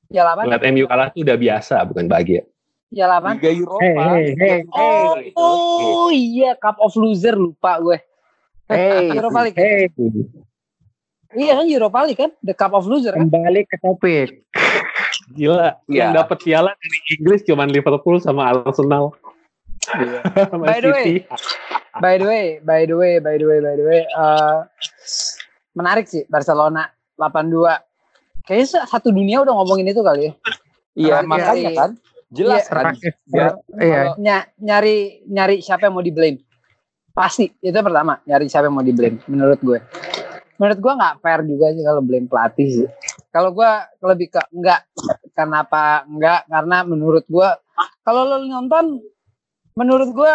Ya 0.09 0.25
lah 0.25 0.41
Ngeliat 0.41 0.63
MU 0.73 0.85
kalah 0.89 1.07
tuh 1.13 1.21
udah 1.21 1.37
biasa 1.37 1.75
bukan 1.85 2.09
bahagia. 2.09 2.41
Ya 2.89 3.05
lah 3.05 3.21
Liga 3.21 3.53
Eropa. 3.53 3.85
Hey, 4.17 4.33
hey, 4.33 4.33
hey, 4.33 4.59
oh, 4.73 5.13
hey. 5.13 5.29
oh 5.37 6.09
iya 6.09 6.57
Cup 6.57 6.81
of 6.81 6.97
Loser 6.97 7.37
lupa 7.37 7.77
gue. 7.77 8.01
Hey, 8.65 9.13
Europa 9.13 9.39
League. 9.45 9.59
Hey. 9.61 9.93
Iya 11.37 11.61
kan 11.61 11.65
Europa 11.69 11.99
League 12.09 12.17
kan, 12.17 12.31
the 12.41 12.57
Cup 12.57 12.73
of 12.73 12.89
Loser 12.89 13.13
kan. 13.13 13.29
Kembali 13.29 13.61
ke 13.69 13.77
topik. 13.77 14.49
Gila, 15.37 15.77
ya. 15.85 16.09
yang 16.09 16.11
dapat 16.17 16.41
piala 16.41 16.73
dari 16.73 16.99
Inggris 17.13 17.45
cuma 17.45 17.69
Liverpool 17.69 18.17
sama 18.17 18.49
Arsenal. 18.49 19.13
By 20.65 20.77
the 20.81 20.89
way, 20.93 21.25
by 21.97 22.15
the 22.21 22.25
way, 22.29 22.45
by 22.61 22.81
the 22.85 22.93
way, 22.93 23.17
by 23.17 23.35
the 23.41 23.45
way, 23.49 23.57
by 23.57 23.73
the 23.73 23.85
way, 23.85 24.01
eh, 24.05 24.57
menarik 25.73 26.05
sih 26.05 26.29
Barcelona 26.29 26.93
82. 27.17 27.73
Kayaknya 28.45 28.85
satu 28.85 29.09
dunia 29.09 29.41
udah 29.41 29.53
ngomongin 29.53 29.89
itu 29.89 30.01
kali 30.05 30.29
ya. 30.29 30.33
Iya, 30.93 31.15
makanya 31.25 31.71
kan 31.73 31.91
jelas 32.29 32.65
Iya, 32.65 32.73
kan. 32.73 32.93
Ya, 33.33 33.47
Iya. 33.81 34.01
Ny- 34.21 34.49
nyari 34.61 34.97
nyari 35.25 35.55
siapa 35.65 35.89
yang 35.89 35.97
mau 35.97 36.05
di 36.05 36.13
blame. 36.13 36.39
Pasti 37.13 37.49
itu 37.59 37.73
yang 37.73 37.85
pertama, 37.85 38.21
nyari 38.23 38.45
siapa 38.45 38.69
yang 38.69 38.75
mau 38.77 38.85
di 38.85 38.93
blame 38.93 39.17
menurut 39.25 39.59
gue. 39.59 39.79
Menurut 40.59 40.79
gue 40.83 40.93
nggak 40.99 41.15
fair 41.23 41.39
juga 41.47 41.71
sih 41.71 41.83
kalau 41.87 42.01
blame 42.03 42.27
pelatih 42.27 42.67
sih. 42.67 42.87
Kalau 43.31 43.55
gue 43.55 43.71
lebih 44.03 44.27
ke 44.35 44.41
enggak. 44.51 44.83
Kenapa 45.31 46.03
enggak? 46.03 46.43
Karena 46.51 46.83
menurut 46.83 47.23
gue 47.31 47.49
kalau 48.03 48.27
lo 48.27 48.43
nonton 48.43 48.99
menurut 49.79 50.11
gue 50.11 50.33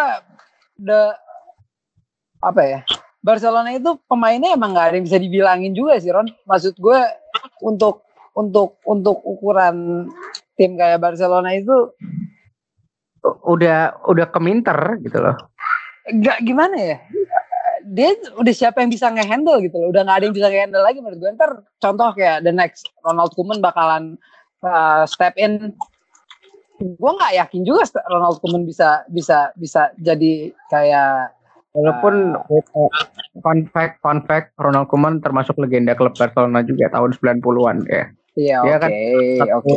the 0.81 1.13
apa 2.41 2.61
ya? 2.65 2.79
Barcelona 3.21 3.73
itu 3.73 3.97
pemainnya 4.09 4.53
emang 4.53 4.73
nggak 4.73 4.85
ada 4.89 4.95
yang 4.97 5.05
bisa 5.05 5.21
dibilangin 5.21 5.73
juga 5.77 6.01
sih 6.01 6.09
Ron. 6.09 6.29
Maksud 6.49 6.73
gue 6.81 6.99
untuk 7.61 8.01
untuk 8.33 8.81
untuk 8.85 9.21
ukuran 9.21 10.09
tim 10.57 10.73
kayak 10.73 11.01
Barcelona 11.01 11.53
itu 11.53 11.93
Udah 13.25 14.05
udah 14.05 14.29
keminter 14.29 15.01
gitu 15.01 15.17
loh. 15.17 15.33
nggak 16.05 16.45
gimana 16.45 16.77
ya 16.77 16.97
dia 17.85 18.17
udah 18.41 18.53
siapa 18.55 18.81
yang 18.81 18.89
bisa 18.89 19.13
ngehandle 19.13 19.61
gitu 19.61 19.77
loh. 19.77 19.93
Udah 19.93 20.01
nggak 20.01 20.17
ada 20.17 20.25
yang 20.25 20.35
bisa 20.35 20.47
ngehandle 20.49 20.83
lagi 20.83 20.99
menurut 21.03 21.19
gue 21.21 21.31
ntar 21.37 21.51
contoh 21.77 22.09
kayak 22.17 22.41
the 22.41 22.53
next 22.53 22.89
Ronald 23.05 23.31
Koeman 23.37 23.61
bakalan 23.61 24.17
uh, 24.65 25.05
step 25.05 25.37
in. 25.37 25.77
Gue 26.81 27.11
nggak 27.15 27.37
yakin 27.37 27.61
juga 27.61 27.85
Ronald 28.09 28.41
Koeman 28.41 28.65
bisa 28.65 29.05
bisa 29.13 29.53
bisa 29.55 29.93
jadi 30.01 30.49
kayak 30.73 31.35
Walaupun 31.75 32.39
uh, 32.39 32.89
fun 33.43 33.67
fact, 33.75 33.99
fun 33.99 34.23
fact, 34.23 34.55
Ronald 34.55 34.87
Koeman 34.87 35.19
termasuk 35.19 35.59
legenda 35.59 35.91
klub 35.91 36.15
Barcelona 36.15 36.63
juga 36.63 36.87
tahun 36.87 37.11
90-an 37.19 37.77
ya. 37.91 38.05
iya 38.35 38.59
oke 38.59 38.75
kan 38.83 38.91
oke 39.59 39.71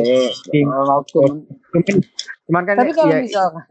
tim- 0.51 0.71
Ronald 0.71 1.05
Koeman. 1.11 1.43
Cuman, 1.43 1.99
cuman 2.47 2.63
kan 2.63 2.75
tapi 2.79 2.91
kalau 2.95 3.11
ya, 3.11 3.19
misalkan 3.19 3.63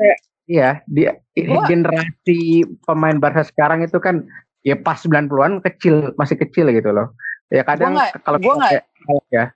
iya, 0.49 0.81
dia 0.89 1.21
Gua- 1.37 1.69
generasi 1.69 2.67
pemain 2.83 3.15
Barca 3.21 3.47
sekarang 3.47 3.85
itu 3.87 4.01
kan 4.03 4.27
ya 4.67 4.75
pas 4.75 4.99
90-an 4.99 5.63
kecil, 5.63 6.17
masih 6.19 6.35
kecil 6.41 6.67
gitu 6.75 6.91
loh. 6.91 7.15
Ya 7.49 7.63
kadang 7.63 7.95
kalau 8.25 8.41
ya 9.31 9.53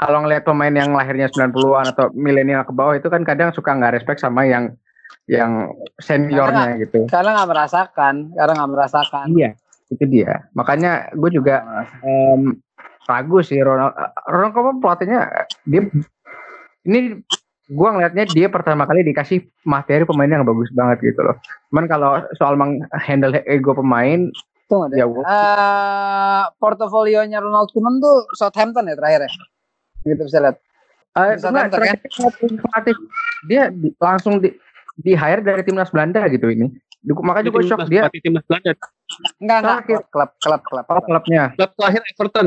kalau 0.00 0.24
ngelihat 0.24 0.48
pemain 0.48 0.72
yang 0.72 0.96
lahirnya 0.96 1.28
90-an 1.28 1.92
atau 1.92 2.08
milenial 2.16 2.64
ke 2.64 2.72
bawah 2.72 2.96
itu 2.96 3.06
kan 3.12 3.20
kadang 3.22 3.52
suka 3.52 3.76
nggak 3.76 4.00
respect 4.00 4.24
sama 4.24 4.48
yang 4.48 4.72
yang 5.28 5.70
seniornya 6.00 6.80
gitu. 6.80 7.06
karena 7.06 7.36
nggak 7.36 7.50
merasakan 7.50 8.14
karena 8.34 8.52
nggak 8.56 8.72
merasakan 8.72 9.26
Iya, 9.36 9.50
itu 9.92 10.04
dia. 10.08 10.48
Makanya 10.56 11.12
gue 11.14 11.30
juga 11.30 11.86
em, 12.02 12.56
ragu 13.06 13.38
sih 13.44 13.60
Ronald. 13.60 13.94
Ronald 14.26 14.52
Koeman 14.56 14.76
pelatihnya 14.80 15.20
dia 15.68 15.82
ini 16.88 17.20
gue 17.70 17.88
ngelihatnya 17.88 18.24
dia 18.26 18.46
pertama 18.46 18.82
kali 18.82 19.06
dikasih 19.06 19.38
materi 19.62 20.02
pemain 20.02 20.26
yang 20.28 20.42
bagus 20.42 20.66
banget 20.70 20.98
gitu 21.04 21.22
loh. 21.22 21.38
Cuman 21.70 21.86
kalau 21.86 22.18
soal 22.34 22.54
menghandle 22.54 23.38
ego 23.44 23.72
pemain, 23.72 24.26
Tunggu 24.66 24.86
deh. 24.86 24.98
Ya, 24.98 25.06
gua- 25.06 25.22
Eh, 25.22 26.42
portofolionya 26.56 27.38
Ronald 27.38 27.70
Koeman 27.70 27.98
tuh 27.98 28.26
Southampton 28.32 28.86
ya 28.86 28.94
terakhir 28.94 29.26
ya 29.26 29.30
gitu 30.06 30.22
bisa 30.24 30.38
lihat 30.40 30.56
eh, 31.12 31.34
enggak, 31.36 31.74
kan, 31.74 31.96
pelatih, 32.56 32.94
dia 33.44 33.62
di- 33.68 33.92
langsung 33.98 34.38
di 34.38 34.54
di 34.96 35.12
hire 35.12 35.42
dari 35.42 35.60
timnas 35.60 35.90
Belanda 35.90 36.22
gitu 36.26 36.46
ini. 36.46 36.70
Makanya 37.02 37.50
gue 37.50 37.64
shock 37.64 37.82
dia 37.86 38.06
timnas 38.14 38.46
Belanda. 38.46 38.70
enggak 39.38 39.58
enggak 39.58 39.78
Terakhir. 39.82 39.98
klub 40.08 40.30
klub 40.38 40.60
klub 40.62 40.84
oh 40.86 41.02
klubnya 41.02 41.42
Klub 41.52 41.70
terakhir 41.74 42.02
Everton. 42.06 42.46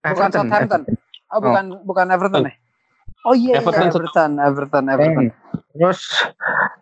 bukan 0.00 0.08
Everton. 0.08 0.32
Southampton. 0.32 0.82
Oh, 1.28 1.40
bukan 1.40 1.64
bukan 1.84 2.06
Everton 2.08 2.42
ya? 2.44 2.52
Oh 3.22 3.34
iya, 3.38 3.62
Everton, 3.62 3.86
iya, 3.86 3.90
Everton, 3.94 4.30
Everton, 4.42 4.84
Everton. 4.90 5.26
Terus 5.72 6.00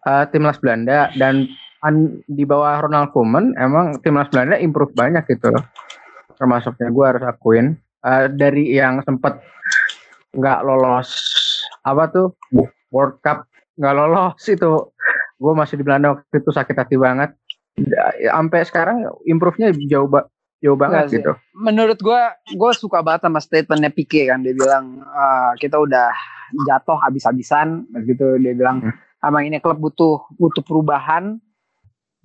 eh, 0.09 0.25
timnas 0.33 0.57
Belanda 0.57 1.13
dan 1.21 1.45
an- 1.85 2.25
di 2.25 2.49
bawah 2.49 2.81
Ronald 2.85 3.13
Koeman 3.13 3.53
emang 3.61 4.01
timnas 4.01 4.33
Belanda 4.33 4.57
improve 4.57 4.97
banyak 4.97 5.25
gitu 5.29 5.53
loh. 5.53 5.65
Termasuknya 6.41 6.89
gue 6.89 7.05
harus 7.05 7.25
akuin 7.25 7.77
Eh, 8.01 8.33
dari 8.33 8.73
yang 8.73 9.05
sempet 9.05 9.45
nggak 10.33 10.65
lolos 10.65 11.13
apa 11.85 12.09
tuh 12.09 12.33
World 12.89 13.21
Cup 13.21 13.45
nggak 13.77 13.93
lolos 13.93 14.41
itu 14.49 14.89
gue 15.37 15.53
masih 15.53 15.77
di 15.77 15.85
Belanda 15.85 16.17
waktu 16.17 16.41
itu 16.41 16.49
sakit 16.49 16.77
hati 16.81 16.97
banget. 16.97 17.37
Sampai 18.25 18.65
sekarang 18.65 19.05
improve-nya 19.29 19.77
jauh 19.85 20.09
jauh 20.61 20.77
banget 20.77 21.09
sih. 21.09 21.17
gitu. 21.19 21.33
Menurut 21.57 21.99
gua, 21.99 22.37
gua 22.53 22.71
suka 22.73 23.01
banget 23.01 23.25
sama 23.25 23.41
statementnya 23.41 23.89
Pique 23.89 24.29
kan. 24.29 24.41
Dia 24.41 24.53
bilang 24.53 25.01
"Ah, 25.07 25.57
kita 25.57 25.77
udah 25.77 26.13
jatuh 26.69 27.01
habis-habisan, 27.01 27.89
begitu 27.91 28.37
dia 28.37 28.53
bilang 28.53 28.85
Hmm. 28.85 28.93
emang 29.23 29.49
ini 29.49 29.57
klub 29.59 29.77
butuh 29.77 30.29
butuh 30.37 30.61
perubahan, 30.61 31.41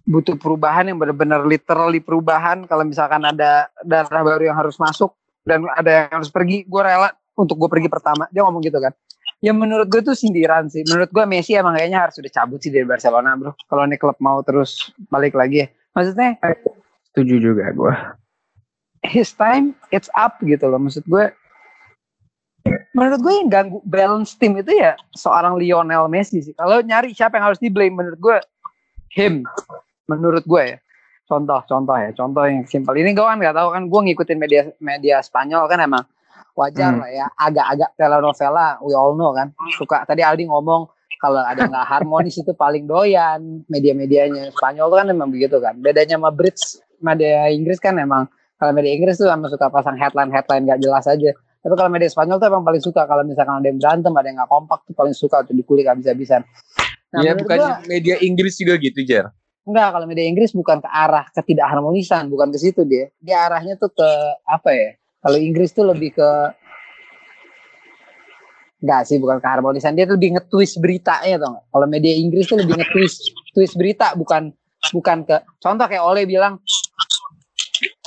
butuh 0.04 0.36
perubahan 0.36 0.88
yang 0.88 1.00
benar-benar 1.00 1.44
literally 1.44 2.00
perubahan. 2.00 2.68
Kalau 2.68 2.84
misalkan 2.84 3.24
ada 3.24 3.72
darah 3.82 4.22
baru 4.22 4.52
yang 4.52 4.58
harus 4.58 4.76
masuk 4.76 5.16
dan 5.44 5.64
ada 5.72 6.08
yang 6.08 6.22
harus 6.22 6.30
pergi, 6.30 6.68
gua 6.68 6.82
rela 6.86 7.10
untuk 7.36 7.60
gue 7.60 7.68
pergi 7.68 7.92
pertama. 7.92 8.32
Dia 8.32 8.48
ngomong 8.48 8.64
gitu 8.64 8.80
kan. 8.80 8.96
Ya 9.44 9.52
menurut 9.52 9.92
gue 9.92 10.00
tuh 10.02 10.16
sindiran 10.16 10.72
sih. 10.72 10.82
Menurut 10.88 11.12
gue 11.12 11.24
Messi 11.28 11.54
emang 11.54 11.76
kayaknya 11.76 12.08
harus 12.08 12.16
sudah 12.16 12.32
cabut 12.32 12.64
sih 12.64 12.72
dari 12.72 12.88
Barcelona 12.88 13.36
bro. 13.36 13.52
Kalau 13.68 13.84
ini 13.84 14.00
klub 14.00 14.16
mau 14.24 14.40
terus 14.42 14.90
balik 15.12 15.36
lagi 15.36 15.64
ya. 15.64 15.68
Maksudnya 15.92 16.40
Setuju 17.12 17.36
juga 17.38 17.68
gue. 17.70 17.94
His 19.08 19.32
time 19.32 19.74
it's 19.90 20.10
up 20.14 20.38
gitu 20.42 20.66
loh. 20.68 20.78
Maksud 20.82 21.06
gue 21.06 21.32
menurut 22.96 23.20
gue 23.22 23.34
yang 23.44 23.50
ganggu 23.52 23.78
balance 23.86 24.34
tim 24.40 24.58
itu 24.58 24.74
ya 24.74 24.98
seorang 25.14 25.60
Lionel 25.60 26.10
Messi 26.10 26.42
sih. 26.42 26.54
Kalau 26.58 26.82
nyari 26.82 27.14
siapa 27.14 27.38
yang 27.38 27.54
harus 27.54 27.62
di 27.62 27.70
blame 27.70 27.94
menurut 27.94 28.20
gue 28.20 28.38
him. 29.14 29.46
Menurut 30.10 30.44
gue 30.46 30.64
ya. 30.76 30.78
Contoh 31.26 31.62
contoh 31.66 31.98
ya. 31.98 32.10
Contoh 32.14 32.44
yang 32.46 32.66
simpel. 32.66 32.98
Ini 32.98 33.14
gue 33.14 33.26
kan 33.26 33.38
nggak 33.38 33.56
tahu 33.56 33.70
kan 33.74 33.84
gue 33.90 34.02
ngikutin 34.12 34.38
media 34.38 34.62
media 34.82 35.22
Spanyol 35.22 35.66
kan 35.70 35.82
emang 35.82 36.06
wajar 36.56 36.96
Hmm. 36.96 37.02
lah 37.04 37.12
ya. 37.12 37.26
Agak-agak 37.38 37.90
telenovela 37.98 38.78
we 38.82 38.94
all 38.94 39.14
know 39.14 39.34
kan. 39.34 39.54
Suka 39.78 40.06
tadi 40.06 40.22
Aldi 40.26 40.50
ngomong 40.50 40.90
kalau 41.22 41.42
ada 41.42 41.66
nggak 41.66 41.86
harmonis 41.90 42.38
itu 42.38 42.54
paling 42.54 42.86
doyan. 42.86 43.62
Media-medianya 43.70 44.54
Spanyol 44.54 44.90
tuh 44.90 44.98
kan 45.02 45.08
emang 45.10 45.30
begitu 45.30 45.58
kan. 45.62 45.78
Bedanya 45.78 46.18
sama 46.18 46.30
Brits 46.34 46.82
media 47.02 47.50
Inggris 47.52 47.78
kan 47.78 47.98
emang 47.98 48.26
kalau 48.56 48.72
media 48.72 48.92
Inggris 48.92 49.16
tuh 49.16 49.28
emang 49.28 49.48
suka 49.48 49.68
pasang 49.68 49.96
headline 49.96 50.32
headline 50.32 50.64
nggak 50.64 50.80
jelas 50.80 51.06
aja 51.06 51.32
tapi 51.36 51.74
kalau 51.74 51.90
media 51.90 52.08
Spanyol 52.08 52.38
tuh 52.38 52.48
emang 52.48 52.64
paling 52.64 52.80
suka 52.80 53.04
kalau 53.04 53.26
misalkan 53.26 53.58
ada 53.58 53.68
yang 53.68 53.80
berantem 53.82 54.14
ada 54.14 54.28
yang 54.28 54.38
nggak 54.38 54.52
kompak 54.52 54.80
tuh 54.86 54.94
paling 54.94 55.16
suka 55.16 55.42
tuh 55.44 55.54
dikulik 55.54 55.86
habis-habisan 55.86 56.46
nah, 57.12 57.20
Iya, 57.20 57.32
menurut 57.34 57.42
bukan 57.44 57.58
gua- 57.58 57.80
media 57.86 58.16
Inggris 58.20 58.54
juga 58.56 58.76
gitu, 58.78 59.00
Jer. 59.02 59.28
Enggak, 59.66 59.98
kalau 59.98 60.06
media 60.06 60.26
Inggris 60.30 60.54
bukan 60.54 60.78
ke 60.78 60.86
arah 60.86 61.26
ketidakharmonisan, 61.34 62.30
bukan 62.30 62.54
ke 62.54 62.62
situ 62.62 62.86
dia. 62.86 63.10
Dia 63.18 63.50
arahnya 63.50 63.74
tuh 63.82 63.90
ke 63.90 64.10
apa 64.46 64.70
ya? 64.70 64.94
Kalau 65.26 65.42
Inggris 65.42 65.74
tuh 65.74 65.90
lebih 65.90 66.14
ke 66.14 66.30
Enggak 68.86 69.10
sih, 69.10 69.18
bukan 69.18 69.42
keharmonisan. 69.42 69.98
Dia 69.98 70.06
tuh 70.06 70.22
lebih 70.22 70.38
nge-twist 70.38 70.78
beritanya 70.78 71.42
tuh? 71.42 71.58
Kalau 71.66 71.88
media 71.90 72.14
Inggris 72.14 72.46
tuh 72.46 72.62
lebih 72.62 72.78
nge-twist 72.78 73.18
twist 73.58 73.74
berita, 73.74 74.14
bukan 74.14 74.54
bukan 74.94 75.26
ke 75.26 75.34
contoh 75.58 75.90
kayak 75.90 76.06
Ole 76.06 76.30
bilang 76.30 76.62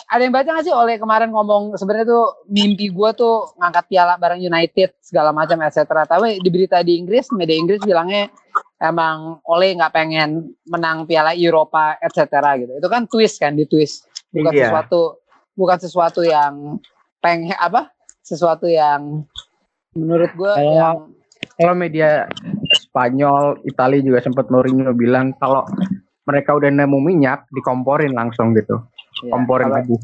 ada 0.09 0.25
yang 0.25 0.33
baca 0.33 0.49
gak 0.49 0.64
sih 0.64 0.73
Ole 0.73 0.97
kemarin 0.97 1.29
ngomong 1.29 1.77
sebenarnya 1.77 2.09
tuh 2.09 2.25
mimpi 2.49 2.88
gua 2.88 3.12
tuh 3.12 3.53
ngangkat 3.61 3.92
piala 3.92 4.16
bareng 4.16 4.40
United 4.40 4.97
segala 5.05 5.37
macam 5.37 5.61
etc. 5.61 5.85
Tapi 5.85 6.40
di 6.40 6.49
berita 6.49 6.81
di 6.81 6.97
Inggris 6.97 7.29
media 7.37 7.57
Inggris 7.61 7.85
bilangnya 7.85 8.33
emang 8.81 9.44
Ole 9.44 9.77
nggak 9.77 9.92
pengen 9.92 10.57
menang 10.64 11.05
piala 11.05 11.37
Eropa 11.37 12.01
etc. 12.01 12.25
gitu. 12.57 12.73
Itu 12.81 12.88
kan 12.88 13.05
twist 13.05 13.37
kan 13.37 13.53
di 13.53 13.68
twist 13.68 14.09
bukan 14.33 14.53
Iya. 14.57 14.73
sesuatu 14.73 15.01
bukan 15.53 15.79
sesuatu 15.79 16.21
yang 16.25 16.81
pengen 17.21 17.53
apa? 17.61 17.92
Sesuatu 18.25 18.64
yang 18.64 19.29
menurut 19.92 20.33
gua 20.33 20.57
Kalau- 20.57 20.73
yang 20.73 20.97
kalau 21.59 21.75
media 21.75 22.31
Spanyol, 22.71 23.59
Italia 23.66 23.99
juga 23.99 24.23
sempat 24.23 24.47
Mourinho 24.47 24.94
bilang 24.94 25.35
kalau 25.37 25.66
mereka 26.23 26.55
udah 26.55 26.71
nemu 26.71 26.99
minyak 27.03 27.51
dikomporin 27.51 28.14
langsung 28.14 28.55
gitu, 28.55 28.79
ya, 29.21 29.31
komporin 29.31 29.67
kalau- 29.67 29.77
lagi 29.81 29.95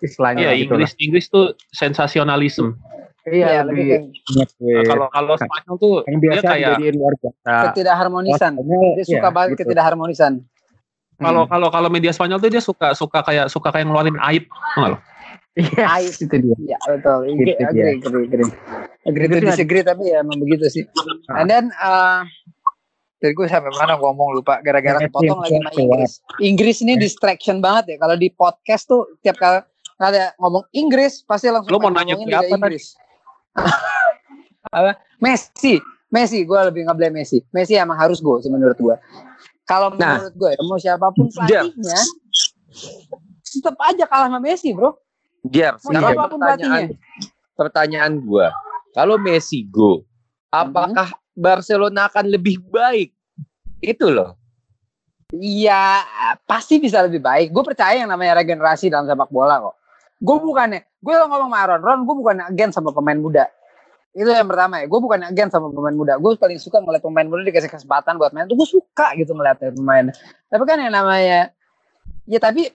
istilahnya 0.00 0.40
Iya, 0.42 0.52
gitu 0.58 0.72
Inggris 0.74 0.92
Inggris 0.98 1.26
tuh 1.28 1.44
sensasionalism. 1.70 2.74
lah. 2.74 2.90
Iya, 3.22 3.46
iya, 3.48 3.60
lebih 3.62 3.86
Nah, 4.34 4.46
kalau 4.82 5.06
kalau 5.08 5.34
Spanyol 5.36 5.76
tuh 5.78 5.94
yang 6.04 6.18
dia 6.18 6.30
biasa 6.34 6.46
kayak 6.48 6.68
dijadiin 6.74 6.94
luar 6.98 7.14
biasa. 7.14 7.38
ke 7.38 7.54
ketidakharmonisan. 7.70 8.52
Dia 8.58 9.04
suka 9.06 9.14
iya, 9.20 9.30
banget 9.30 9.48
gitu. 9.52 9.60
ketidakharmonisan. 9.62 10.32
kalau 11.14 11.46
Hmm. 11.46 11.50
kalau 11.54 11.68
kalau 11.70 11.86
media 11.86 12.10
Spanyol 12.10 12.42
tuh 12.42 12.50
dia 12.50 12.58
suka 12.58 12.98
suka 12.98 13.22
kayak 13.22 13.46
suka 13.46 13.70
kayak 13.70 13.86
ngeluarin 13.86 14.18
aib, 14.26 14.50
tau 14.50 14.74
nggak 14.76 14.90
lo? 14.90 14.98
Yes, 15.54 15.86
Aib. 15.86 16.12
itu 16.24 16.36
dia. 16.40 16.56
Iya 16.66 16.78
betul. 16.88 17.18
Agree, 17.22 17.36
Gitu 17.38 17.62
agree, 17.62 17.78
dia. 17.78 17.86
agree, 17.94 18.24
agree. 18.26 18.50
Agree 19.02 19.26
to 19.28 19.36
dia. 19.36 19.46
disagree 19.46 19.82
tapi 19.84 20.02
ya 20.08 20.18
emang 20.18 20.38
begitu 20.40 20.66
sih. 20.66 20.84
Ah. 21.30 21.38
And 21.38 21.46
then 21.46 21.64
uh, 21.78 22.26
Dari 23.22 23.32
gue 23.38 23.46
sampai 23.46 23.70
mana 23.78 23.94
ngomong 24.02 24.34
lupa 24.34 24.58
gara-gara 24.66 24.98
kepotong 24.98 25.46
lagi 25.46 25.54
yang 25.54 25.64
sama. 25.70 25.78
Inggris. 25.78 26.12
Inggris 26.42 26.76
ini 26.82 26.98
distraction 26.98 27.62
banget 27.62 27.94
ya. 27.94 27.96
Kalau 28.02 28.18
di 28.18 28.28
podcast 28.34 28.90
tuh 28.90 29.06
tiap 29.22 29.38
kali 29.38 29.62
ada 30.02 30.34
ngomong 30.42 30.66
Inggris 30.74 31.22
pasti 31.22 31.46
langsung 31.46 31.70
Lo 31.70 31.78
mau 31.78 31.94
nanya 31.94 32.18
siapa 32.18 32.50
Inggris. 32.50 32.98
Apa? 34.76 34.98
Messi. 35.22 35.78
Messi, 36.10 36.42
gue 36.42 36.58
lebih 36.66 36.82
ngeblame 36.90 37.22
Messi. 37.22 37.38
Messi 37.54 37.78
emang 37.78 37.96
harus 37.96 38.18
gue 38.18 38.42
sih 38.42 38.50
menurut 38.50 38.74
gue. 38.74 38.96
Kalau 39.64 39.94
Nah. 39.94 40.18
menurut 40.18 40.34
gue 40.34 40.50
ya, 40.52 40.60
mau 40.66 40.76
siapa 40.82 41.06
pun 41.14 41.30
pelatihnya, 41.30 42.00
tetap 43.46 43.76
aja 43.78 44.04
kalah 44.10 44.26
sama 44.28 44.42
Messi 44.42 44.74
bro. 44.74 44.98
Jar, 45.46 45.78
Mau 45.78 45.94
siapa 45.94 46.26
pun 46.26 46.38
pertanyaan 46.42 46.90
pertanyaan 47.54 48.12
gua. 48.22 48.50
Kalau 48.92 49.16
Messi 49.16 49.64
go, 49.66 50.04
apakah 50.52 51.14
Barcelona 51.32 52.08
akan 52.12 52.28
lebih 52.28 52.60
baik? 52.68 53.12
Itu 53.82 54.12
loh. 54.12 54.38
Iya, 55.32 56.04
pasti 56.44 56.76
bisa 56.76 57.00
lebih 57.00 57.24
baik. 57.24 57.56
Gue 57.56 57.64
percaya 57.64 57.96
yang 57.96 58.12
namanya 58.12 58.44
regenerasi 58.44 58.92
dalam 58.92 59.08
sepak 59.08 59.32
bola 59.32 59.64
kok. 59.64 59.76
Gue 60.20 60.36
bukannya, 60.38 60.84
gue 61.00 61.14
ngomong 61.18 61.50
sama 61.50 61.58
Aaron, 61.64 61.80
Ron, 61.82 62.00
gue 62.04 62.16
bukan 62.20 62.36
agen 62.52 62.70
sama 62.70 62.92
pemain 62.92 63.16
muda. 63.16 63.48
Itu 64.12 64.28
yang 64.28 64.44
pertama 64.44 64.84
ya, 64.84 64.86
gue 64.86 65.00
bukan 65.00 65.24
agen 65.24 65.48
sama 65.48 65.72
pemain 65.72 65.96
muda. 65.96 66.20
Gue 66.20 66.36
paling 66.36 66.60
suka 66.60 66.84
ngeliat 66.84 67.00
pemain 67.00 67.24
muda 67.24 67.48
dikasih 67.48 67.72
kesempatan 67.72 68.20
buat 68.20 68.36
main. 68.36 68.44
Tuh 68.44 68.60
gue 68.60 68.68
suka 68.68 69.16
gitu 69.16 69.32
ngeliatnya 69.32 69.72
pemain. 69.72 70.12
Tapi 70.52 70.62
kan 70.68 70.76
yang 70.78 70.92
namanya, 70.92 71.48
ya 72.28 72.38
tapi 72.38 72.68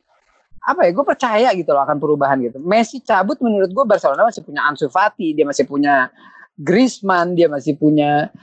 apa 0.66 0.90
ya, 0.90 0.92
gue 0.92 1.06
percaya 1.06 1.50
gitu 1.54 1.72
loh 1.72 1.86
akan 1.86 2.02
perubahan 2.02 2.42
gitu. 2.42 2.58
Messi 2.60 3.00
cabut 3.06 3.38
menurut 3.40 3.70
gue 3.70 3.86
Barcelona 3.86 4.28
masih 4.28 4.42
punya 4.42 4.66
Ansu 4.66 4.90
Fati, 4.90 5.38
dia 5.38 5.46
masih 5.46 5.64
punya 5.70 6.10
Griezmann, 6.58 7.38
dia 7.38 7.46
masih 7.46 7.78
punya, 7.78 8.34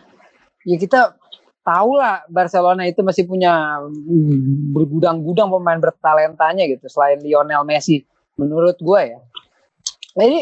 ya 0.62 0.76
kita 0.78 1.18
tahu 1.64 1.96
lah 1.96 2.22
Barcelona 2.28 2.84
itu 2.86 3.00
masih 3.00 3.24
punya 3.24 3.80
bergudang-gudang 4.70 5.48
pemain 5.48 5.80
bertalentanya 5.80 6.68
gitu 6.68 6.86
selain 6.92 7.18
Lionel 7.24 7.64
Messi 7.64 8.04
menurut 8.36 8.76
gue 8.78 9.00
ya. 9.16 9.18
Jadi 10.14 10.40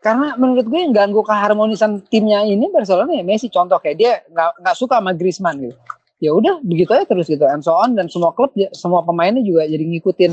karena 0.00 0.32
menurut 0.36 0.64
gue 0.68 0.80
yang 0.80 0.96
ganggu 0.96 1.20
keharmonisan 1.24 2.04
timnya 2.08 2.44
ini 2.44 2.68
Barcelona 2.72 3.12
ya 3.16 3.24
Messi 3.24 3.48
contoh 3.52 3.76
kayak 3.80 3.96
dia 3.96 4.12
nggak 4.28 4.64
nggak 4.64 4.76
suka 4.76 5.00
sama 5.00 5.12
Griezmann 5.16 5.60
gitu. 5.64 5.76
Ya 6.20 6.36
udah 6.36 6.60
begitu 6.60 6.92
aja 6.92 7.08
terus 7.08 7.32
gitu 7.32 7.48
and 7.48 7.64
so 7.64 7.72
on 7.72 7.96
dan 7.96 8.12
semua 8.12 8.36
klub 8.36 8.52
ya- 8.52 8.72
semua 8.76 9.00
pemainnya 9.00 9.40
juga 9.40 9.64
jadi 9.64 9.80
ngikutin 9.80 10.32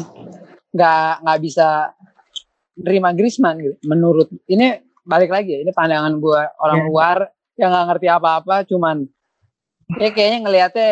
nggak 0.75 1.11
nggak 1.23 1.39
bisa 1.39 1.95
nerima 2.83 3.15
Griezmann 3.15 3.63
gitu. 3.63 3.75
Menurut 3.87 4.27
ini 4.51 4.86
balik 5.07 5.31
lagi 5.31 5.63
ini 5.63 5.71
pandangan 5.71 6.19
gue 6.19 6.41
orang 6.59 6.79
Ya. 6.83 6.87
luar 6.91 7.17
yang 7.55 7.71
nggak 7.71 7.87
ngerti 7.95 8.07
apa-apa 8.11 8.55
cuman 8.67 9.07
ya 9.97 10.11
kayaknya 10.11 10.39
ngelihatnya 10.43 10.91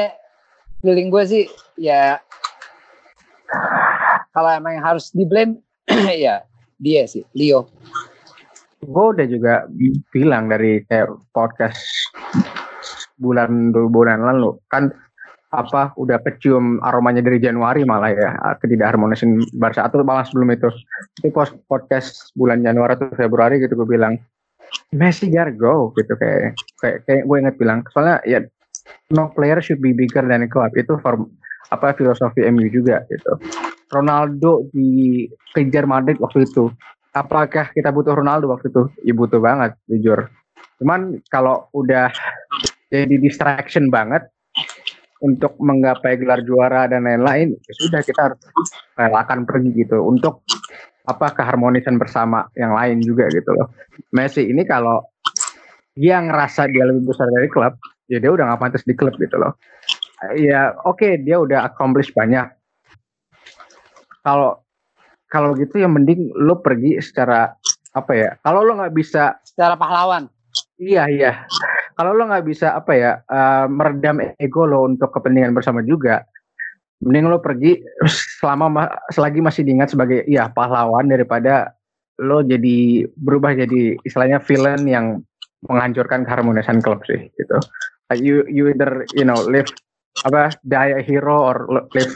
feeling 0.80 1.12
gue 1.12 1.24
sih 1.28 1.44
ya 1.76 2.18
kalau 4.32 4.50
emang 4.50 4.80
yang 4.80 4.86
harus 4.88 5.12
di 5.12 5.28
blame 5.28 5.60
ya 6.26 6.48
dia 6.80 7.04
sih 7.06 7.28
Leo 7.36 7.68
gue 8.82 9.06
udah 9.18 9.26
juga 9.28 9.68
bilang 10.10 10.48
dari 10.48 10.80
kayak 10.88 11.12
podcast 11.36 11.82
bulan 13.20 13.76
dua 13.76 13.88
bulan 13.92 14.20
lalu 14.24 14.56
kan 14.72 14.92
apa 15.56 15.96
udah 15.96 16.20
kecium 16.22 16.84
aromanya 16.84 17.24
dari 17.24 17.40
Januari 17.40 17.88
malah 17.88 18.12
ya 18.12 18.30
ketidakharmonisan 18.60 19.40
Barca 19.56 19.88
atau 19.88 20.04
malah 20.04 20.28
sebelum 20.28 20.52
itu. 20.52 20.70
Itu 21.24 21.32
podcast 21.72 22.36
bulan 22.36 22.62
Januari 22.62 23.00
atau 23.00 23.12
Februari 23.16 23.64
gitu 23.64 23.76
gue 23.80 23.88
bilang 23.88 24.20
Messi 24.92 25.32
gotta 25.32 25.56
go 25.56 25.96
gitu 25.96 26.14
kayak 26.20 26.58
kayak, 26.84 26.98
kayak 27.08 27.24
gue 27.24 27.38
inget 27.40 27.56
bilang. 27.56 27.80
Soalnya 27.96 28.20
ya 28.28 28.44
no 29.16 29.32
player 29.32 29.64
should 29.64 29.80
be 29.80 29.96
bigger 29.96 30.24
than 30.28 30.44
a 30.44 30.50
club. 30.50 30.76
Itu 30.76 31.00
form 31.00 31.32
apa 31.74 31.98
filosofi 31.98 32.46
MU 32.52 32.70
juga 32.70 33.02
gitu. 33.10 33.40
Ronaldo 33.90 34.68
dikejar 34.74 35.86
Madrid 35.88 36.20
waktu 36.22 36.46
itu. 36.46 36.70
Apakah 37.16 37.72
kita 37.72 37.96
butuh 37.96 38.20
Ronaldo 38.20 38.52
waktu 38.52 38.68
itu? 38.68 38.92
Ya 39.08 39.14
butuh 39.16 39.40
banget, 39.40 39.80
jujur. 39.88 40.28
Cuman 40.84 41.24
kalau 41.32 41.72
udah 41.72 42.12
jadi 42.92 43.16
distraction 43.18 43.88
banget 43.88 44.28
untuk 45.26 45.58
menggapai 45.58 46.22
gelar 46.22 46.46
juara 46.46 46.86
dan 46.86 47.10
lain-lain, 47.10 47.58
ya 47.58 47.74
sudah 47.82 48.02
kita 48.06 48.22
harus 48.30 48.42
relakan 48.94 49.50
pergi 49.50 49.74
gitu 49.74 50.06
untuk 50.06 50.46
apa 51.06 51.34
keharmonisan 51.34 51.98
bersama 51.98 52.46
yang 52.54 52.78
lain 52.78 53.02
juga 53.02 53.26
gitu 53.34 53.50
loh. 53.58 53.74
Messi 54.14 54.46
ini 54.46 54.62
kalau 54.70 55.02
dia 55.98 56.22
ngerasa 56.22 56.70
dia 56.70 56.86
lebih 56.86 57.10
besar 57.10 57.26
dari 57.34 57.50
klub, 57.50 57.74
ya 58.06 58.22
dia 58.22 58.30
udah 58.30 58.46
nggak 58.54 58.62
pantas 58.62 58.86
di 58.86 58.94
klub 58.94 59.18
gitu 59.18 59.36
loh. 59.42 59.58
Ya 60.38 60.78
oke 60.86 61.26
dia 61.26 61.42
udah 61.42 61.66
accomplish 61.66 62.14
banyak. 62.14 62.46
Kalau 64.22 64.62
kalau 65.26 65.58
gitu 65.58 65.82
yang 65.82 65.98
mending 65.98 66.30
lo 66.38 66.62
pergi 66.62 67.02
secara 67.02 67.50
apa 67.98 68.12
ya? 68.14 68.30
Kalau 68.46 68.62
lo 68.62 68.78
nggak 68.78 68.94
bisa, 68.94 69.42
secara 69.42 69.74
pahlawan 69.74 70.30
iya 70.80 71.08
iya. 71.08 71.32
Kalau 71.96 72.12
lo 72.12 72.28
nggak 72.28 72.46
bisa 72.46 72.76
apa 72.76 72.92
ya 72.96 73.12
eh, 73.24 73.66
meredam 73.72 74.20
ego 74.40 74.68
lo 74.68 74.84
untuk 74.86 75.16
kepentingan 75.16 75.56
bersama 75.56 75.80
juga, 75.80 76.28
mending 77.04 77.32
lo 77.32 77.40
pergi 77.40 77.80
selama 78.40 78.66
ma- 78.68 78.96
selagi 79.12 79.40
masih 79.40 79.64
diingat 79.64 79.96
sebagai 79.96 80.28
iya 80.28 80.52
pahlawan 80.52 81.08
daripada 81.08 81.72
lo 82.20 82.40
jadi 82.44 83.08
berubah 83.20 83.56
jadi 83.56 84.00
istilahnya 84.08 84.40
villain 84.40 84.84
yang 84.88 85.06
menghancurkan 85.68 86.24
keharmonisan 86.24 86.80
klub 86.80 87.04
sih 87.08 87.28
gitu. 87.36 87.58
Like 88.08 88.22
you 88.22 88.46
you 88.48 88.70
either 88.70 89.04
you 89.18 89.26
know 89.26 89.36
live 89.50 89.68
apa 90.24 90.56
die 90.64 90.96
a 90.96 91.02
hero 91.04 91.36
or 91.36 91.68
live 91.92 92.14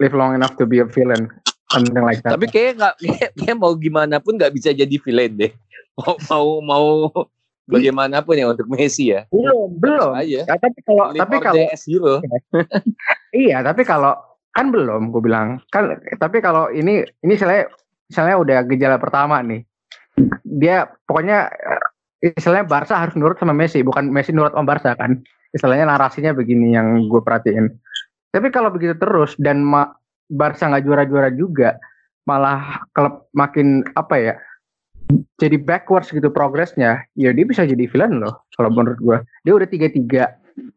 live 0.00 0.14
long 0.16 0.34
enough 0.34 0.58
to 0.58 0.66
be 0.66 0.82
a 0.82 0.88
villain 0.88 1.30
something 1.72 2.04
like 2.04 2.20
that. 2.22 2.36
Tapi 2.36 2.46
kayak 2.50 2.72
nggak 2.80 2.94
kayak, 3.02 3.30
kayak 3.38 3.56
mau 3.56 3.72
gimana 3.76 4.20
pun 4.20 4.36
nggak 4.36 4.52
bisa 4.52 4.76
jadi 4.76 4.96
villain 5.00 5.32
deh. 5.34 5.52
Mau 6.00 6.16
mau 6.24 6.48
mau 6.64 6.86
bagaimanapun 7.70 8.34
ya 8.38 8.46
untuk 8.50 8.66
Messi 8.70 9.14
ya. 9.14 9.26
belum 9.30 9.78
belum. 9.78 10.12
Aja. 10.18 10.42
Ya, 10.46 10.56
tapi 10.58 10.80
kalau 10.82 11.04
Live 11.14 11.20
tapi 11.22 11.36
kalau 11.38 11.64
hero. 11.70 12.14
iya 13.46 13.62
tapi 13.62 13.82
kalau 13.86 14.14
kan 14.52 14.68
belum 14.68 15.10
gue 15.10 15.22
bilang 15.24 15.64
kan 15.72 15.96
tapi 16.20 16.44
kalau 16.44 16.68
ini 16.68 17.00
ini 17.24 17.32
misalnya 17.32 17.72
misalnya 18.12 18.36
udah 18.36 18.58
gejala 18.68 18.96
pertama 19.00 19.40
nih 19.40 19.64
dia 20.44 20.84
pokoknya 21.08 21.48
istilahnya 22.20 22.68
Barca 22.68 23.00
harus 23.00 23.16
nurut 23.16 23.40
sama 23.40 23.56
Messi 23.56 23.80
bukan 23.80 24.12
Messi 24.12 24.36
nurut 24.36 24.52
sama 24.52 24.68
Barca 24.68 24.92
kan 24.92 25.24
istilahnya 25.56 25.88
narasinya 25.88 26.36
begini 26.36 26.76
yang 26.76 27.08
gue 27.08 27.20
perhatiin 27.24 27.72
tapi 28.28 28.52
kalau 28.52 28.68
begitu 28.68 28.92
terus 29.00 29.32
dan 29.40 29.64
ma 29.64 29.88
Barca 30.28 30.68
nggak 30.68 30.84
juara-juara 30.84 31.32
juga 31.32 31.80
malah 32.28 32.84
klub 32.92 33.32
makin 33.32 33.82
apa 33.96 34.14
ya 34.20 34.34
jadi 35.40 35.56
backwards 35.58 36.12
gitu 36.14 36.30
progresnya 36.32 37.04
ya 37.18 37.30
dia 37.34 37.44
bisa 37.44 37.66
jadi 37.66 37.84
villain 37.90 38.22
loh 38.22 38.46
kalau 38.54 38.70
menurut 38.72 39.00
gue 39.00 39.18
dia 39.42 39.52
udah 39.56 39.68
tiga 39.68 39.88
tiga 39.90 40.24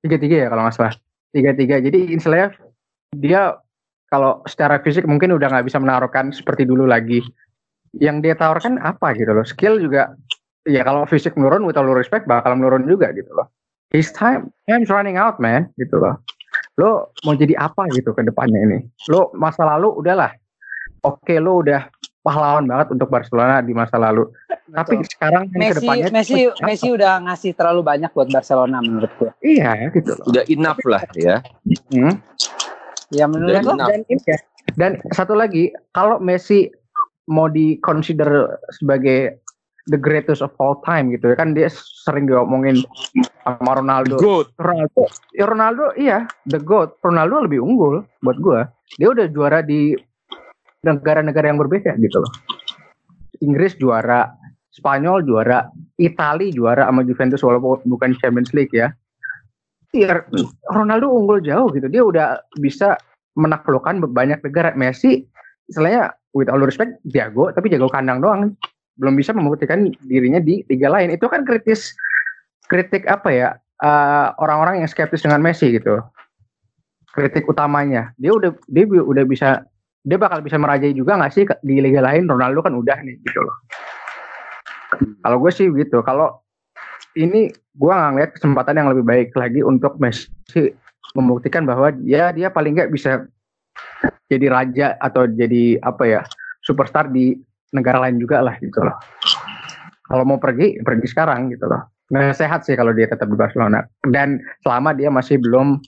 tiga 0.02 0.17
tiga 0.19 0.36
ya 0.45 0.48
kalau 0.52 0.62
nggak 0.67 0.76
salah. 0.76 0.95
Tiga 1.36 1.52
tiga 1.52 1.76
jadi 1.84 2.00
istilahnya 2.15 2.56
dia 3.15 3.41
kalau 4.08 4.39
secara 4.48 4.80
fisik 4.80 5.04
mungkin 5.04 5.36
udah 5.36 5.52
nggak 5.52 5.67
bisa 5.67 5.82
menaruhkan 5.82 6.32
seperti 6.32 6.63
dulu 6.63 6.88
lagi. 6.88 7.19
Yang 7.95 8.17
dia 8.28 8.34
tawarkan 8.36 8.80
apa 8.84 9.15
gitu 9.15 9.32
loh. 9.32 9.45
Skill 9.48 9.80
juga 9.80 10.15
ya 10.67 10.84
kalau 10.84 11.08
fisik 11.08 11.36
menurun 11.39 11.63
with 11.63 11.80
all 11.80 11.88
respect 11.91 12.28
bakal 12.28 12.56
menurun 12.56 12.88
juga 12.88 13.12
gitu 13.15 13.32
loh. 13.36 13.48
His 13.91 14.12
time 14.12 14.52
time's 14.67 14.91
running 14.91 15.15
out 15.19 15.39
man 15.39 15.71
gitu 15.80 16.00
loh. 16.00 16.19
Lo 16.80 17.12
mau 17.24 17.36
jadi 17.36 17.56
apa 17.60 17.88
gitu 17.95 18.12
ke 18.15 18.24
depannya 18.24 18.60
ini? 18.63 18.80
Lo 19.12 19.32
masa 19.36 19.63
lalu 19.67 19.91
udahlah. 20.00 20.32
Oke 21.04 21.38
lo 21.39 21.63
udah 21.63 21.88
pahlawan 22.26 22.66
banget 22.66 22.98
untuk 22.98 23.14
Barcelona 23.14 23.62
di 23.62 23.78
masa 23.78 24.02
lalu. 24.02 24.26
Tapi 24.74 25.06
sekarang 25.06 25.46
Messi 25.54 25.78
depannya 25.78 26.10
Messi 26.10 26.40
Messi 26.66 26.88
udah 26.90 27.22
ngasih 27.30 27.54
terlalu 27.54 27.86
banyak 27.86 28.10
buat 28.18 28.34
Barcelona 28.34 28.82
menurut 28.82 29.14
gue 29.22 29.32
iya 29.46 29.94
gitu 29.94 30.18
loh. 30.18 30.26
Udah 30.34 30.44
enough 30.50 30.82
lah 30.90 31.06
ya. 31.14 31.46
Hmm. 31.94 32.18
ya 33.14 33.30
menurut 33.30 33.62
Nah. 33.62 33.86
dan 33.86 34.02
ya, 34.10 34.38
dan 34.74 34.92
satu 35.14 35.38
lagi 35.38 35.70
kalau 35.94 36.18
Messi 36.18 36.74
mau 37.30 37.46
di 37.46 37.78
consider 37.86 38.58
sebagai 38.74 39.38
the 39.86 40.02
greatest 40.02 40.42
of 40.42 40.50
all 40.58 40.82
time 40.82 41.14
gitu 41.14 41.30
ya 41.30 41.38
kan 41.38 41.54
dia 41.54 41.70
sering 42.02 42.26
diomongin 42.26 42.82
sama 43.46 43.78
Ronaldo. 43.78 44.18
Good. 44.18 44.50
Ronaldo. 44.58 45.04
Ya 45.38 45.46
Ronaldo 45.46 45.86
iya 45.94 46.18
the 46.50 46.58
goat. 46.58 46.98
Ronaldo 47.06 47.46
lebih 47.46 47.62
unggul 47.62 48.02
buat 48.26 48.38
gua. 48.42 48.62
Dia 48.98 49.14
udah 49.14 49.30
juara 49.30 49.62
di 49.62 49.94
negara-negara 50.86 51.50
yang 51.50 51.58
berbeda 51.58 51.98
gitu 51.98 52.21
loh. 52.21 52.32
Inggris 53.41 53.76
juara 53.76 54.30
Spanyol 54.76 55.24
juara 55.24 55.71
Itali 55.95 56.52
juara 56.52 56.91
sama 56.91 57.08
Juventus 57.08 57.39
walaupun 57.39 57.80
bukan 57.88 58.12
Champions 58.19 58.52
League 58.52 58.76
ya. 58.76 58.91
Iya, 59.95 60.28
Ronaldo 60.76 61.08
unggul 61.08 61.39
jauh 61.39 61.71
gitu. 61.71 61.88
Dia 61.88 62.04
udah 62.04 62.28
bisa 62.60 63.00
menaklukkan 63.39 64.04
banyak 64.12 64.43
negara. 64.43 64.76
Messi 64.76 65.24
istilahnya 65.71 66.12
with 66.36 66.52
all 66.52 66.60
respect 66.60 67.00
jago 67.08 67.56
tapi 67.56 67.71
jago 67.71 67.88
kandang 67.88 68.19
doang. 68.19 68.52
Belum 69.00 69.15
bisa 69.15 69.32
membuktikan 69.32 69.88
dirinya 70.04 70.43
di 70.43 70.67
liga 70.67 70.91
lain. 70.91 71.15
Itu 71.15 71.32
kan 71.32 71.48
kritis 71.48 71.95
kritik 72.67 73.08
apa 73.08 73.30
ya 73.32 73.50
eh, 73.80 74.28
orang-orang 74.43 74.84
yang 74.84 74.89
skeptis 74.91 75.24
dengan 75.24 75.39
Messi 75.39 75.71
gitu. 75.71 76.04
Kritik 77.15 77.48
utamanya, 77.48 78.12
dia 78.19 78.36
udah 78.36 78.52
dia 78.67 78.84
udah 78.84 79.24
bisa 79.24 79.63
dia 80.06 80.18
bakal 80.22 80.39
bisa 80.46 80.62
merajai 80.62 80.94
juga 80.94 81.18
nggak 81.18 81.34
sih 81.34 81.44
di 81.65 81.82
liga 81.82 82.06
lain 82.06 82.30
Ronaldo 82.30 82.62
kan 82.62 82.78
udah 82.78 83.02
nih 83.02 83.18
gitu 83.26 83.41
loh. 83.41 83.58
Kalau 85.26 85.38
gue 85.41 85.52
sih 85.52 85.68
gitu. 85.74 86.06
Kalau 86.06 86.46
ini 87.18 87.50
gue 87.50 87.91
nggak 87.91 88.12
ngeliat 88.13 88.32
kesempatan 88.38 88.78
yang 88.78 88.88
lebih 88.94 89.04
baik 89.04 89.30
lagi 89.34 89.65
untuk 89.65 89.98
Messi 89.98 90.30
membuktikan 91.18 91.65
bahwa 91.65 91.89
dia 91.89 92.30
dia 92.36 92.54
paling 92.54 92.78
nggak 92.78 92.94
bisa 92.94 93.26
jadi 94.30 94.46
raja 94.52 94.88
atau 95.02 95.26
jadi 95.26 95.82
apa 95.82 96.04
ya 96.06 96.22
superstar 96.62 97.10
di 97.10 97.34
negara 97.74 98.06
lain 98.06 98.22
juga 98.22 98.46
lah 98.46 98.56
gitu 98.62 98.86
loh. 98.86 98.96
Kalau 100.06 100.22
mau 100.22 100.38
pergi 100.38 100.78
pergi 100.86 101.08
sekarang 101.10 101.50
gitu 101.50 101.65
loh. 101.65 101.82
Nggak 102.13 102.38
sehat 102.38 102.62
sih 102.62 102.78
kalau 102.78 102.94
dia 102.94 103.10
tetap 103.10 103.26
di 103.26 103.34
Barcelona 103.34 103.82
dan 104.13 104.38
selama 104.62 104.94
dia 104.94 105.10
masih 105.10 105.41
belum 105.41 105.82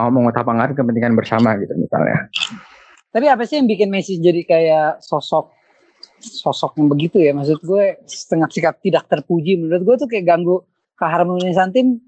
mau 0.00 0.08
mengutamakan 0.08 0.72
kepentingan 0.72 1.12
bersama 1.18 1.58
gitu 1.60 1.76
misalnya. 1.76 2.32
Tapi 3.08 3.26
apa 3.26 3.42
sih 3.48 3.56
yang 3.56 3.68
bikin 3.68 3.88
Messi 3.88 4.20
jadi 4.20 4.44
kayak 4.44 4.90
sosok 5.00 5.50
sosok 6.20 6.76
yang 6.76 6.88
begitu 6.92 7.18
ya? 7.22 7.32
Maksud 7.32 7.64
gue 7.64 7.98
setengah 8.04 8.48
sikap 8.52 8.76
tidak 8.84 9.08
terpuji. 9.08 9.56
Menurut 9.56 9.82
gue 9.84 9.96
tuh 10.06 10.08
kayak 10.10 10.24
ganggu 10.28 10.62
keharmonisan 10.98 11.72
tim. 11.72 11.98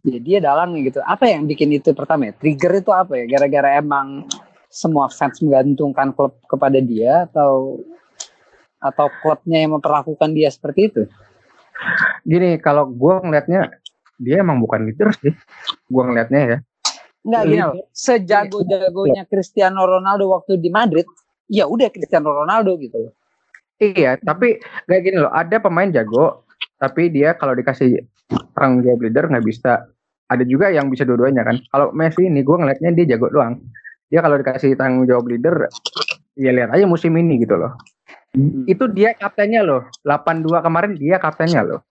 Ya 0.00 0.16
dia 0.16 0.38
dalang 0.40 0.80
gitu. 0.80 1.04
Apa 1.04 1.28
yang 1.28 1.44
bikin 1.44 1.76
itu 1.76 1.92
pertama 1.92 2.32
ya? 2.32 2.32
Trigger 2.40 2.72
itu 2.80 2.90
apa 2.90 3.20
ya? 3.20 3.24
Gara-gara 3.36 3.76
emang 3.76 4.24
semua 4.72 5.12
fans 5.12 5.42
menggantungkan 5.44 6.16
klub 6.16 6.40
kepada 6.48 6.80
dia 6.80 7.28
atau 7.28 7.84
atau 8.80 9.12
klubnya 9.20 9.60
yang 9.60 9.76
memperlakukan 9.76 10.32
dia 10.32 10.48
seperti 10.48 10.80
itu? 10.88 11.02
Gini 12.24 12.56
kalau 12.64 12.88
gue 12.88 13.14
ngelihatnya 13.20 13.76
dia 14.16 14.40
emang 14.40 14.56
bukan 14.56 14.88
leader 14.88 15.12
sih. 15.20 15.36
Gue 15.84 16.02
ngelihatnya 16.08 16.40
ya. 16.40 16.58
Enggak 17.20 17.42
gini 17.46 17.60
loh. 17.60 17.74
Sejago-jagonya 17.92 19.22
Cristiano 19.28 19.84
Ronaldo 19.84 20.32
waktu 20.32 20.56
di 20.56 20.72
Madrid, 20.72 21.04
ya 21.52 21.68
udah 21.68 21.92
Cristiano 21.92 22.32
Ronaldo 22.32 22.80
gitu 22.80 22.96
loh. 23.08 23.12
Iya, 23.80 24.20
tapi 24.20 24.60
kayak 24.88 25.02
gini 25.04 25.16
loh, 25.24 25.32
ada 25.32 25.56
pemain 25.56 25.88
jago, 25.88 26.44
tapi 26.76 27.08
dia 27.08 27.32
kalau 27.36 27.56
dikasih 27.56 27.96
tanggung 28.52 28.84
jawab 28.84 29.00
leader 29.04 29.24
nggak 29.28 29.44
bisa. 29.44 29.88
Ada 30.30 30.46
juga 30.46 30.70
yang 30.70 30.86
bisa 30.92 31.02
dua-duanya 31.02 31.42
kan. 31.42 31.58
Kalau 31.74 31.90
Messi 31.90 32.28
ini 32.28 32.46
gue 32.46 32.54
ngeliatnya 32.54 32.94
dia 32.94 33.16
jago 33.16 33.32
doang. 33.34 33.58
Dia 34.12 34.22
kalau 34.22 34.38
dikasih 34.38 34.78
tanggung 34.78 35.08
jawab 35.08 35.26
leader, 35.26 35.66
ya 36.38 36.54
lihat 36.54 36.70
aja 36.70 36.86
musim 36.86 37.16
ini 37.18 37.42
gitu 37.42 37.58
loh. 37.58 37.74
Itu 38.70 38.86
dia 38.86 39.10
kaptennya 39.18 39.66
loh. 39.66 39.90
82 40.06 40.62
kemarin 40.62 40.94
dia 40.94 41.18
kaptennya 41.18 41.66
loh. 41.66 41.82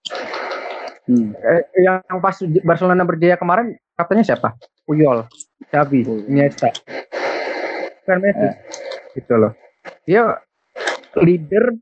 Hmm. 1.10 1.34
Eh, 1.34 1.63
yang 1.82 2.06
pas 2.22 2.38
Barcelona 2.62 3.02
berjaya 3.02 3.34
kemarin 3.34 3.74
kaptennya 3.98 4.30
siapa? 4.30 4.54
Puyol, 4.86 5.26
Xavi, 5.74 6.06
Iniesta. 6.30 6.69
Bukan 8.06 8.17
Messi. 8.22 8.48
Gitu 9.17 9.34
loh. 9.34 9.58
Dia 10.06 10.38
leader 11.17 11.74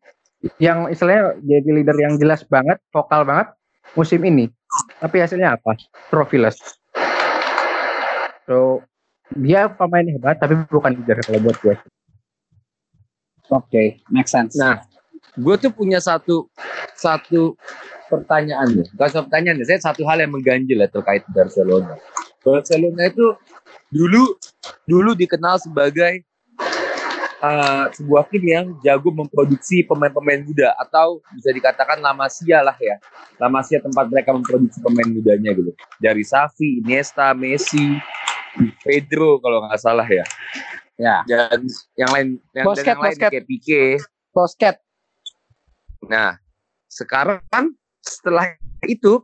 yang 0.63 0.87
istilahnya 0.87 1.35
jadi 1.43 1.69
leader 1.75 1.97
yang 1.99 2.15
jelas 2.15 2.47
banget, 2.47 2.79
vokal 2.95 3.27
banget 3.27 3.51
musim 3.99 4.23
ini. 4.23 4.47
Tapi 5.03 5.19
hasilnya 5.19 5.59
apa? 5.59 5.75
Trophyless. 6.07 6.79
So, 8.47 8.79
dia 9.35 9.67
pemain 9.67 10.07
hebat 10.07 10.39
tapi 10.39 10.55
bukan 10.71 11.03
leader 11.03 11.19
kalau 11.19 11.43
buat 11.43 11.57
gue. 11.59 11.75
Oke, 13.51 13.99
make 14.07 14.31
sense. 14.31 14.55
Nah, 14.55 14.83
gue 15.35 15.55
tuh 15.59 15.71
punya 15.71 15.99
satu 15.99 16.47
satu 16.95 17.59
pertanyaan 18.07 18.67
nih. 18.71 18.87
Bukan 18.95 19.09
satu 19.11 19.23
pertanyaan 19.29 19.55
nih, 19.61 19.67
saya 19.67 19.79
satu 19.83 20.03
hal 20.07 20.17
yang 20.23 20.31
mengganjil 20.33 20.79
ya 20.79 20.89
terkait 20.89 21.23
Barcelona. 21.31 21.95
Barcelona 22.41 23.01
itu 23.07 23.35
dulu 23.91 24.35
dulu 24.87 25.11
dikenal 25.15 25.59
sebagai 25.59 26.23
uh, 27.41 27.85
sebuah 27.93 28.27
tim 28.29 28.43
yang 28.43 28.65
jago 28.81 29.09
memproduksi 29.13 29.85
pemain-pemain 29.85 30.41
muda 30.43 30.73
atau 30.79 31.21
bisa 31.35 31.49
dikatakan 31.53 32.01
La 32.01 32.13
Masia 32.13 32.63
lah 32.65 32.75
ya. 32.79 32.97
La 33.37 33.47
Masia 33.51 33.79
tempat 33.83 34.09
mereka 34.09 34.33
memproduksi 34.33 34.81
pemain 34.81 35.07
mudanya 35.07 35.53
gitu. 35.53 35.71
Dari 36.01 36.23
Xavi, 36.23 36.83
Iniesta, 36.83 37.31
Messi, 37.37 37.97
Pedro 38.81 39.37
kalau 39.39 39.65
nggak 39.65 39.81
salah 39.81 40.07
ya. 40.07 40.25
Ya. 40.97 41.21
Dan 41.29 41.69
yang 41.93 42.09
lain 42.09 42.27
yang, 42.53 42.65
dan 42.65 42.65
Busquets, 42.65 42.89
yang 42.89 42.99
lain 43.01 43.17
kayak 43.21 43.45
Pique, 43.45 44.01
Bosket. 44.33 44.75
Nah, 46.09 46.41
sekarang 46.89 47.43
setelah 48.07 48.55
itu 48.87 49.21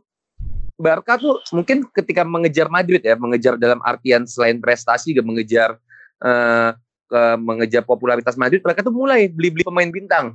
Barca 0.74 1.14
tuh 1.16 1.38
mungkin 1.54 1.86
ketika 1.94 2.26
mengejar 2.26 2.66
Madrid 2.66 2.98
ya, 3.00 3.14
mengejar 3.14 3.54
dalam 3.54 3.78
artian 3.86 4.26
selain 4.26 4.58
prestasi 4.58 5.14
juga 5.14 5.22
mengejar 5.22 5.78
eh, 6.18 6.70
ke 7.06 7.22
mengejar 7.38 7.86
popularitas 7.86 8.34
Madrid, 8.34 8.58
mereka 8.58 8.82
tuh 8.82 8.94
mulai 8.94 9.30
beli-beli 9.30 9.62
pemain 9.62 9.86
bintang. 9.86 10.34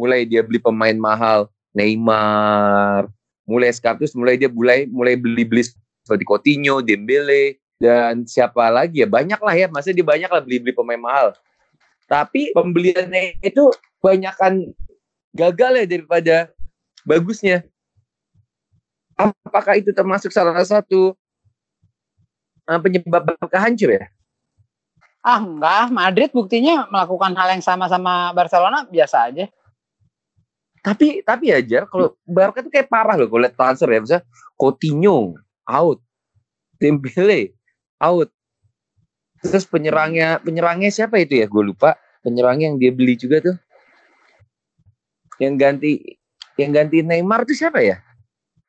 Mulai 0.00 0.26
dia 0.26 0.42
beli 0.42 0.58
pemain 0.58 0.96
mahal, 0.96 1.52
Neymar, 1.76 3.06
mulai 3.44 3.70
sekarang 3.70 4.02
mulai 4.16 4.34
dia 4.40 4.50
mulai 4.50 4.88
mulai 4.88 5.14
beli-beli 5.14 5.68
seperti 6.02 6.24
Coutinho, 6.24 6.80
Dembele 6.80 7.60
dan 7.76 8.24
siapa 8.24 8.72
lagi 8.72 9.04
ya 9.04 9.08
banyak 9.08 9.38
lah 9.38 9.54
ya, 9.54 9.66
maksudnya 9.68 10.00
dia 10.00 10.08
banyak 10.08 10.30
lah 10.32 10.42
beli-beli 10.42 10.72
pemain 10.72 11.00
mahal. 11.00 11.28
Tapi 12.08 12.52
pembeliannya 12.56 13.40
itu 13.44 13.72
banyakan 14.00 14.72
gagal 15.36 15.72
ya 15.82 15.86
daripada 15.88 16.36
bagusnya. 17.04 17.64
Apakah 19.14 19.78
itu 19.78 19.94
termasuk 19.94 20.34
salah 20.34 20.58
satu 20.66 21.14
eh, 22.66 22.80
penyebab 22.82 23.22
Barca 23.22 23.58
hancur 23.62 23.94
ya? 23.94 24.10
Ah 25.24 25.40
enggak, 25.40 25.88
Madrid 25.88 26.30
buktinya 26.34 26.84
melakukan 26.92 27.32
hal 27.32 27.56
yang 27.56 27.64
sama 27.64 27.88
sama 27.88 28.34
Barcelona 28.36 28.84
biasa 28.84 29.32
aja. 29.32 29.48
Tapi 30.84 31.24
tapi 31.24 31.48
aja 31.48 31.88
kalau 31.88 32.12
Barca 32.28 32.60
tuh 32.60 32.68
kayak 32.68 32.92
parah 32.92 33.16
loh 33.16 33.30
kalau 33.32 33.40
lihat 33.40 33.56
transfer 33.56 33.88
ya, 33.88 34.04
misalnya 34.04 34.24
Coutinho 34.52 35.32
out, 35.64 35.98
Dembele 36.76 37.56
out. 37.96 38.28
Terus 39.40 39.64
penyerangnya 39.64 40.44
penyerangnya 40.44 40.92
siapa 40.92 41.16
itu 41.20 41.40
ya? 41.40 41.46
Gue 41.48 41.72
lupa. 41.72 41.96
Penyerangnya 42.20 42.72
yang 42.72 42.78
dia 42.80 42.92
beli 42.92 43.16
juga 43.16 43.40
tuh. 43.40 43.56
Yang 45.40 45.54
ganti 45.56 45.92
yang 46.60 46.70
ganti 46.72 47.00
Neymar 47.00 47.48
itu 47.48 47.56
siapa 47.56 47.80
ya? 47.80 48.00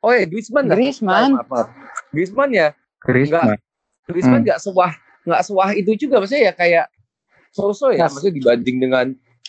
Oh 0.06 0.14
ya 0.14 0.22
Griezmann. 0.24 0.70
lah. 0.70 0.78
Griezmann. 0.78 1.30
Maaf, 1.34 1.48
maaf. 1.50 1.68
Griezmann 2.14 2.52
ya. 2.54 2.68
Griezmann. 3.02 3.58
Griezmann 4.06 4.42
Hmm. 4.42 4.46
nggak 4.46 4.62
sewah 4.62 4.94
nggak 5.26 5.42
sewah 5.42 5.70
itu 5.74 5.98
juga 5.98 6.22
maksudnya 6.22 6.44
ya 6.44 6.54
kayak 6.54 6.86
so-so 7.50 7.90
ya 7.90 8.06
Yes. 8.06 8.14
maksudnya 8.14 8.38
dibanding 8.38 8.78
dengan 8.78 9.06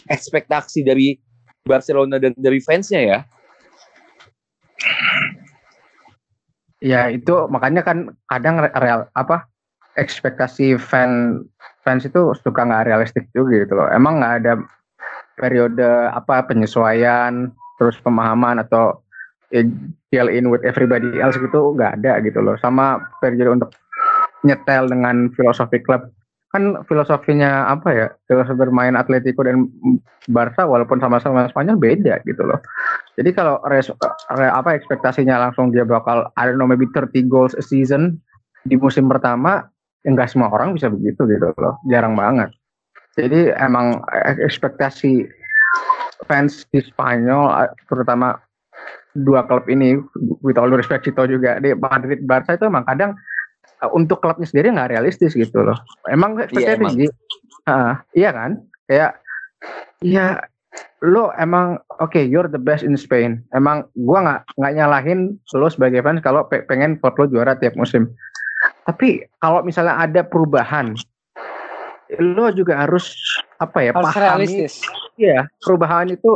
ekspektasi 0.09 0.81
dari 0.81 1.21
Barcelona 1.63 2.17
dan 2.17 2.33
dari 2.35 2.57
fansnya 2.59 3.01
ya. 3.05 3.19
Ya 6.79 7.09
itu 7.09 7.33
makanya 7.49 7.81
kan 7.83 8.13
kadang 8.29 8.61
re- 8.61 8.75
real 8.79 9.09
apa 9.13 9.49
ekspektasi 9.97 10.77
fan 10.77 11.43
fans 11.81 12.05
itu 12.05 12.33
suka 12.41 12.61
nggak 12.63 12.85
realistik 12.87 13.25
juga 13.33 13.65
gitu 13.65 13.75
loh. 13.75 13.89
Emang 13.89 14.21
nggak 14.21 14.35
ada 14.45 14.53
periode 15.37 15.89
apa 16.13 16.45
penyesuaian 16.45 17.49
terus 17.77 17.97
pemahaman 18.01 18.61
atau 18.61 19.01
eh, 19.53 19.67
in 20.13 20.47
with 20.49 20.65
everybody 20.65 21.21
else 21.21 21.37
gitu 21.37 21.75
nggak 21.77 22.03
ada 22.03 22.23
gitu 22.25 22.41
loh. 22.41 22.57
Sama 22.59 23.03
periode 23.21 23.63
untuk 23.63 23.71
nyetel 24.47 24.87
dengan 24.91 25.29
filosofi 25.35 25.83
klub 25.83 26.07
kan 26.55 26.87
filosofinya 26.89 27.69
apa 27.69 27.89
ya 27.93 28.07
filosofi 28.31 28.57
bermain 28.57 28.97
Atletico 28.97 29.45
dan 29.45 29.69
Barca 30.33 30.65
walaupun 30.65 31.03
sama-sama 31.03 31.51
Spanyol 31.53 31.77
beda 31.77 32.25
gitu 32.25 32.41
loh. 32.49 32.57
Jadi 33.21 33.37
kalau 33.37 33.61
res, 33.69 33.93
re- 34.33 34.55
apa 34.55 34.73
ekspektasinya 34.73 35.37
langsung 35.37 35.69
dia 35.75 35.85
bakal 35.85 36.31
I 36.41 36.49
don't 36.49 36.57
know 36.57 36.65
maybe 36.65 36.89
30 36.95 37.29
goals 37.29 37.53
a 37.59 37.63
season 37.63 38.17
di 38.65 38.81
musim 38.81 39.05
pertama 39.11 39.69
ya 40.07 40.17
nggak 40.17 40.33
semua 40.33 40.49
orang 40.49 40.73
bisa 40.73 40.89
begitu 40.89 41.29
gitu 41.29 41.53
loh. 41.61 41.77
Jarang 41.93 42.17
banget. 42.17 42.55
Jadi 43.21 43.53
emang 43.61 44.01
eh, 44.17 44.41
ekspektasi 44.41 45.29
fans 46.25 46.65
di 46.73 46.81
Spanyol 46.81 47.69
eh, 47.69 47.71
terutama 47.85 48.33
dua 49.25 49.49
klub 49.49 49.65
ini 49.73 49.97
with 50.45 50.61
all 50.61 50.69
respect 50.73 51.09
Cito 51.09 51.25
juga 51.25 51.57
di 51.63 51.73
Madrid 51.73 52.21
Barca 52.25 52.55
itu 52.55 52.69
emang 52.69 52.85
kadang 52.85 53.17
eh, 53.81 53.91
untuk 53.97 54.21
klubnya 54.21 54.45
sendiri 54.45 54.73
nggak 54.75 54.93
realistis 54.93 55.33
gitu 55.33 55.65
loh. 55.65 55.77
Emang 56.11 56.37
ekspektasi 56.37 56.77
emang. 56.77 56.93
tinggi. 56.93 57.09
Ah, 57.67 58.05
iya 58.13 58.31
kan? 58.31 58.61
Kayak 58.87 59.13
iya 60.05 60.27
lo 61.05 61.33
emang 61.37 61.81
oke 62.01 62.21
you're 62.21 62.49
the 62.49 62.61
best 62.61 62.85
in 62.85 62.97
Spain. 62.97 63.41
Emang 63.57 63.89
gua 63.97 64.19
nggak 64.23 64.41
nggak 64.61 64.73
nyalahin 64.77 65.21
lo 65.57 65.69
sebagai 65.73 66.05
fans 66.05 66.21
kalau 66.21 66.45
pe- 66.47 66.65
pengen 66.65 67.01
klub 67.01 67.17
lo 67.17 67.25
juara 67.29 67.57
tiap 67.57 67.77
musim. 67.77 68.13
Tapi 68.87 69.27
kalau 69.43 69.61
misalnya 69.67 69.99
ada 69.99 70.23
perubahan, 70.25 70.95
lo 72.23 72.47
juga 72.55 72.87
harus 72.87 73.13
apa 73.59 73.83
ya 73.83 73.93
Harus 73.93 74.15
pahami 74.15 74.25
realistis. 74.25 74.73
Iya, 75.17 75.49
perubahan 75.65 76.13
itu 76.13 76.29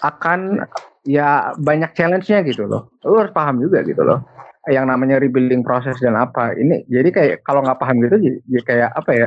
akan 0.00 0.64
ya 1.04 1.52
banyak 1.60 1.92
challenge-nya 1.96 2.44
gitu 2.44 2.68
loh. 2.68 2.92
Lu 3.04 3.20
harus 3.20 3.32
paham 3.32 3.60
juga 3.60 3.84
gitu 3.84 4.04
loh. 4.04 4.20
yang 4.68 4.92
namanya 4.92 5.16
rebuilding 5.16 5.64
proses 5.64 5.96
dan 6.04 6.12
apa 6.20 6.52
ini 6.52 6.84
jadi 6.92 7.08
kayak 7.08 7.36
kalau 7.48 7.64
nggak 7.64 7.80
paham 7.80 7.96
gitu 8.04 8.20
jadi, 8.20 8.60
kayak 8.60 8.90
apa 8.92 9.10
ya 9.16 9.26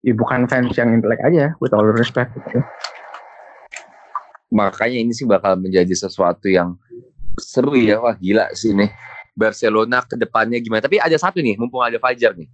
ya 0.00 0.12
bukan 0.16 0.48
fans 0.48 0.72
yang 0.80 0.96
intelek 0.96 1.20
aja 1.20 1.52
with 1.60 1.76
all 1.76 1.84
respect 1.84 2.32
gitu. 2.32 2.64
Makanya 4.52 4.98
ini 5.00 5.12
sih 5.12 5.28
bakal 5.28 5.60
menjadi 5.60 5.92
sesuatu 5.92 6.48
yang 6.48 6.76
seru 7.36 7.76
ya. 7.76 8.00
Wah 8.00 8.16
gila 8.16 8.52
sih 8.52 8.72
nih. 8.72 8.88
Barcelona 9.32 10.04
ke 10.04 10.16
depannya 10.20 10.60
gimana. 10.60 10.84
Tapi 10.84 11.00
ada 11.00 11.16
satu 11.16 11.40
nih, 11.40 11.56
mumpung 11.56 11.80
ada 11.80 11.96
Fajar 11.96 12.36
nih. 12.36 12.48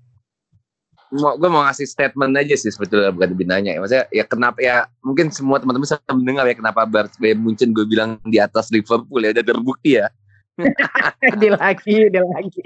Mau, 1.08 1.34
gue 1.34 1.48
mau 1.48 1.64
ngasih 1.64 1.88
statement 1.88 2.36
aja 2.36 2.52
sih 2.52 2.68
sebetulnya 2.68 3.08
bukan 3.08 3.32
lebih 3.32 3.48
nanya 3.48 3.72
ya. 3.72 3.80
Maksudnya 3.80 4.04
ya 4.12 4.24
kenapa 4.24 4.58
ya 4.60 4.76
mungkin 5.00 5.32
semua 5.32 5.56
teman-teman 5.56 5.88
bisa 5.88 5.96
mendengar 6.12 6.44
ya 6.44 6.52
kenapa 6.52 6.84
Bayern 6.84 7.40
Munchen 7.40 7.72
gue 7.72 7.84
bilang 7.84 8.20
di 8.22 8.36
atas 8.36 8.68
Liverpool 8.68 9.24
ya 9.24 9.32
udah 9.32 9.40
terbukti 9.42 9.96
ya. 9.96 10.12
dia 11.40 11.54
lagi, 11.54 12.10
dia 12.10 12.20
lagi. 12.20 12.60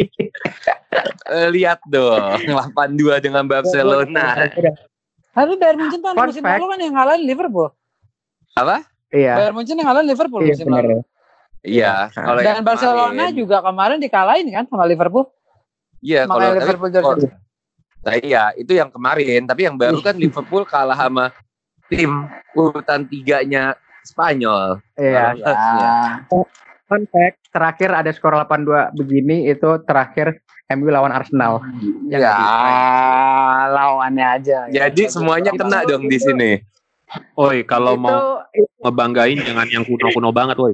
Eh, 1.29 1.49
lihat 1.53 1.79
dong 1.87 2.41
8-2 2.43 3.21
dengan 3.21 3.45
Barcelona. 3.45 4.49
Tapi 5.33 5.53
Bayern 5.55 5.79
Munchen 5.79 6.01
tahun 6.01 6.17
Fun 6.17 6.27
musim 6.27 6.43
fact. 6.43 6.59
lalu 6.59 6.67
kan 6.67 6.79
yang 6.81 6.95
ngalahin 6.97 7.23
Liverpool. 7.23 7.69
Apa? 8.53 8.77
Iya, 9.09 9.33
Bayern 9.39 9.55
Munchen 9.55 9.77
yang 9.77 9.87
ngalahin 9.87 10.09
Liverpool 10.09 10.41
iya 10.43 10.51
musim 10.51 10.67
lalu. 10.67 10.89
ya. 10.91 11.01
Iya. 11.63 11.93
kalau 12.11 12.41
yang 12.43 12.59
Dan 12.59 12.65
Barcelona 12.67 13.07
kemarin- 13.31 13.37
juga 13.39 13.57
kemarin 13.63 13.99
dikalahin 14.03 14.47
kan 14.51 14.65
sama 14.67 14.83
Liverpool. 14.83 15.31
Iya, 16.03 16.27
kalau 16.27 16.43
Makanya 16.43 16.59
Liverpool 16.59 16.91
jersey. 16.91 17.31
Nah, 18.03 18.15
iya, 18.19 18.51
itu 18.59 18.75
yang 18.75 18.91
kemarin. 18.91 19.47
Tapi 19.47 19.71
yang 19.71 19.79
baru 19.79 20.03
kan 20.03 20.19
Liverpool 20.19 20.67
kalah 20.67 20.99
sama 20.99 21.31
tim 21.87 22.27
urutan 22.55 23.07
tiganya 23.07 23.79
Spanyol. 24.03 24.83
Iya. 24.99 25.39
Kalau 25.39 25.47
harusnya. 25.47 25.91
Fun 26.91 27.09
fact, 27.09 27.49
terakhir 27.49 27.89
ada 27.89 28.11
skor 28.13 28.37
8-2 28.37 28.93
begini 29.01 29.49
itu 29.49 29.81
terakhir 29.89 30.45
MU 30.77 30.93
lawan 30.93 31.09
Arsenal. 31.09 31.65
Ya, 32.05 32.37
lawannya 33.73 34.27
aja. 34.37 34.69
Jadi 34.69 35.09
semuanya 35.09 35.57
kena 35.57 35.89
dong 35.89 36.05
di 36.05 36.19
sini. 36.21 36.61
Oi, 37.37 37.65
kalau 37.69 37.97
itu 37.97 38.05
mau 38.09 38.41
ngebanggain 38.85 39.41
jangan 39.45 39.69
yang 39.69 39.85
kuno-kuno 39.85 40.33
banget, 40.33 40.57
woi. 40.57 40.73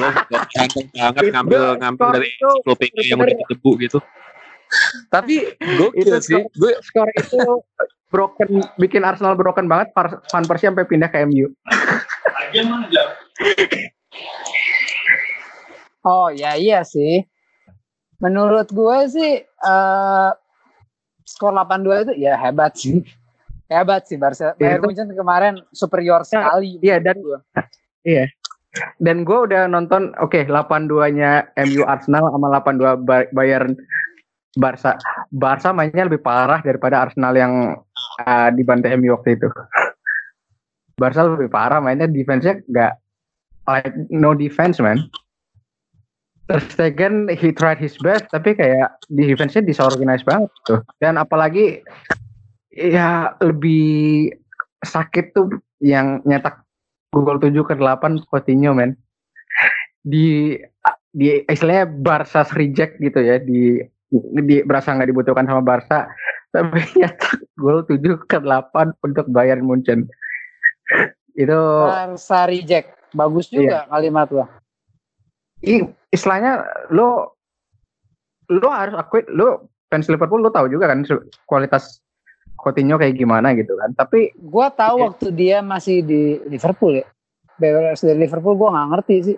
Lo 0.00 0.08
ganteng 0.56 0.88
banget 0.92 1.24
ngambil 1.36 1.60
Itu- 1.60 1.78
ngambil 1.84 2.06
dari 2.16 2.28
itu 2.32 2.48
ensiklopedia 2.48 3.02
yang 3.12 3.18
udah 3.20 3.36
debu 3.48 3.70
gitu. 3.80 3.98
Tapi 5.08 5.56
gokil 5.76 6.02
Itu 6.02 6.18
sih. 6.22 6.42
Gue 6.56 6.72
skor 6.80 7.08
itu 7.14 7.38
broken 8.12 8.60
bikin 8.76 9.04
Arsenal 9.04 9.36
broken 9.36 9.68
banget 9.68 9.92
Van 9.96 10.44
Persie 10.44 10.68
sampai 10.68 10.84
pindah 10.88 11.08
ke 11.08 11.24
MU. 11.24 11.48
Oh 16.02 16.28
ya 16.34 16.58
iya 16.58 16.82
sih. 16.82 17.22
Menurut 18.18 18.68
gue 18.74 18.98
sih 19.08 19.32
eh 19.46 20.30
skor 21.22 21.54
8-2 21.54 22.10
itu 22.10 22.12
ya 22.26 22.34
hebat 22.36 22.74
sih. 22.74 23.00
Hebat 23.72 24.04
sih 24.04 24.20
Barca. 24.20 24.52
Ya, 24.60 24.76
Bayern 24.76 24.84
Munchen 24.84 25.08
kemarin 25.16 25.54
superior 25.72 26.28
sekali. 26.28 26.76
Iya 26.84 27.00
dan 27.00 27.16
Gua. 27.24 27.40
dan 29.00 29.24
gue 29.24 29.38
udah 29.48 29.64
nonton 29.64 30.12
oke 30.20 30.44
82-nya 30.44 31.56
MU 31.64 31.80
Arsenal 31.88 32.28
sama 32.28 32.52
82 32.60 33.00
Ba- 33.00 33.32
Bayern 33.32 33.72
Barca. 34.56 35.00
Barca 35.32 35.72
mainnya 35.72 36.04
lebih 36.04 36.20
parah 36.20 36.60
daripada 36.60 37.08
Arsenal 37.08 37.32
yang 37.32 37.52
uh, 38.20 38.48
dibantai 38.52 38.96
MU 39.00 39.16
waktu 39.16 39.40
itu. 39.40 39.48
Barca 41.00 41.24
lebih 41.24 41.48
parah 41.48 41.80
mainnya 41.80 42.04
defense-nya 42.04 42.60
nggak 42.68 42.92
like 43.68 43.94
no 44.12 44.36
defense 44.36 44.76
man. 44.82 45.08
Ter 46.50 46.60
Stegen 46.68 47.32
he 47.32 47.54
tried 47.54 47.80
his 47.80 47.96
best 48.02 48.28
tapi 48.28 48.52
kayak 48.52 49.00
di 49.08 49.24
defense-nya 49.24 49.64
disorganize 49.64 50.26
banget 50.26 50.52
tuh. 50.68 50.84
Dan 51.00 51.16
apalagi 51.16 51.80
ya 52.68 53.32
lebih 53.40 54.28
sakit 54.84 55.32
tuh 55.32 55.48
yang 55.80 56.20
nyetak 56.28 56.60
gol 57.12 57.40
7 57.40 57.52
ke 57.64 57.74
8 57.76 58.28
Coutinho 58.28 58.76
men. 58.76 59.00
Di 60.04 60.58
di 61.12 61.44
istilahnya 61.44 61.88
Barca 61.88 62.44
reject 62.56 63.00
gitu 63.00 63.20
ya 63.20 63.36
di 63.40 63.80
di 64.12 64.60
berasa 64.62 64.92
nggak 64.92 65.08
dibutuhkan 65.08 65.48
sama 65.48 65.64
Barca 65.64 66.04
tapi 66.52 66.84
nyetak 67.00 67.40
gol 67.56 67.80
7 67.82 67.96
ke 68.28 68.38
8 68.38 69.00
untuk 69.00 69.24
Bayern 69.28 69.64
Munchen. 69.64 70.04
Itu 71.32 71.56
Barca 71.88 72.44
reject. 72.44 72.92
Bagus 73.12 73.48
juga 73.48 73.88
kalimat 73.88 74.28
lo. 74.28 74.44
i- 75.62 75.84
istilahnya 76.08 76.60
lo 76.88 77.36
lo 78.50 78.68
harus 78.68 78.96
akui 78.96 79.24
lo 79.30 79.70
fans 79.88 80.08
Liverpool 80.08 80.40
lo 80.40 80.50
tahu 80.50 80.68
juga 80.68 80.92
kan 80.92 81.04
kualitas 81.44 82.00
Coutinho 82.58 82.94
kayak 82.94 83.16
gimana 83.16 83.56
gitu 83.56 83.72
kan. 83.74 83.96
Tapi 83.96 84.32
Gua 84.36 84.68
tahu 84.68 84.96
Iya. 84.98 85.04
waktu 85.08 85.26
dia 85.32 85.56
masih 85.60 86.04
di 86.04 86.22
Liverpool 86.46 87.00
ya. 87.00 87.06
Beres 87.56 88.00
dari 88.00 88.18
Liverpool 88.18 88.54
gua 88.54 88.76
nggak 88.76 88.88
ngerti 88.92 89.16
sih. 89.24 89.36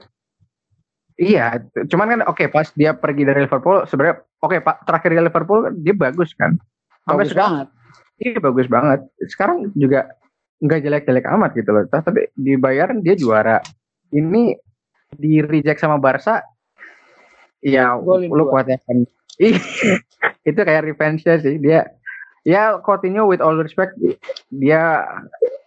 Iya, 1.15 1.63
cuman 1.87 2.07
kan 2.11 2.21
oke 2.27 2.51
pas 2.51 2.67
dia 2.75 2.91
pergi 2.91 3.23
dari 3.23 3.47
Liverpool 3.47 3.87
sebenarnya 3.87 4.19
oke 4.43 4.57
Pak 4.59 4.77
terakhir 4.83 5.11
di 5.15 5.21
Liverpool 5.23 5.61
dia 5.79 5.95
bagus 5.95 6.35
kan. 6.35 6.59
Sampai 7.07 7.23
Bagus 7.23 7.31
sekarang 7.31 7.53
banget. 7.55 7.69
iya 8.19 8.39
bagus 8.43 8.67
banget. 8.67 9.01
Sekarang 9.31 9.59
juga 9.79 10.01
nggak 10.59 10.81
jelek-jelek 10.83 11.27
amat 11.31 11.51
gitu 11.55 11.71
loh. 11.71 11.87
Tapi 11.87 12.35
di 12.35 12.59
Bayern 12.59 12.99
dia 12.99 13.15
juara. 13.15 13.63
Ini 14.11 14.59
di 15.15 15.39
reject 15.39 15.79
sama 15.79 16.03
Barca 16.03 16.43
ya 17.63 17.95
Golin 17.95 18.35
lu 18.35 18.51
kuat 18.51 18.67
ya 18.67 18.79
kan. 18.83 19.07
Ih, 19.39 19.55
itu 20.51 20.61
kayak 20.61 20.83
revenge 20.87 21.23
sih 21.23 21.63
dia 21.63 21.87
ya 22.45 22.79
Coutinho 22.85 23.27
with 23.27 23.41
all 23.41 23.57
respect 23.57 23.97
dia 24.53 25.03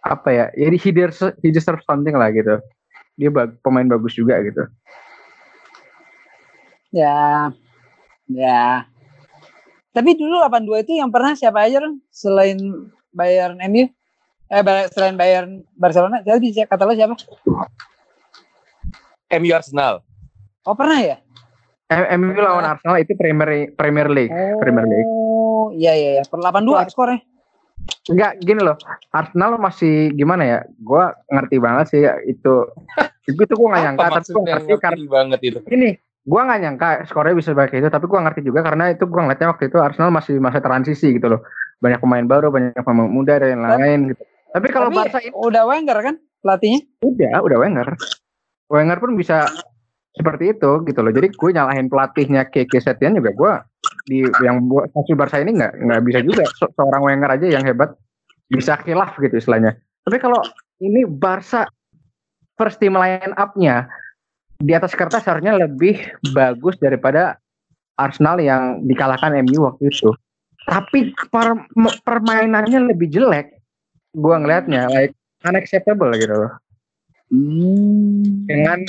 apa 0.06 0.28
ya 0.30 0.44
ya 0.54 0.70
he 0.72 0.94
deserves, 0.94 1.34
he 1.42 1.50
deserves 1.50 1.84
something 1.84 2.14
lah 2.14 2.30
gitu 2.30 2.62
dia 3.18 3.28
bag- 3.34 3.58
pemain 3.66 3.84
bagus 3.84 4.14
juga 4.14 4.38
gitu 4.46 4.62
Ya. 6.94 7.52
Ya. 8.28 8.88
Tapi 9.92 10.14
dulu 10.14 10.40
82 10.40 10.84
itu 10.84 10.92
yang 11.00 11.10
pernah 11.10 11.32
siapa 11.34 11.64
aja 11.64 11.82
Ron? 11.82 12.00
Selain 12.12 12.56
Bayern 13.12 13.58
MU? 13.68 13.88
Eh 14.48 14.62
selain 14.92 15.16
Bayern 15.16 15.60
Barcelona, 15.76 16.24
jadi 16.24 16.40
bisa 16.40 16.64
kata 16.64 16.88
lo 16.88 16.96
siapa? 16.96 17.12
MU 19.36 19.52
Arsenal. 19.52 20.00
Oh 20.64 20.72
pernah 20.72 21.00
ya? 21.04 21.16
MU 22.16 22.36
lawan 22.36 22.64
Arsenal 22.64 23.00
itu 23.00 23.12
Premier 23.16 23.72
Premier 23.76 24.08
League, 24.08 24.32
Premier 24.60 24.86
League. 24.88 25.08
Oh, 25.08 25.72
iya 25.72 25.92
iya 25.96 26.10
iya. 26.20 26.24
Per 26.24 26.40
82 26.40 26.92
skornya. 26.92 27.20
Enggak 28.08 28.32
gini 28.40 28.60
loh. 28.60 28.76
Arsenal 29.12 29.56
masih 29.60 30.12
gimana 30.16 30.44
ya? 30.44 30.58
Gua 30.80 31.12
ngerti 31.28 31.56
banget 31.60 31.86
sih 31.92 32.00
ya, 32.04 32.16
itu. 32.24 32.68
itu 33.28 33.40
tuh 33.44 33.56
gua 33.56 33.76
nggak 33.76 33.84
nyangka, 33.84 34.04
Apa 34.04 34.16
tapi 34.20 34.30
gua 34.32 34.44
ngerti 34.44 34.72
karena 34.80 34.96
ngerti 34.96 35.08
banget 35.08 35.40
itu. 35.44 35.58
ini 35.72 35.90
gua 36.28 36.44
nggak 36.44 36.60
nyangka 36.60 36.88
skornya 37.08 37.32
bisa 37.32 37.56
sebaik 37.56 37.72
itu, 37.72 37.88
tapi 37.88 38.04
gua 38.04 38.28
ngerti 38.28 38.44
juga 38.44 38.60
karena 38.60 38.92
itu 38.92 39.08
gua 39.08 39.24
ngeliatnya 39.24 39.48
waktu 39.48 39.72
itu 39.72 39.80
Arsenal 39.80 40.12
masih 40.12 40.36
masa 40.36 40.60
transisi 40.60 41.16
gitu 41.16 41.32
loh. 41.32 41.40
Banyak 41.80 42.04
pemain 42.04 42.26
baru, 42.28 42.52
banyak 42.52 42.84
pemain 42.84 43.08
muda 43.08 43.40
dan 43.40 43.64
lain-lain 43.64 44.12
gitu. 44.12 44.22
Tapi 44.52 44.66
kalau 44.68 44.92
Tapi 44.92 44.98
Barca 45.00 45.18
ini 45.24 45.32
udah 45.32 45.62
Wenger 45.64 45.98
kan 46.04 46.14
pelatihnya? 46.44 46.80
udah, 47.00 47.34
udah 47.40 47.58
Wenger. 47.64 47.88
Wenger 48.68 48.98
pun 49.00 49.12
bisa 49.16 49.48
seperti 50.12 50.52
itu 50.52 50.70
gitu 50.84 51.00
loh. 51.00 51.12
Jadi 51.14 51.30
gue 51.30 51.50
nyalahin 51.54 51.86
pelatihnya 51.86 52.50
Keke 52.50 52.82
Setien 52.82 53.14
juga 53.14 53.30
gue 53.32 53.52
di 54.08 54.24
yang 54.42 54.66
buat 54.66 54.90
hasil 54.90 55.14
Barca 55.14 55.38
ini 55.38 55.54
nggak 55.54 55.72
nggak 55.84 56.00
bisa 56.04 56.20
juga 56.24 56.44
Se- 56.50 56.72
seorang 56.74 57.02
Wenger 57.06 57.30
aja 57.38 57.46
yang 57.46 57.62
hebat 57.64 57.94
bisa 58.50 58.74
khilaf 58.82 59.14
gitu 59.20 59.38
istilahnya. 59.38 59.78
Tapi 60.02 60.16
kalau 60.18 60.40
ini 60.82 61.06
Barca 61.06 61.68
first 62.58 62.82
team 62.82 62.98
line 62.98 63.36
up-nya 63.38 63.86
di 64.58 64.72
atas 64.74 64.90
kertas 64.98 65.22
harusnya 65.22 65.54
lebih 65.54 66.02
bagus 66.34 66.74
daripada 66.82 67.38
Arsenal 67.94 68.42
yang 68.42 68.82
dikalahkan 68.82 69.34
MU 69.46 69.70
waktu 69.70 69.90
itu. 69.90 70.10
Tapi 70.66 71.14
per- 71.30 71.66
permainannya 72.02 72.90
lebih 72.92 73.08
jelek. 73.08 73.54
Gua 74.18 74.42
ngelihatnya 74.42 74.90
like 74.90 75.14
unacceptable 75.46 76.10
gitu 76.18 76.34
loh 76.34 76.52
Hmm. 77.28 78.48
dengan 78.48 78.80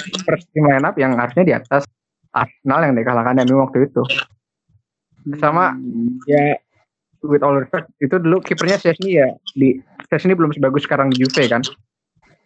team 0.56 0.64
line 0.64 0.88
up 0.88 0.96
yang 0.96 1.12
harusnya 1.20 1.44
di 1.44 1.52
atas 1.52 1.84
Arsenal 2.32 2.88
yang 2.88 2.96
dikalahkan 2.96 3.36
MU 3.44 3.60
waktu 3.60 3.92
itu. 3.92 4.00
Sama 5.38 5.76
ya 6.24 6.56
with 7.20 7.44
all 7.44 7.60
respect 7.60 7.92
itu 8.00 8.16
dulu 8.16 8.40
kipernya 8.40 8.80
Chesney 8.80 9.20
ya 9.20 9.28
di 9.52 9.84
Chesney 10.08 10.40
belum 10.40 10.56
sebagus 10.56 10.88
sekarang 10.88 11.12
di 11.12 11.20
Juve 11.20 11.52
kan. 11.52 11.60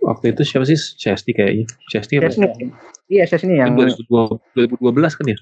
Waktu 0.04 0.36
itu 0.36 0.42
siapa 0.44 0.68
sih? 0.68 0.76
Chesney 0.76 1.32
kayaknya. 1.32 1.66
Chesney 1.88 2.20
apa? 2.20 2.28
Chesney 2.28 2.72
iya 3.12 3.24
Chesney 3.28 3.60
yang 3.60 3.76
2012, 3.76 4.42
2012 4.80 5.18
kan 5.20 5.26
ya? 5.28 5.38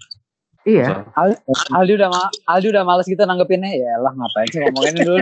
iya 0.62 0.86
Aldi 1.74 1.98
udah 1.98 2.10
ma 2.10 2.30
Aldi 2.46 2.68
udah 2.70 2.84
males 2.86 3.10
gitu 3.10 3.22
nanggepinnya 3.26 3.72
ya 3.74 3.98
lah 3.98 4.14
ngapain 4.14 4.50
sih 4.54 4.62
ngomongin 4.62 4.94
dulu 5.02 5.18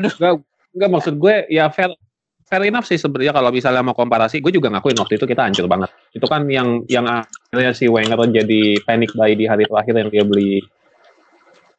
Enggak 0.75 0.89
maksud 0.99 1.13
gue 1.15 1.47
ya 1.47 1.71
fair 1.71 1.95
fair 2.43 2.65
enough 2.65 2.89
sih 2.89 2.97
sebenarnya 2.97 3.29
kalau 3.29 3.53
misalnya 3.53 3.85
mau 3.85 3.93
komparasi, 3.93 4.41
gue 4.41 4.49
juga 4.49 4.73
ngakuin 4.73 4.97
waktu 4.97 5.21
itu 5.21 5.29
kita 5.29 5.45
hancur 5.45 5.69
banget. 5.69 5.93
Itu 6.17 6.25
kan 6.25 6.49
yang 6.49 6.81
yang 6.89 7.05
akhirnya 7.05 7.77
si 7.77 7.85
Wenger 7.85 8.17
jadi 8.25 8.81
panic 8.89 9.13
buy 9.13 9.37
di 9.37 9.45
hari 9.45 9.69
terakhir 9.69 9.93
yang 9.93 10.09
dia 10.09 10.25
beli 10.25 10.57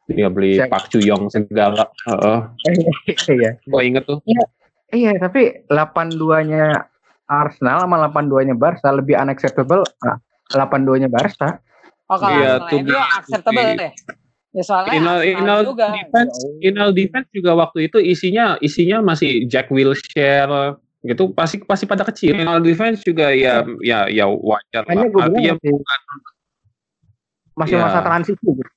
dia 0.07 0.31
beli 0.31 0.63
Siap. 0.63 0.71
Park 0.71 0.87
Chu-young 0.87 1.27
segala. 1.27 1.91
Heeh. 2.07 2.39
iya. 3.35 3.51
gue 3.59 3.81
inget 3.83 4.07
tuh. 4.07 4.23
Iya, 4.95 5.19
tapi 5.19 5.67
82-nya 5.67 6.90
Arsenal 7.31 7.87
sama 7.87 7.95
82-nya 8.11 8.53
Barca 8.53 8.91
lebih 8.91 9.15
unacceptable 9.15 9.87
nah, 10.03 10.19
82-nya 10.51 11.07
Barca. 11.07 11.63
Oh 12.11 12.19
kalau 12.19 12.35
Iya, 12.35 12.59
Arsenal 12.59 12.83
MU 12.83 12.91
be- 12.91 13.11
acceptable 13.15 13.63
be- 13.63 13.79
deh. 13.79 13.91
Ya 14.51 14.63
soalnya 14.67 14.91
Inal, 14.99 15.17
Inal 15.23 15.59
juga. 15.63 15.95
defense, 15.95 16.35
Inal 16.59 16.89
defense 16.91 17.31
juga 17.31 17.55
waktu 17.55 17.87
itu 17.87 18.03
isinya 18.03 18.59
isinya 18.59 18.99
masih 18.99 19.47
Jack 19.47 19.71
Wilshere 19.71 20.75
gitu 21.01 21.31
pasti 21.31 21.63
pasti 21.63 21.87
pada 21.87 22.03
kecil. 22.03 22.35
Inal 22.35 22.59
defense 22.59 22.99
juga 23.01 23.31
ya 23.31 23.63
ya 23.79 24.11
ya 24.11 24.27
wajar 24.27 24.83
lah. 24.83 24.91
Hanya 24.91 25.07
gue 25.07 25.15
bilang 25.15 25.31
Artinya 25.31 25.53
masih, 25.55 25.71
masih 27.55 27.75
Iya. 27.79 27.83
masa 27.87 27.99
transisi 28.03 28.43
gitu. 28.43 28.71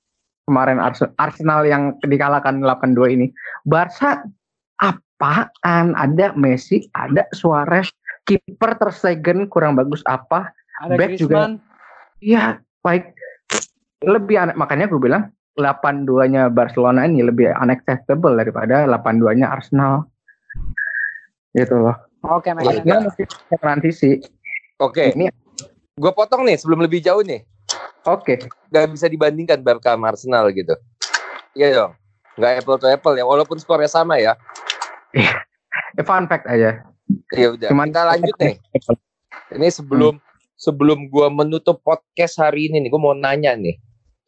Kemarin 0.45 0.79
Ars- 0.79 1.13
Arsenal 1.17 1.65
yang 1.65 1.83
dikalahkan 2.01 2.61
82 2.61 3.11
ini. 3.11 3.27
Barca 3.65 4.23
apaan? 4.79 5.97
Ada 5.97 6.37
Messi, 6.37 6.85
ada 6.93 7.25
Suarez, 7.33 7.89
kiper 8.25 8.73
tersegen 8.81 9.47
kurang 9.49 9.77
bagus 9.77 10.01
apa? 10.09 10.53
Ada 10.81 10.97
back 10.99 11.11
juga. 11.21 11.47
Griezmann. 11.47 11.53
Iya, 12.19 12.45
baik. 12.81 13.15
Lebih 14.05 14.37
aneh, 14.37 14.55
makanya 14.57 14.89
gue 14.89 15.01
bilang 15.01 15.33
82-nya 15.57 16.51
Barcelona 16.51 17.07
ini 17.07 17.23
lebih 17.23 17.53
unacceptable 17.57 18.35
daripada 18.35 18.85
82-nya 18.89 19.49
Arsenal. 19.49 20.09
Gitu 21.55 21.73
loh. 21.79 21.95
Oke, 22.25 22.51
Iya, 22.51 22.57
makanya 22.57 22.83
Dia 22.83 22.99
masih 23.05 23.25
transisi. 23.61 24.11
Oke. 24.81 25.13
Ini 25.15 25.31
Gue 25.95 26.11
potong 26.11 26.43
nih 26.43 26.59
sebelum 26.59 26.83
lebih 26.83 26.99
jauh 26.99 27.23
nih. 27.23 27.47
oke. 28.03 28.35
Gak 28.75 28.91
bisa 28.91 29.07
dibandingkan 29.07 29.63
Barca 29.63 29.95
sama 29.95 30.11
Arsenal 30.11 30.51
gitu. 30.51 30.75
Iya 31.55 31.69
dong. 31.71 31.93
Gak 32.35 32.67
apple 32.67 32.79
to 32.83 32.91
apple 32.91 33.15
ya. 33.15 33.23
Walaupun 33.23 33.63
skornya 33.63 33.87
sama 33.87 34.19
ya. 34.19 34.35
Eh, 35.15 36.03
fun 36.03 36.27
fact 36.27 36.51
aja. 36.51 36.83
Ya 37.35 37.53
udah. 37.53 37.69
Cuman 37.71 37.89
Kita 37.93 38.03
lanjut 38.09 38.37
nih. 38.41 38.57
Ini 39.55 39.69
sebelum 39.71 40.15
sebelum 40.57 41.11
gua 41.13 41.29
menutup 41.29 41.81
podcast 41.85 42.41
hari 42.41 42.73
ini 42.73 42.85
nih, 42.85 42.91
gua 42.93 43.13
mau 43.13 43.15
nanya 43.17 43.53
nih 43.55 43.77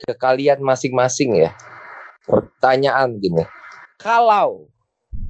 ke 0.04 0.12
kalian 0.12 0.60
masing-masing 0.60 1.40
ya. 1.40 1.50
Pertanyaan 2.26 3.16
gini. 3.16 3.44
Kalau 3.96 4.68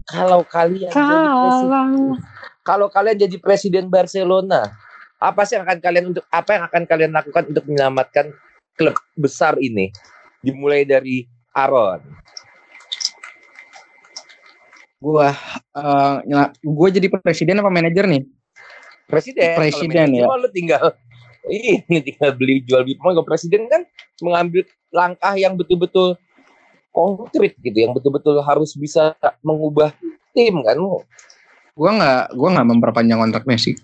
kalau 0.06 0.42
kalian 0.46 0.90
jadi 0.90 1.26
presiden, 1.34 2.14
kalau 2.62 2.86
kalian 2.90 3.16
jadi 3.26 3.36
presiden 3.38 3.84
Barcelona, 3.90 4.70
apa 5.18 5.42
sih 5.46 5.58
yang 5.58 5.66
akan 5.66 5.78
kalian 5.82 6.04
untuk 6.14 6.24
apa 6.30 6.50
yang 6.54 6.64
akan 6.66 6.82
kalian 6.86 7.12
lakukan 7.14 7.44
untuk 7.50 7.64
menyelamatkan 7.66 8.26
klub 8.74 8.96
besar 9.18 9.58
ini? 9.58 9.90
Dimulai 10.42 10.86
dari 10.86 11.26
Aaron. 11.54 12.02
Gua 14.96 15.36
eh, 15.76 16.16
nyela- 16.24 16.52
gua 16.64 16.88
jadi 16.88 17.06
presiden 17.12 17.60
apa 17.60 17.68
manajer 17.68 18.08
nih? 18.08 18.22
Presiden. 19.06 19.54
Presiden, 19.60 20.08
manajer 20.08 20.24
ya. 20.24 20.26
Lu 20.40 20.48
tinggal 20.50 20.84
ini 21.52 21.98
tinggal 22.02 22.30
beli 22.34 22.64
jual 22.64 22.82
beli 22.82 22.96
pemain. 22.98 23.14
Kalau 23.14 23.28
presiden 23.28 23.68
kan 23.70 23.84
mengambil 24.24 24.64
langkah 24.90 25.36
yang 25.36 25.54
betul-betul 25.54 26.16
konkret 26.90 27.54
gitu, 27.60 27.76
yang 27.76 27.92
betul-betul 27.92 28.40
harus 28.40 28.72
bisa 28.72 29.12
mengubah 29.44 29.92
tim 30.32 30.64
kan. 30.64 30.76
Gua 31.76 31.90
nggak 31.92 32.22
gua 32.34 32.48
nggak 32.56 32.68
memperpanjang 32.72 33.20
kontrak 33.20 33.44
Messi. 33.44 33.76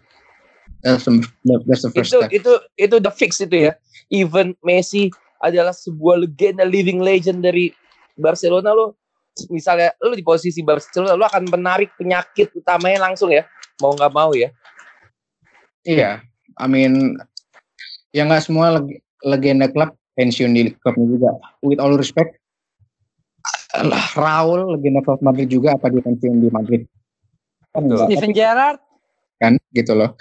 That's 0.82 1.06
the, 1.06 1.22
that's 1.68 1.86
the 1.86 1.94
first 1.94 2.10
Itu 2.10 2.18
step. 2.18 2.30
itu 2.34 2.52
itu 2.74 2.96
the 2.98 3.12
fix 3.14 3.38
itu 3.38 3.70
ya. 3.70 3.72
Even 4.10 4.58
Messi 4.66 5.14
adalah 5.38 5.70
sebuah 5.70 6.26
legenda 6.26 6.66
living 6.66 6.98
legend 6.98 7.46
dari 7.46 7.70
Barcelona 8.18 8.74
lo. 8.74 8.98
Misalnya 9.48 9.96
lo 9.96 10.12
di 10.12 10.20
posisi 10.20 10.60
Barcelona 10.60 11.16
lo 11.16 11.24
akan 11.24 11.48
menarik 11.48 11.96
penyakit 11.96 12.52
utamanya 12.52 13.08
langsung 13.08 13.32
ya. 13.32 13.48
Mau 13.80 13.96
nggak 13.96 14.12
mau 14.12 14.36
ya. 14.36 14.52
Iya, 15.82 16.20
I 16.60 16.66
mean 16.68 17.16
ya 18.12 18.28
nggak 18.28 18.44
semua 18.44 18.78
leg- 18.78 19.00
legenda 19.24 19.66
klub 19.66 19.96
pensiun 20.14 20.52
di 20.52 20.70
klubnya 20.78 21.06
juga. 21.08 21.30
With 21.64 21.80
all 21.80 21.96
respect, 21.96 22.36
Raul 24.14 24.76
legenda 24.76 25.00
klub 25.00 25.24
Madrid 25.24 25.48
juga 25.48 25.74
apa 25.74 25.88
dia 25.88 26.04
pensiun 26.04 26.38
di 26.38 26.48
Madrid? 26.52 26.84
Kan 27.72 27.88
Steven 27.88 28.32
Gerrard, 28.36 28.78
kan 29.40 29.56
gitu 29.72 29.96
loh. 29.96 30.12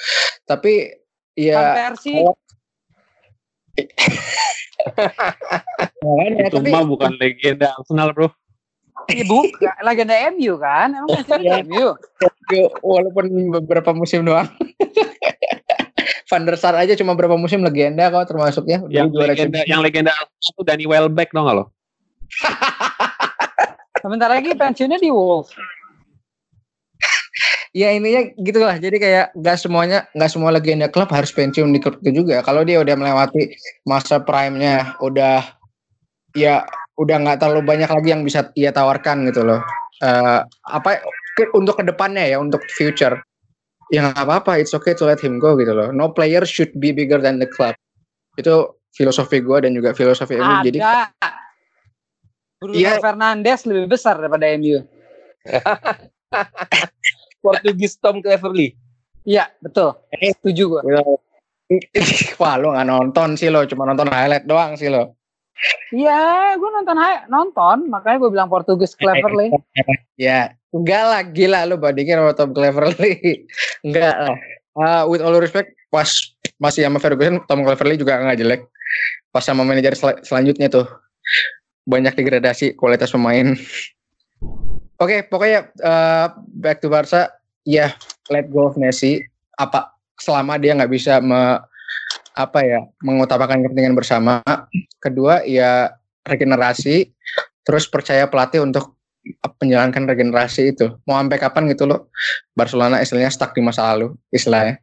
Tapi 0.47 0.88
ya 1.36 1.76
kalau- 1.76 2.39
itu 6.41 6.57
tapi 6.57 6.72
mah 6.74 6.84
bukan 6.88 7.12
legenda 7.20 7.76
Arsenal 7.78 8.16
bro. 8.16 8.32
Iya 9.10 9.24
bukan 9.26 9.74
legenda 9.82 10.16
MU 10.30 10.54
kan? 10.58 10.93
Emang 10.93 11.10
Messi 11.10 11.34
Iya. 11.41 11.64
MU. 11.64 11.88
Walaupun 12.84 13.26
beberapa 13.58 13.91
musim 13.91 14.22
doang. 14.22 14.45
Van 16.30 16.47
der 16.47 16.56
Sar 16.56 16.76
aja 16.76 16.95
cuma 16.95 17.12
berapa 17.12 17.36
musim 17.36 17.60
legenda 17.60 18.08
kok 18.08 18.30
termasuknya. 18.30 18.84
Dulu 18.84 18.91
Yang 18.91 19.08
juara 19.12 19.26
legenda 19.32 19.58
Champions. 19.60 19.68
yang 19.70 19.82
legenda 19.84 20.12
tuh 20.56 20.64
Danny 20.64 20.86
Welbeck 20.88 21.30
dong 21.32 21.47
lo? 21.47 21.72
Sebentar 24.02 24.32
lagi 24.32 24.56
pensiunnya 24.56 24.97
di 24.97 25.12
Wolves. 25.12 25.52
Ya 27.72 27.91
ininya 27.91 28.28
gitulah. 28.36 28.76
Jadi 28.76 28.99
kayak 28.99 29.32
nggak 29.32 29.56
semuanya 29.56 30.04
nggak 30.12 30.32
semua 30.32 30.52
legenda 30.52 30.91
klub 30.91 31.08
harus 31.08 31.32
pensiun 31.32 31.72
di 31.72 31.80
klub 31.80 31.99
itu 32.04 32.24
juga. 32.24 32.43
Kalau 32.43 32.68
dia 32.68 32.80
udah 32.84 32.95
melewati 32.99 33.56
masa 33.84 34.20
prime-nya, 34.20 34.99
udah 34.99 35.39
ya 36.36 36.64
udah 37.00 37.16
nggak 37.24 37.39
terlalu 37.39 37.62
banyak 37.64 37.89
lagi 37.89 38.10
yang 38.12 38.24
bisa 38.26 38.52
ia 38.56 38.72
tawarkan 38.74 39.24
gitu 39.30 39.46
loh. 39.46 39.62
Eh, 40.02 40.39
apa 40.66 41.00
ke- 41.38 41.54
untuk 41.54 41.78
ke 41.78 41.86
depannya 41.86 42.26
ya 42.26 42.38
untuk 42.42 42.66
future 42.68 43.22
ya 43.92 44.08
nggak 44.08 44.24
apa-apa 44.24 44.58
it's 44.58 44.74
okay 44.74 44.96
to 44.96 45.06
let 45.06 45.20
him 45.20 45.38
go 45.38 45.54
gitu 45.60 45.76
loh 45.76 45.92
no 45.92 46.10
player 46.10 46.42
should 46.48 46.72
be 46.80 46.89
bigger 46.96 47.20
than 47.20 47.38
the 47.38 47.46
club 47.46 47.76
itu 48.39 48.66
filosofi 48.96 49.44
gue 49.44 49.58
dan 49.62 49.76
juga 49.76 49.92
filosofi 49.94 50.39
MU 50.39 50.64
jadi. 50.66 50.80
Bruno 52.58 52.78
Iya. 52.78 53.02
Fernandes 53.02 53.66
lebih 53.66 53.89
besar 53.89 54.22
daripada 54.22 54.46
MU. 54.54 54.86
Portugis 57.42 57.98
Tom 57.98 58.22
Cleverley. 58.22 58.78
Iya, 59.26 59.50
betul. 59.58 59.98
Setuju 60.14 60.78
gua. 60.78 60.82
wah 62.38 62.60
lo 62.60 62.76
nggak 62.76 62.86
nonton 62.86 63.39
sih 63.39 63.48
lo 63.48 63.64
cuma 63.64 63.88
nonton 63.88 64.12
highlight 64.12 64.44
doang 64.44 64.76
sih 64.76 64.92
lo 64.92 65.16
Iya, 65.91 66.55
gua 66.57 66.70
nonton 66.80 66.97
nonton, 67.28 67.78
makanya 67.91 68.18
gua 68.24 68.32
bilang 68.32 68.49
Portugis 68.49 68.95
cleverly. 68.95 69.51
ya 70.18 70.55
enggak 70.72 71.03
lah. 71.03 71.22
Gila 71.28 71.68
lo 71.68 71.76
bandingin 71.78 72.18
sama 72.18 72.34
Tom 72.34 72.55
Cleverley 72.55 73.45
enggak 73.86 74.16
lah. 74.16 74.38
Ah, 74.72 75.03
with 75.03 75.20
all 75.20 75.36
respect 75.36 75.76
pas 75.91 76.07
masih 76.55 76.88
sama 76.88 76.97
Ferguson 77.03 77.43
Tom 77.43 77.68
Cleverley 77.68 77.99
juga 77.99 78.24
nggak 78.24 78.39
jelek. 78.39 78.62
Pas 79.30 79.43
sama 79.43 79.68
manajer 79.68 79.93
sel- 79.99 80.24
selanjutnya 80.24 80.72
tuh. 80.72 80.88
Banyak 81.84 82.16
degradasi 82.16 82.80
kualitas 82.80 83.12
pemain. 83.12 83.51
Oke 85.03 85.26
pokoknya 85.28 85.70
eh, 85.76 86.28
back 86.55 86.80
to 86.80 86.88
Barca. 86.88 87.36
Ya 87.68 87.93
let 88.32 88.47
go 88.49 88.72
of 88.72 88.80
Messi. 88.80 89.22
Apa 89.59 89.91
selama 90.18 90.55
dia 90.55 90.78
nggak 90.78 90.91
bisa 90.93 91.20
me, 91.20 91.59
apa 92.32 92.64
ya 92.64 92.80
mengutamakan 93.04 93.68
kepentingan 93.68 93.98
bersama 93.98 94.40
kedua 95.04 95.44
ya 95.44 95.92
regenerasi 96.24 97.12
terus 97.68 97.86
percaya 97.86 98.26
pelatih 98.26 98.64
untuk 98.64 98.96
menjalankan 99.62 100.10
regenerasi 100.10 100.74
itu 100.74 100.98
mau 101.06 101.20
sampai 101.20 101.38
kapan 101.38 101.70
gitu 101.70 101.86
loh 101.86 102.10
Barcelona 102.58 103.04
istilahnya 103.04 103.30
stuck 103.30 103.54
di 103.54 103.62
masa 103.62 103.86
lalu 103.94 104.18
istilahnya 104.34 104.82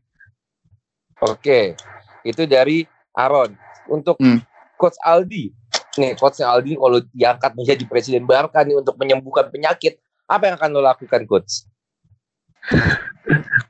Oke, 1.19 1.75
itu 2.23 2.47
dari 2.47 2.87
Aaron. 3.19 3.59
Untuk 3.91 4.15
Hmm. 4.23 4.39
Coach 4.79 4.95
Aldi, 5.03 5.51
nih 5.99 6.15
Coach 6.15 6.39
Aldi 6.39 6.79
kalau 6.79 7.03
diangkat 7.11 7.59
menjadi 7.59 7.85
presiden 7.91 8.23
Barca 8.23 8.63
nih 8.63 8.79
untuk 8.79 8.95
menyembuhkan 8.95 9.51
penyakit, 9.51 9.99
apa 10.31 10.47
yang 10.47 10.57
akan 10.61 10.71
lo 10.79 10.83
lakukan, 10.87 11.27
Coach? 11.27 11.67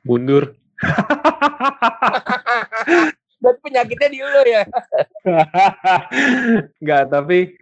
Mundur. 0.04 0.52
Dan 3.38 3.54
penyakitnya 3.62 4.08
di 4.10 4.18
lo 4.18 4.42
ya. 4.42 4.62
Enggak, 6.82 7.02
tapi 7.14 7.54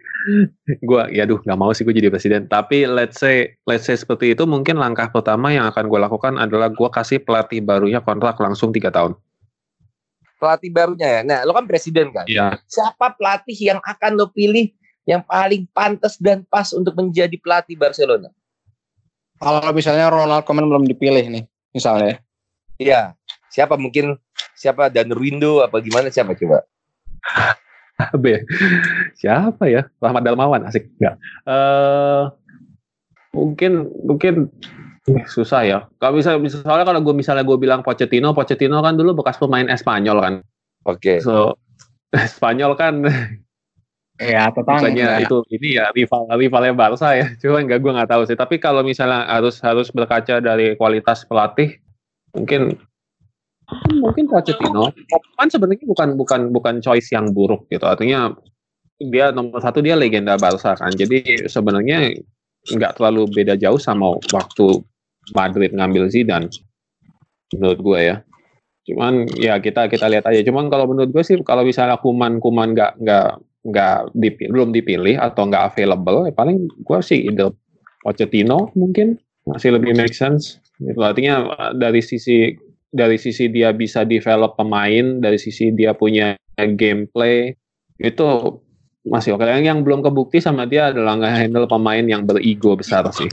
gua 0.83 1.05
ya 1.13 1.23
aduh 1.23 1.37
nggak 1.39 1.59
mau 1.59 1.69
sih 1.71 1.85
gue 1.85 1.93
jadi 1.93 2.09
presiden. 2.09 2.49
Tapi 2.49 2.89
let's 2.89 3.21
say 3.21 3.53
let's 3.69 3.85
say 3.85 3.93
seperti 3.93 4.33
itu 4.33 4.49
mungkin 4.49 4.81
langkah 4.81 5.05
pertama 5.13 5.53
yang 5.53 5.69
akan 5.69 5.85
gue 5.85 5.99
lakukan 6.01 6.33
adalah 6.41 6.73
gua 6.73 6.89
kasih 6.89 7.21
pelatih 7.21 7.61
barunya 7.61 8.01
kontrak 8.01 8.41
langsung 8.41 8.73
tiga 8.73 8.89
tahun. 8.89 9.13
Pelatih 10.41 10.69
barunya 10.73 11.07
ya. 11.07 11.21
Nah, 11.21 11.39
lo 11.45 11.53
kan 11.53 11.65
presiden 11.69 12.09
kan. 12.09 12.25
Iya. 12.25 12.57
Siapa 12.65 13.13
pelatih 13.17 13.57
yang 13.57 13.79
akan 13.81 14.17
lo 14.17 14.29
pilih 14.33 14.73
yang 15.05 15.21
paling 15.25 15.69
pantas 15.71 16.17
dan 16.17 16.45
pas 16.49 16.73
untuk 16.73 16.93
menjadi 16.97 17.37
pelatih 17.37 17.77
Barcelona? 17.77 18.33
kalau 19.37 19.61
misalnya 19.73 20.09
Ronald 20.09 20.43
Koeman 20.43 20.65
belum 20.65 20.85
dipilih 20.89 21.25
nih 21.29 21.43
misalnya. 21.71 22.21
Iya. 22.77 23.13
Siapa 23.57 23.73
mungkin 23.73 24.13
siapa 24.53 24.93
dan 24.93 25.09
Rindo 25.09 25.65
apa 25.65 25.81
gimana 25.81 26.13
siapa 26.13 26.37
coba? 26.37 26.61
B. 28.21 28.45
Siapa 29.17 29.65
ya? 29.65 29.89
Rahmat 29.97 30.21
Dalmawan 30.21 30.69
asik 30.69 30.93
enggak. 31.01 31.17
Eh 31.49 32.23
mungkin 33.33 33.89
mungkin 34.05 34.53
eh, 35.09 35.25
susah 35.25 35.65
ya. 35.65 35.79
Kalau 35.97 36.21
bisa 36.21 36.37
misalnya 36.37 36.85
kalau 36.85 37.01
gue 37.01 37.17
misalnya 37.17 37.41
gue 37.41 37.57
bilang 37.57 37.81
Pochettino, 37.81 38.37
Pochettino 38.37 38.77
kan 38.85 38.93
dulu 38.93 39.25
bekas 39.25 39.41
pemain 39.41 39.65
Espanyol 39.73 40.21
kan. 40.21 40.33
Oke. 40.85 41.17
So 41.17 41.57
Spanyol 42.37 42.77
kan 42.77 43.01
Iya, 44.17 44.49
tetangga. 44.49 44.81
bukannya 44.81 45.29
itu 45.29 45.37
ini 45.53 45.77
ya 45.77 45.93
rival 45.93 46.25
rivalnya 46.41 46.73
Barca 46.73 47.13
ya. 47.13 47.29
Cuma 47.41 47.61
enggak 47.61 47.81
gue 47.85 47.91
nggak 47.93 48.09
tahu 48.09 48.21
sih. 48.25 48.37
Tapi 48.37 48.57
kalau 48.57 48.81
misalnya 48.81 49.29
harus 49.29 49.61
harus 49.61 49.93
berkaca 49.93 50.41
dari 50.41 50.73
kualitas 50.73 51.21
pelatih, 51.25 51.77
mungkin 52.33 52.81
mungkin 53.99 54.31
Pochettino 54.31 54.95
kan 55.35 55.47
sebenarnya 55.51 55.83
bukan 55.83 56.15
bukan 56.15 56.41
bukan 56.55 56.75
choice 56.79 57.11
yang 57.11 57.35
buruk 57.35 57.67
gitu. 57.67 57.83
Artinya 57.83 58.31
dia 58.97 59.29
nomor 59.35 59.59
satu 59.59 59.83
dia 59.83 59.99
legenda 59.99 60.39
Barca 60.39 60.73
kan. 60.79 60.91
Jadi 60.95 61.47
sebenarnya 61.51 62.15
nggak 62.67 62.99
terlalu 62.99 63.27
beda 63.31 63.59
jauh 63.59 63.79
sama 63.79 64.15
waktu 64.31 64.83
Madrid 65.35 65.75
ngambil 65.75 66.07
Zidane 66.07 66.47
menurut 67.55 67.79
gue 67.83 67.99
ya. 68.13 68.15
Cuman 68.87 69.27
ya 69.35 69.59
kita 69.59 69.91
kita 69.91 70.07
lihat 70.07 70.23
aja. 70.31 70.39
Cuman 70.47 70.71
kalau 70.71 70.87
menurut 70.87 71.11
gue 71.11 71.23
sih 71.23 71.35
kalau 71.43 71.67
misalnya 71.67 71.99
kuman 71.99 72.39
kuman 72.39 72.71
nggak 72.71 73.03
nggak 73.03 73.29
nggak 73.67 73.97
dipilih, 74.15 74.51
belum 74.55 74.69
dipilih 74.71 75.15
atau 75.19 75.43
nggak 75.43 75.75
available, 75.75 76.23
ya 76.23 76.31
paling 76.31 76.71
gue 76.71 76.99
sih 77.03 77.27
ide 77.27 77.51
Pochettino 77.99 78.71
mungkin 78.79 79.19
masih 79.43 79.75
lebih 79.75 79.91
make 79.91 80.15
sense. 80.15 80.63
Gitu. 80.79 80.95
Artinya 81.03 81.51
eh, 81.51 81.71
dari 81.75 81.99
sisi 81.99 82.55
dari 82.91 83.19
sisi 83.19 83.51
dia 83.51 83.75
bisa 83.75 84.07
develop 84.07 84.55
pemain, 84.55 85.19
dari 85.19 85.37
sisi 85.37 85.71
dia 85.75 85.91
punya 85.93 86.35
gameplay 86.55 87.53
itu 87.99 88.25
masih 89.07 89.35
oke. 89.35 89.45
Yang, 89.45 89.63
yang 89.67 89.79
belum 89.83 90.03
kebukti 90.03 90.41
sama 90.43 90.67
dia 90.67 90.91
adalah 90.91 91.17
nggak 91.19 91.33
handle 91.33 91.67
pemain 91.69 92.03
yang 92.03 92.23
berigo 92.23 92.75
besar 92.75 93.07
sih. 93.15 93.29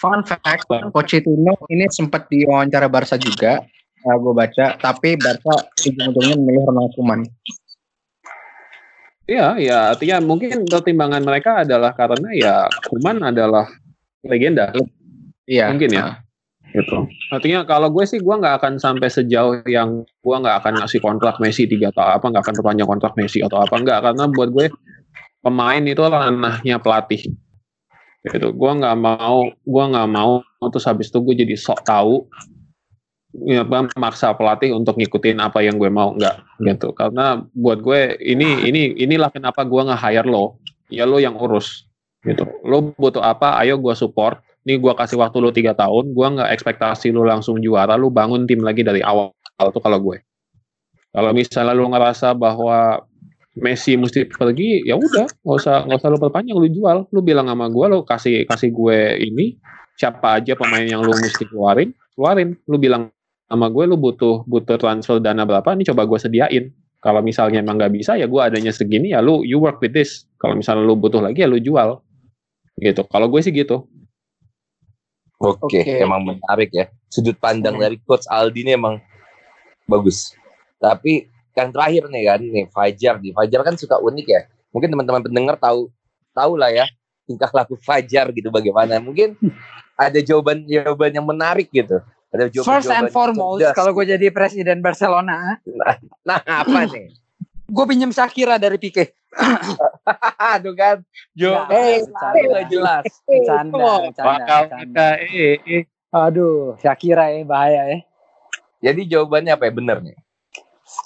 Fun 0.00 0.24
fact, 0.24 0.64
Pochettino 0.96 1.52
ini 1.68 1.84
sempat 1.92 2.24
diwawancara 2.32 2.88
Barca 2.88 3.20
juga, 3.20 3.60
uh, 4.08 4.16
gue 4.16 4.32
baca, 4.32 4.80
tapi 4.80 5.20
Barca 5.20 5.68
ujung-ujungnya 5.76 6.40
memilih 6.40 6.72
Ronald 6.72 6.92
Koeman. 6.96 7.20
Iya, 9.30 9.60
ya 9.62 9.78
artinya 9.94 10.18
mungkin 10.24 10.66
pertimbangan 10.66 11.22
mereka 11.22 11.62
adalah 11.62 11.94
karena 11.94 12.34
ya 12.34 12.54
Kuman 12.88 13.22
adalah 13.22 13.68
legenda. 14.26 14.74
Iya. 15.46 15.70
Mungkin 15.70 15.90
ya. 15.94 16.18
Gitu. 16.70 16.98
Artinya 17.34 17.66
kalau 17.66 17.90
gue 17.90 18.06
sih 18.06 18.22
gue 18.22 18.34
nggak 18.34 18.62
akan 18.62 18.78
sampai 18.78 19.10
sejauh 19.10 19.66
yang 19.66 20.06
gue 20.06 20.36
nggak 20.36 20.62
akan 20.62 20.78
ngasih 20.82 21.02
kontrak 21.02 21.42
Messi 21.42 21.66
tiga 21.66 21.90
atau 21.90 22.06
apa 22.06 22.30
nggak 22.30 22.42
akan 22.46 22.54
perpanjang 22.62 22.88
kontrak 22.88 23.12
Messi 23.18 23.42
atau 23.42 23.58
apa 23.58 23.74
nggak. 23.74 23.98
Karena 24.06 24.24
buat 24.30 24.54
gue 24.54 24.70
pemain 25.42 25.82
itu 25.82 25.98
ranahnya 25.98 26.78
pelatih. 26.78 27.26
Gitu. 28.22 28.48
Gue 28.54 28.70
nggak 28.70 28.96
mau 29.02 29.50
gue 29.50 29.84
nggak 29.90 30.08
mau 30.10 30.44
terus 30.70 30.86
habis 30.86 31.10
itu 31.10 31.18
gue 31.18 31.34
jadi 31.42 31.54
sok 31.58 31.80
tahu 31.82 32.28
ya 33.46 33.62
memaksa 33.62 34.34
pelatih 34.34 34.74
untuk 34.74 34.98
ngikutin 34.98 35.38
apa 35.42 35.66
yang 35.66 35.74
gue 35.74 35.90
mau 35.90 36.14
nggak. 36.14 36.62
Gitu. 36.62 36.94
Karena 36.94 37.42
buat 37.50 37.82
gue 37.82 38.14
ini 38.22 38.70
ini 38.70 38.94
inilah 38.94 39.34
kenapa 39.34 39.66
gue 39.66 39.80
nggak 39.90 40.00
hire 40.06 40.28
lo. 40.30 40.62
Ya 40.86 41.02
lo 41.02 41.18
yang 41.18 41.34
urus. 41.34 41.90
Gitu. 42.22 42.46
Lo 42.62 42.94
butuh 42.94 43.26
apa 43.26 43.58
ayo 43.58 43.74
gue 43.82 43.94
support 43.98 44.38
ini 44.68 44.76
gue 44.76 44.92
kasih 44.92 45.16
waktu 45.16 45.40
lo 45.40 45.50
tiga 45.50 45.72
tahun 45.72 46.12
gue 46.12 46.26
nggak 46.36 46.50
ekspektasi 46.52 47.16
lo 47.16 47.24
langsung 47.24 47.56
juara 47.64 47.96
lo 47.96 48.12
bangun 48.12 48.44
tim 48.44 48.60
lagi 48.60 48.84
dari 48.84 49.00
awal 49.00 49.32
tuh 49.56 49.80
kalau 49.80 50.00
gue. 50.00 50.20
Kalau 51.10 51.30
misalnya 51.32 51.72
lo 51.76 51.88
ngerasa 51.90 52.36
bahwa 52.36 53.02
Messi 53.58 53.98
mesti 53.98 54.30
pergi 54.30 54.86
ya 54.86 54.94
udah 54.94 55.26
nggak 55.26 55.56
usah 55.58 55.84
nggak 55.84 55.98
usah 56.00 56.10
lo 56.12 56.18
perpanjang 56.22 56.56
lo 56.56 56.68
jual. 56.68 56.98
Lo 57.10 57.20
bilang 57.20 57.48
sama 57.50 57.66
gue 57.72 57.86
lo 57.88 57.98
kasih 58.04 58.46
kasih 58.46 58.70
gue 58.70 58.98
ini 59.20 59.58
siapa 59.98 60.40
aja 60.40 60.54
pemain 60.56 60.86
yang 60.86 61.02
lo 61.02 61.12
mesti 61.12 61.48
keluarin 61.48 61.90
keluarin. 62.14 62.54
Lo 62.68 62.76
bilang 62.76 63.10
sama 63.50 63.66
gue 63.72 63.84
lu 63.90 63.98
butuh 63.98 64.46
butuh 64.46 64.78
transfer 64.78 65.18
dana 65.18 65.42
berapa 65.48 65.66
ini 65.74 65.88
coba 65.88 66.06
gue 66.06 66.18
sediain. 66.20 66.64
Kalau 67.00 67.24
misalnya 67.24 67.64
emang 67.64 67.80
nggak 67.80 67.96
bisa 67.96 68.12
ya 68.14 68.28
gue 68.28 68.40
adanya 68.40 68.70
segini 68.70 69.16
ya 69.16 69.24
lu 69.24 69.42
you 69.42 69.58
work 69.58 69.80
with 69.80 69.96
this. 69.96 70.28
Kalau 70.36 70.54
misalnya 70.54 70.84
lu 70.84 70.94
butuh 71.00 71.24
lagi 71.24 71.42
ya 71.42 71.48
lu 71.50 71.58
jual. 71.58 72.00
Gitu. 72.80 73.02
Kalau 73.08 73.26
gue 73.28 73.40
sih 73.42 73.52
gitu 73.52 73.88
Oke, 75.40 75.80
Oke. 75.80 76.04
emang 76.04 76.20
menarik 76.20 76.68
ya. 76.68 76.92
Sudut 77.08 77.32
pandang 77.40 77.80
Hmm. 77.80 77.84
dari 77.88 77.96
coach 78.04 78.28
Aldi 78.28 78.60
ini 78.60 78.76
emang 78.76 79.00
bagus. 79.88 80.36
Tapi 80.76 81.32
yang 81.56 81.72
terakhir 81.72 82.12
nih 82.12 82.22
kan, 82.28 82.40
nih 82.44 82.66
Fajar 82.68 83.14
nih. 83.18 83.32
Fajar 83.32 83.60
kan 83.64 83.74
suka 83.80 83.96
unik 83.96 84.26
ya. 84.28 84.40
Mungkin 84.70 84.92
teman-teman 84.92 85.24
pendengar 85.24 85.56
tahu 85.56 85.88
tahu 86.36 86.54
lah 86.60 86.68
ya 86.70 86.84
tingkah 87.24 87.48
laku 87.56 87.74
Fajar 87.80 88.28
gitu 88.36 88.52
bagaimana. 88.52 89.00
Mungkin 89.00 89.38
ada 89.96 90.20
jawaban 90.20 90.68
jawaban 90.68 91.16
yang 91.16 91.24
menarik 91.24 91.72
gitu. 91.72 92.04
Ada 92.30 92.46
jawaban 92.52 92.68
First 92.68 92.90
and 92.92 93.08
foremost, 93.10 93.64
kalau 93.74 93.90
gue 93.90 94.06
jadi 94.06 94.30
presiden 94.30 94.78
Barcelona, 94.78 95.58
nah 96.22 96.38
apa 96.46 96.86
nih? 96.86 97.10
gue 97.74 97.84
pinjam 97.90 98.14
Shakira 98.14 98.54
dari 98.54 98.78
Pique. 98.78 99.18
Aduh 100.54 100.74
kan, 100.74 101.06
jawaban 101.38 101.70
Nah, 101.70 102.32
hey, 102.34 102.44
nggak 102.50 102.66
jelas. 102.70 103.04
Bercanda, 103.28 104.10
bercanda, 104.10 104.24
bakal 104.26 104.60
bercanda. 104.66 105.08
eh, 105.22 105.56
eh. 105.62 105.82
Aduh, 106.10 106.74
Shakira 106.82 107.30
ya 107.30 107.46
bahaya 107.46 107.82
ya. 107.86 107.98
Jadi 108.90 109.06
jawabannya 109.06 109.54
apa 109.54 109.68
ya 109.68 109.72
bener 109.76 109.96
nih? 110.02 110.16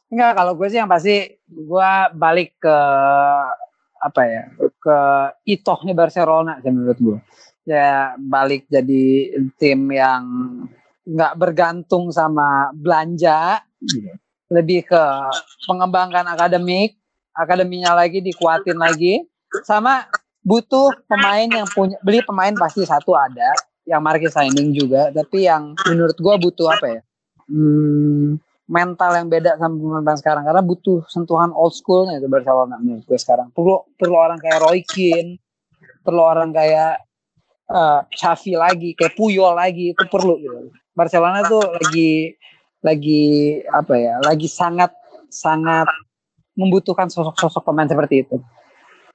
Enggak, 0.08 0.32
kalau 0.38 0.52
gue 0.56 0.68
sih 0.70 0.78
yang 0.80 0.88
pasti 0.88 1.36
gue 1.44 1.90
balik 2.16 2.56
ke 2.62 2.78
apa 4.04 4.22
ya 4.28 4.42
ke 4.60 4.98
itohnya 5.48 5.92
Barcelona 5.96 6.60
sih 6.60 6.72
menurut 6.72 6.98
gue. 7.00 7.18
Ya 7.68 8.16
balik 8.16 8.68
jadi 8.68 9.36
tim 9.60 9.88
yang 9.92 10.24
nggak 11.04 11.36
bergantung 11.36 12.08
sama 12.08 12.72
belanja, 12.72 13.60
lebih 14.48 14.88
ke 14.88 15.04
mengembangkan 15.68 16.24
akademik, 16.32 16.96
akademinya 17.34 17.92
lagi 17.98 18.22
dikuatin 18.22 18.78
lagi, 18.78 19.26
sama 19.66 20.06
butuh 20.46 20.94
pemain 21.10 21.46
yang 21.46 21.68
punya 21.70 21.98
beli 22.00 22.22
pemain 22.22 22.54
pasti 22.54 22.86
satu 22.86 23.14
ada, 23.14 23.52
yang 23.84 24.00
market 24.00 24.32
signing 24.32 24.72
juga, 24.72 25.10
tapi 25.10 25.44
yang 25.44 25.74
menurut 25.90 26.16
gue 26.16 26.34
butuh 26.48 26.72
apa 26.72 26.86
ya? 26.88 27.00
Hmm, 27.44 28.40
mental 28.64 29.12
yang 29.20 29.28
beda 29.28 29.60
sama 29.60 29.76
pemain 29.76 30.16
sekarang 30.16 30.44
karena 30.48 30.62
butuh 30.64 31.04
sentuhan 31.12 31.52
old 31.52 31.76
schoolnya 31.76 32.16
itu 32.16 32.28
Barcelona 32.32 32.80
menurut 32.80 33.04
gue 33.04 33.18
sekarang 33.20 33.52
perlu 33.52 33.84
perlu 34.00 34.16
orang 34.16 34.40
kayak 34.40 34.64
Roy 34.64 34.80
Keane 34.80 35.36
perlu 36.00 36.22
orang 36.24 36.48
kayak 36.56 37.04
eh 37.64 38.00
Xavi 38.08 38.56
lagi 38.56 38.90
kayak 38.96 39.16
Puyol 39.16 39.52
lagi 39.52 39.92
itu 39.92 40.04
perlu 40.08 40.40
gitu 40.40 40.72
Barcelona 40.96 41.44
tuh 41.44 41.60
lagi 41.60 42.32
lagi 42.80 43.24
apa 43.68 43.94
ya 43.96 44.14
lagi 44.24 44.48
sangat 44.48 44.92
sangat 45.28 45.88
membutuhkan 46.54 47.10
sosok-sosok 47.10 47.62
pemain 47.66 47.86
seperti 47.86 48.26
itu 48.26 48.36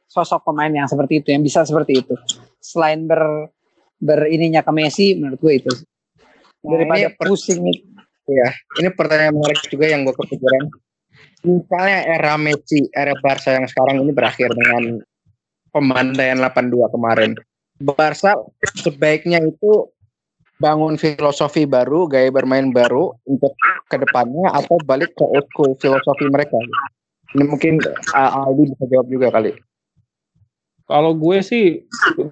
sosok 0.09 0.47
pemain 0.51 0.71
yang 0.71 0.87
seperti 0.89 1.23
itu 1.23 1.31
yang 1.31 1.43
bisa 1.43 1.63
seperti 1.63 2.03
itu 2.03 2.15
selain 2.59 3.05
ber 3.07 3.51
berininya 3.99 4.63
ke 4.63 4.71
Messi 4.71 5.15
menurut 5.19 5.39
gue 5.39 5.53
itu 5.59 5.73
Nah, 6.59 6.75
daripada 6.75 7.07
ini 7.07 7.15
per- 7.15 7.27
pusing 7.31 7.59
Iya, 8.29 8.49
ini 8.77 8.89
pertanyaan 8.93 9.33
menarik 9.41 9.57
juga 9.73 9.89
yang 9.89 10.05
gue 10.05 10.13
kepikiran. 10.13 10.69
Misalnya 11.41 11.99
era 12.05 12.37
Messi, 12.37 12.85
era 12.93 13.17
Barca 13.17 13.57
yang 13.57 13.65
sekarang 13.65 14.05
ini 14.05 14.13
berakhir 14.13 14.53
dengan 14.53 15.01
pembantaian 15.73 16.37
82 16.37 16.93
kemarin. 16.93 17.33
Barca 17.81 18.37
sebaiknya 18.85 19.41
itu 19.41 19.89
bangun 20.61 21.01
filosofi 21.01 21.65
baru, 21.65 22.05
gaya 22.05 22.29
bermain 22.29 22.69
baru 22.69 23.17
untuk 23.25 23.57
ke 23.89 23.97
depannya 23.97 24.53
atau 24.53 24.77
balik 24.85 25.09
ke 25.17 25.25
old 25.25 25.49
school 25.49 25.73
filosofi 25.81 26.29
mereka. 26.29 26.61
Ini 27.38 27.43
mungkin 27.45 27.77
uh, 28.13 28.45
Aldi 28.45 28.73
bisa 28.73 28.86
jawab 28.89 29.07
juga 29.09 29.27
kali. 29.30 29.53
Kalau 30.89 31.13
gue 31.13 31.38
sih 31.45 31.86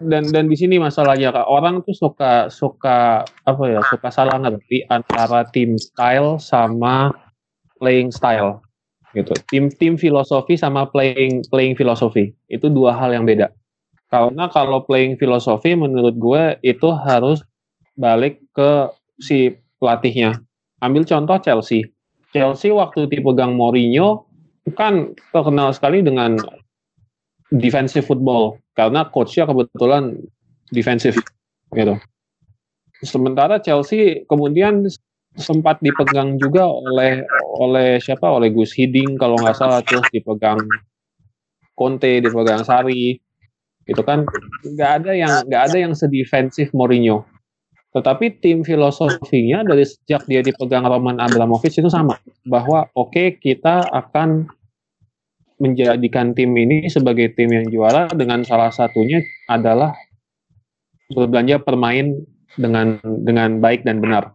dan 0.09 0.33
dan 0.33 0.49
di 0.49 0.57
sini 0.57 0.81
masalahnya 0.81 1.29
kak 1.29 1.45
orang 1.45 1.85
tuh 1.85 1.93
suka 1.93 2.49
suka 2.49 3.21
apa 3.45 3.63
ya 3.69 3.85
suka 3.85 4.09
salah 4.09 4.41
ngerti 4.41 4.81
antara 4.89 5.45
tim 5.53 5.77
style 5.77 6.41
sama 6.41 7.13
playing 7.77 8.09
style 8.09 8.57
gitu. 9.13 9.37
Tim 9.53 9.69
tim 9.69 9.93
filosofi 9.93 10.57
sama 10.57 10.89
playing 10.89 11.45
playing 11.53 11.77
filosofi 11.77 12.33
itu 12.49 12.65
dua 12.65 12.97
hal 12.97 13.13
yang 13.13 13.29
beda. 13.29 13.53
Karena 14.09 14.49
kalau 14.49 14.81
playing 14.89 15.21
filosofi 15.21 15.77
menurut 15.77 16.17
gue 16.17 16.57
itu 16.65 16.89
harus 17.05 17.45
balik 17.93 18.41
ke 18.57 18.89
si 19.21 19.53
pelatihnya. 19.77 20.33
Ambil 20.81 21.05
contoh 21.05 21.37
Chelsea. 21.45 21.93
Chelsea 22.33 22.73
waktu 22.73 23.05
dipegang 23.05 23.53
Mourinho 23.53 24.26
kan 24.75 25.15
terkenal 25.31 25.71
sekali 25.71 26.03
dengan 26.03 26.35
defensive 27.53 28.03
football 28.03 28.59
karena 28.75 29.07
coachnya 29.07 29.47
kebetulan 29.47 30.19
defensif 30.75 31.15
gitu. 31.71 31.95
sementara 33.05 33.61
Chelsea 33.61 34.25
kemudian 34.25 34.83
sempat 35.37 35.77
dipegang 35.85 36.35
juga 36.41 36.65
oleh 36.65 37.23
oleh 37.61 38.01
siapa? 38.01 38.25
Oleh 38.27 38.49
Gus 38.51 38.73
Hiding 38.73 39.15
kalau 39.21 39.37
nggak 39.37 39.55
salah 39.55 39.79
terus 39.85 40.03
dipegang 40.09 40.57
Conte 41.77 42.19
dipegang 42.19 42.65
Sari 42.65 43.15
itu 43.85 44.01
kan. 44.01 44.25
Nggak 44.65 44.91
ada 45.01 45.11
yang 45.13 45.33
nggak 45.45 45.63
ada 45.71 45.77
yang 45.77 45.93
sedefensif 45.93 46.73
Mourinho. 46.73 47.23
Tetapi 47.93 48.43
tim 48.43 48.61
filosofinya 48.65 49.63
dari 49.63 49.85
sejak 49.87 50.25
dia 50.27 50.41
dipegang 50.43 50.85
Roman 50.85 51.21
Abramovich 51.21 51.79
itu 51.79 51.87
sama 51.87 52.17
bahwa 52.45 52.89
oke 52.97 53.13
okay, 53.13 53.27
kita 53.37 53.87
akan 53.93 54.49
menjadikan 55.57 56.37
tim 56.37 56.53
ini 56.53 56.85
sebagai 56.87 57.33
tim 57.33 57.49
yang 57.49 57.67
juara 57.73 58.09
dengan 58.13 58.45
salah 58.45 58.69
satunya 58.69 59.25
adalah 59.49 59.93
berbelanja 61.09 61.61
permain 61.61 62.21
dengan 62.57 63.01
dengan 63.25 63.57
baik 63.57 63.85
dan 63.85 64.01
benar. 64.01 64.33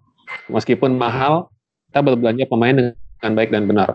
Meskipun 0.51 0.99
mahal 0.99 1.51
kita 1.91 2.01
berbelanja 2.03 2.45
pemain 2.49 2.75
dengan 3.21 3.33
baik 3.37 3.51
dan 3.53 3.65
benar. 3.69 3.89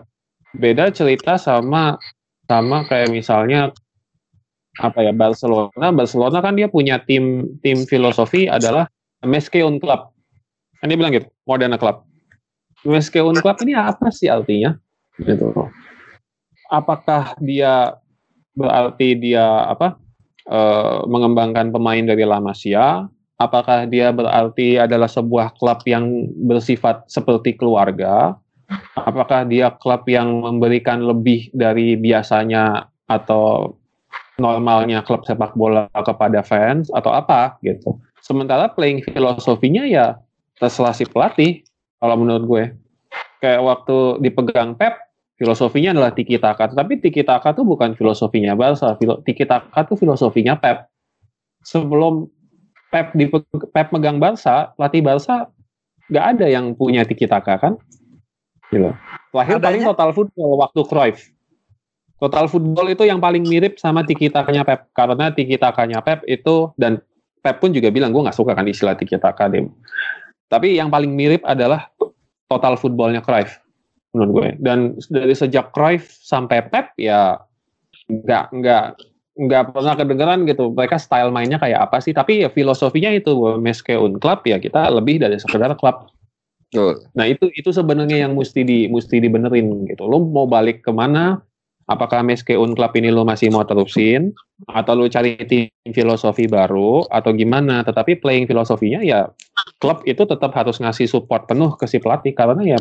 Beda 0.56 0.88
cerita 0.88 1.36
sama 1.36 2.00
sama 2.48 2.88
kayak 2.88 3.12
misalnya 3.12 3.74
apa 4.80 5.04
ya 5.04 5.12
Barcelona. 5.12 5.92
Barcelona 5.92 6.38
kan 6.40 6.54
dia 6.56 6.70
punya 6.70 7.02
tim 7.02 7.44
tim 7.60 7.84
filosofi 7.84 8.48
adalah 8.48 8.88
Meskeun 9.26 9.82
Club. 9.82 10.14
Kan 10.80 10.88
dia 10.88 10.96
bilang 10.96 11.12
gitu 11.12 11.28
Modena 11.44 11.76
Club. 11.76 12.06
Meskeun 12.86 13.36
Club 13.42 13.58
ini 13.66 13.74
apa 13.74 14.08
sih 14.14 14.30
artinya? 14.30 14.78
Gitu 15.18 15.50
apakah 16.68 17.34
dia 17.40 17.96
berarti 18.54 19.16
dia 19.18 19.68
apa 19.68 19.96
e, 20.44 20.60
mengembangkan 21.08 21.72
pemain 21.72 22.04
dari 22.04 22.24
La 22.28 22.38
Masia 22.38 23.08
apakah 23.38 23.86
dia 23.86 24.10
berarti 24.10 24.76
adalah 24.76 25.06
sebuah 25.06 25.56
klub 25.56 25.80
yang 25.86 26.28
bersifat 26.44 27.06
seperti 27.08 27.54
keluarga? 27.54 28.36
Apakah 28.98 29.48
dia 29.48 29.72
klub 29.80 30.04
yang 30.04 30.44
memberikan 30.44 31.00
lebih 31.00 31.48
dari 31.56 31.96
biasanya 31.96 32.84
atau 33.08 33.72
normalnya 34.36 35.00
klub 35.02 35.24
sepak 35.24 35.56
bola 35.56 35.88
kepada 36.04 36.44
fans 36.44 36.92
atau 36.92 37.10
apa 37.10 37.56
gitu. 37.64 37.96
Sementara 38.20 38.68
playing 38.70 39.02
filosofinya 39.08 39.88
ya 39.88 40.20
terserah 40.60 40.92
si 40.92 41.08
pelatih 41.08 41.64
kalau 41.98 42.20
menurut 42.20 42.44
gue. 42.44 42.64
Kayak 43.38 43.62
waktu 43.64 43.98
dipegang 44.20 44.74
Pep, 44.74 44.98
filosofinya 45.38 45.94
adalah 45.94 46.12
tiki 46.12 46.36
taka. 46.36 46.68
Tapi 46.68 46.98
tiki 46.98 47.22
taka 47.22 47.54
itu 47.54 47.62
bukan 47.62 47.94
filosofinya 47.94 48.58
Barca. 48.58 48.98
Tiki 48.98 49.46
taka 49.46 49.86
itu 49.86 49.94
filosofinya 49.94 50.58
Pep. 50.58 50.90
Sebelum 51.62 52.26
Pep 52.90 53.14
di 53.14 53.30
Pep 53.72 53.88
megang 53.94 54.18
Barca, 54.18 54.74
pelatih 54.74 55.00
Barca 55.00 55.48
nggak 56.10 56.26
ada 56.36 56.46
yang 56.50 56.74
punya 56.74 57.06
tiki 57.06 57.30
taka 57.30 57.56
kan? 57.56 57.72
Gitu. 58.68 58.90
Lahir 59.32 59.62
paling 59.62 59.86
total 59.86 60.10
football 60.12 60.58
waktu 60.58 60.80
Cruyff. 60.84 61.18
Total 62.18 62.50
football 62.50 62.90
itu 62.90 63.06
yang 63.06 63.22
paling 63.22 63.46
mirip 63.46 63.78
sama 63.78 64.02
tiki 64.02 64.26
takanya 64.26 64.66
Pep 64.66 64.90
karena 64.90 65.30
tiki 65.30 65.54
takanya 65.54 66.02
Pep 66.02 66.26
itu 66.26 66.74
dan 66.74 66.98
Pep 67.38 67.62
pun 67.62 67.70
juga 67.70 67.94
bilang 67.94 68.10
gue 68.10 68.26
nggak 68.26 68.34
suka 68.34 68.58
kan 68.58 68.66
istilah 68.66 68.98
tiki 68.98 69.14
taka 69.14 69.46
dem. 69.46 69.70
Tapi 70.50 70.74
yang 70.74 70.90
paling 70.90 71.14
mirip 71.14 71.44
adalah 71.46 71.86
total 72.50 72.74
footballnya 72.74 73.22
Cruyff 73.22 73.60
menurut 74.12 74.30
gue. 74.32 74.48
Dan 74.60 74.96
dari 75.08 75.34
sejak 75.34 75.72
Cruyff 75.72 76.08
sampai 76.22 76.64
Pep 76.68 76.96
ya 76.96 77.36
nggak 78.08 78.44
nggak 78.56 78.84
nggak 79.38 79.62
pernah 79.70 79.94
kedengeran 79.94 80.40
gitu. 80.48 80.74
Mereka 80.74 80.98
style 80.98 81.30
mainnya 81.30 81.62
kayak 81.62 81.88
apa 81.90 82.02
sih? 82.02 82.10
Tapi 82.10 82.42
ya 82.46 82.48
filosofinya 82.50 83.14
itu 83.14 83.32
un 83.32 84.14
club 84.18 84.40
ya 84.44 84.58
kita 84.58 84.90
lebih 84.90 85.22
dari 85.22 85.38
sekedar 85.38 85.74
klub 85.78 86.10
Betul. 86.68 87.00
nah 87.16 87.24
itu 87.24 87.48
itu 87.56 87.72
sebenarnya 87.72 88.28
yang 88.28 88.36
mesti 88.36 88.60
di 88.60 88.92
mesti 88.92 89.24
dibenerin 89.24 89.88
gitu. 89.88 90.04
Lo 90.04 90.20
mau 90.20 90.44
balik 90.44 90.84
ke 90.84 90.92
mana? 90.92 91.40
Apakah 91.88 92.20
un 92.20 92.76
club 92.76 92.92
ini 93.00 93.08
lo 93.08 93.24
masih 93.24 93.48
mau 93.48 93.64
terusin? 93.64 94.36
Atau 94.68 95.00
lo 95.00 95.08
cari 95.08 95.40
tim 95.48 95.72
filosofi 95.96 96.44
baru? 96.44 97.08
Atau 97.08 97.32
gimana? 97.32 97.80
Tetapi 97.80 98.20
playing 98.20 98.44
filosofinya 98.44 99.00
ya 99.00 99.32
klub 99.80 100.04
itu 100.04 100.28
tetap 100.28 100.52
harus 100.52 100.76
ngasih 100.76 101.08
support 101.08 101.48
penuh 101.48 101.72
ke 101.80 101.88
si 101.88 101.96
pelatih. 101.96 102.36
Karena 102.36 102.60
ya 102.60 102.78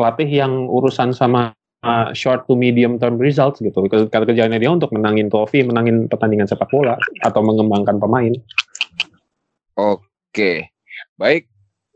pelatih 0.00 0.24
yang 0.24 0.64
urusan 0.64 1.12
sama 1.12 1.52
uh, 1.84 2.08
short 2.16 2.48
to 2.48 2.56
medium 2.56 2.96
term 2.96 3.20
results 3.20 3.60
gitu. 3.60 3.84
Karena 3.84 4.24
kerjanya 4.24 4.56
dia 4.56 4.72
untuk 4.72 4.96
menangin 4.96 5.28
trofi, 5.28 5.60
menangin 5.60 6.08
pertandingan 6.08 6.48
sepak 6.48 6.72
bola 6.72 6.96
atau 7.20 7.44
mengembangkan 7.44 8.00
pemain. 8.00 8.32
Oke, 9.76 10.72
baik. 11.20 11.44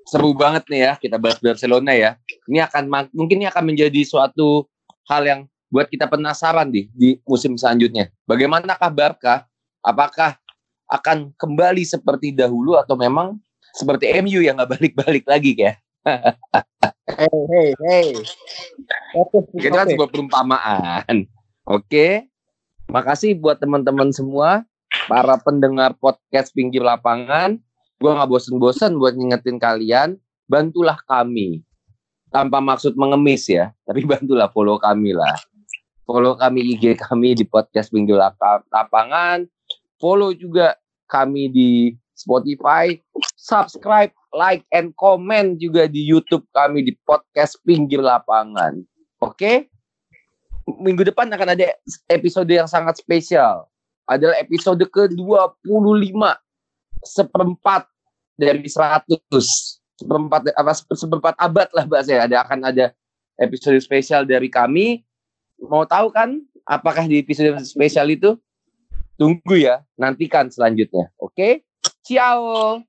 Seru 0.04 0.36
banget 0.36 0.68
nih 0.68 0.80
ya 0.84 0.92
kita 1.00 1.16
bahas 1.16 1.40
Barcelona 1.40 1.96
ya. 1.96 2.20
Ini 2.44 2.68
akan 2.68 3.08
mungkin 3.16 3.40
ini 3.40 3.48
akan 3.48 3.72
menjadi 3.72 4.04
suatu 4.04 4.68
hal 5.08 5.24
yang 5.24 5.40
buat 5.72 5.88
kita 5.88 6.12
penasaran 6.12 6.68
di 6.68 6.92
di 6.92 7.16
musim 7.24 7.56
selanjutnya. 7.56 8.12
Bagaimanakah 8.28 8.92
Barca? 8.92 9.48
Apakah 9.80 10.36
akan 10.92 11.32
kembali 11.40 11.84
seperti 11.88 12.36
dahulu 12.36 12.76
atau 12.76 13.00
memang 13.00 13.40
seperti 13.72 14.12
MU 14.20 14.44
yang 14.44 14.60
nggak 14.60 14.76
balik-balik 14.76 15.24
lagi 15.24 15.56
ya? 15.56 15.72
hey, 17.08 17.40
hey, 17.52 17.68
hey. 17.84 18.08
Itu 19.56 19.68
kan 19.72 19.86
sebuah 19.88 20.10
perumpamaan. 20.10 21.28
Oke. 21.68 22.28
Makasih 22.88 23.40
buat 23.40 23.60
teman-teman 23.60 24.12
semua, 24.12 24.68
para 25.08 25.36
pendengar 25.40 25.96
podcast 25.96 26.52
pinggir 26.52 26.84
lapangan. 26.84 27.56
Gue 27.96 28.10
nggak 28.12 28.28
bosen-bosen 28.28 29.00
buat 29.00 29.16
ngingetin 29.16 29.56
kalian, 29.56 30.20
bantulah 30.44 30.98
kami. 31.08 31.64
Tanpa 32.28 32.60
maksud 32.60 32.98
mengemis 32.98 33.48
ya, 33.48 33.72
tapi 33.88 34.04
bantulah 34.10 34.50
follow 34.52 34.76
kami 34.76 35.16
lah. 35.16 35.32
Follow 36.04 36.36
kami 36.36 36.76
IG 36.76 37.00
kami 37.00 37.32
di 37.32 37.48
podcast 37.48 37.88
pinggir 37.88 38.20
lapangan. 38.20 39.48
Follow 39.96 40.36
juga 40.36 40.76
kami 41.08 41.48
di 41.48 41.70
Spotify. 42.12 42.92
Subscribe 43.40 44.12
like 44.34 44.66
and 44.74 44.90
comment 44.98 45.56
juga 45.62 45.86
di 45.86 46.02
YouTube 46.02 46.44
kami 46.50 46.82
di 46.82 46.92
podcast 47.06 47.56
Pinggir 47.62 48.02
Lapangan. 48.02 48.82
Oke? 49.22 49.38
Okay? 49.38 49.56
Minggu 50.82 51.06
depan 51.06 51.30
akan 51.30 51.54
ada 51.54 51.76
episode 52.10 52.50
yang 52.50 52.66
sangat 52.66 52.98
spesial. 52.98 53.70
Adalah 54.04 54.36
episode 54.42 54.84
ke-25 54.90 56.20
seperempat 57.04 57.88
dari 58.36 58.66
100 58.66 59.06
seperempat 59.94 60.50
apa 60.58 60.72
seperempat 60.74 61.34
abad 61.38 61.68
lah 61.70 61.86
bahasa 61.86 62.18
ada 62.18 62.42
akan 62.42 62.66
ada 62.66 62.90
episode 63.38 63.78
spesial 63.78 64.26
dari 64.26 64.50
kami 64.50 65.06
mau 65.62 65.86
tahu 65.86 66.10
kan 66.10 66.42
apakah 66.66 67.06
di 67.06 67.22
episode 67.22 67.54
spesial 67.62 68.10
itu 68.10 68.34
tunggu 69.14 69.54
ya 69.54 69.86
nantikan 69.94 70.50
selanjutnya 70.50 71.14
oke 71.22 71.30
okay? 71.30 71.52
ciao 72.02 72.82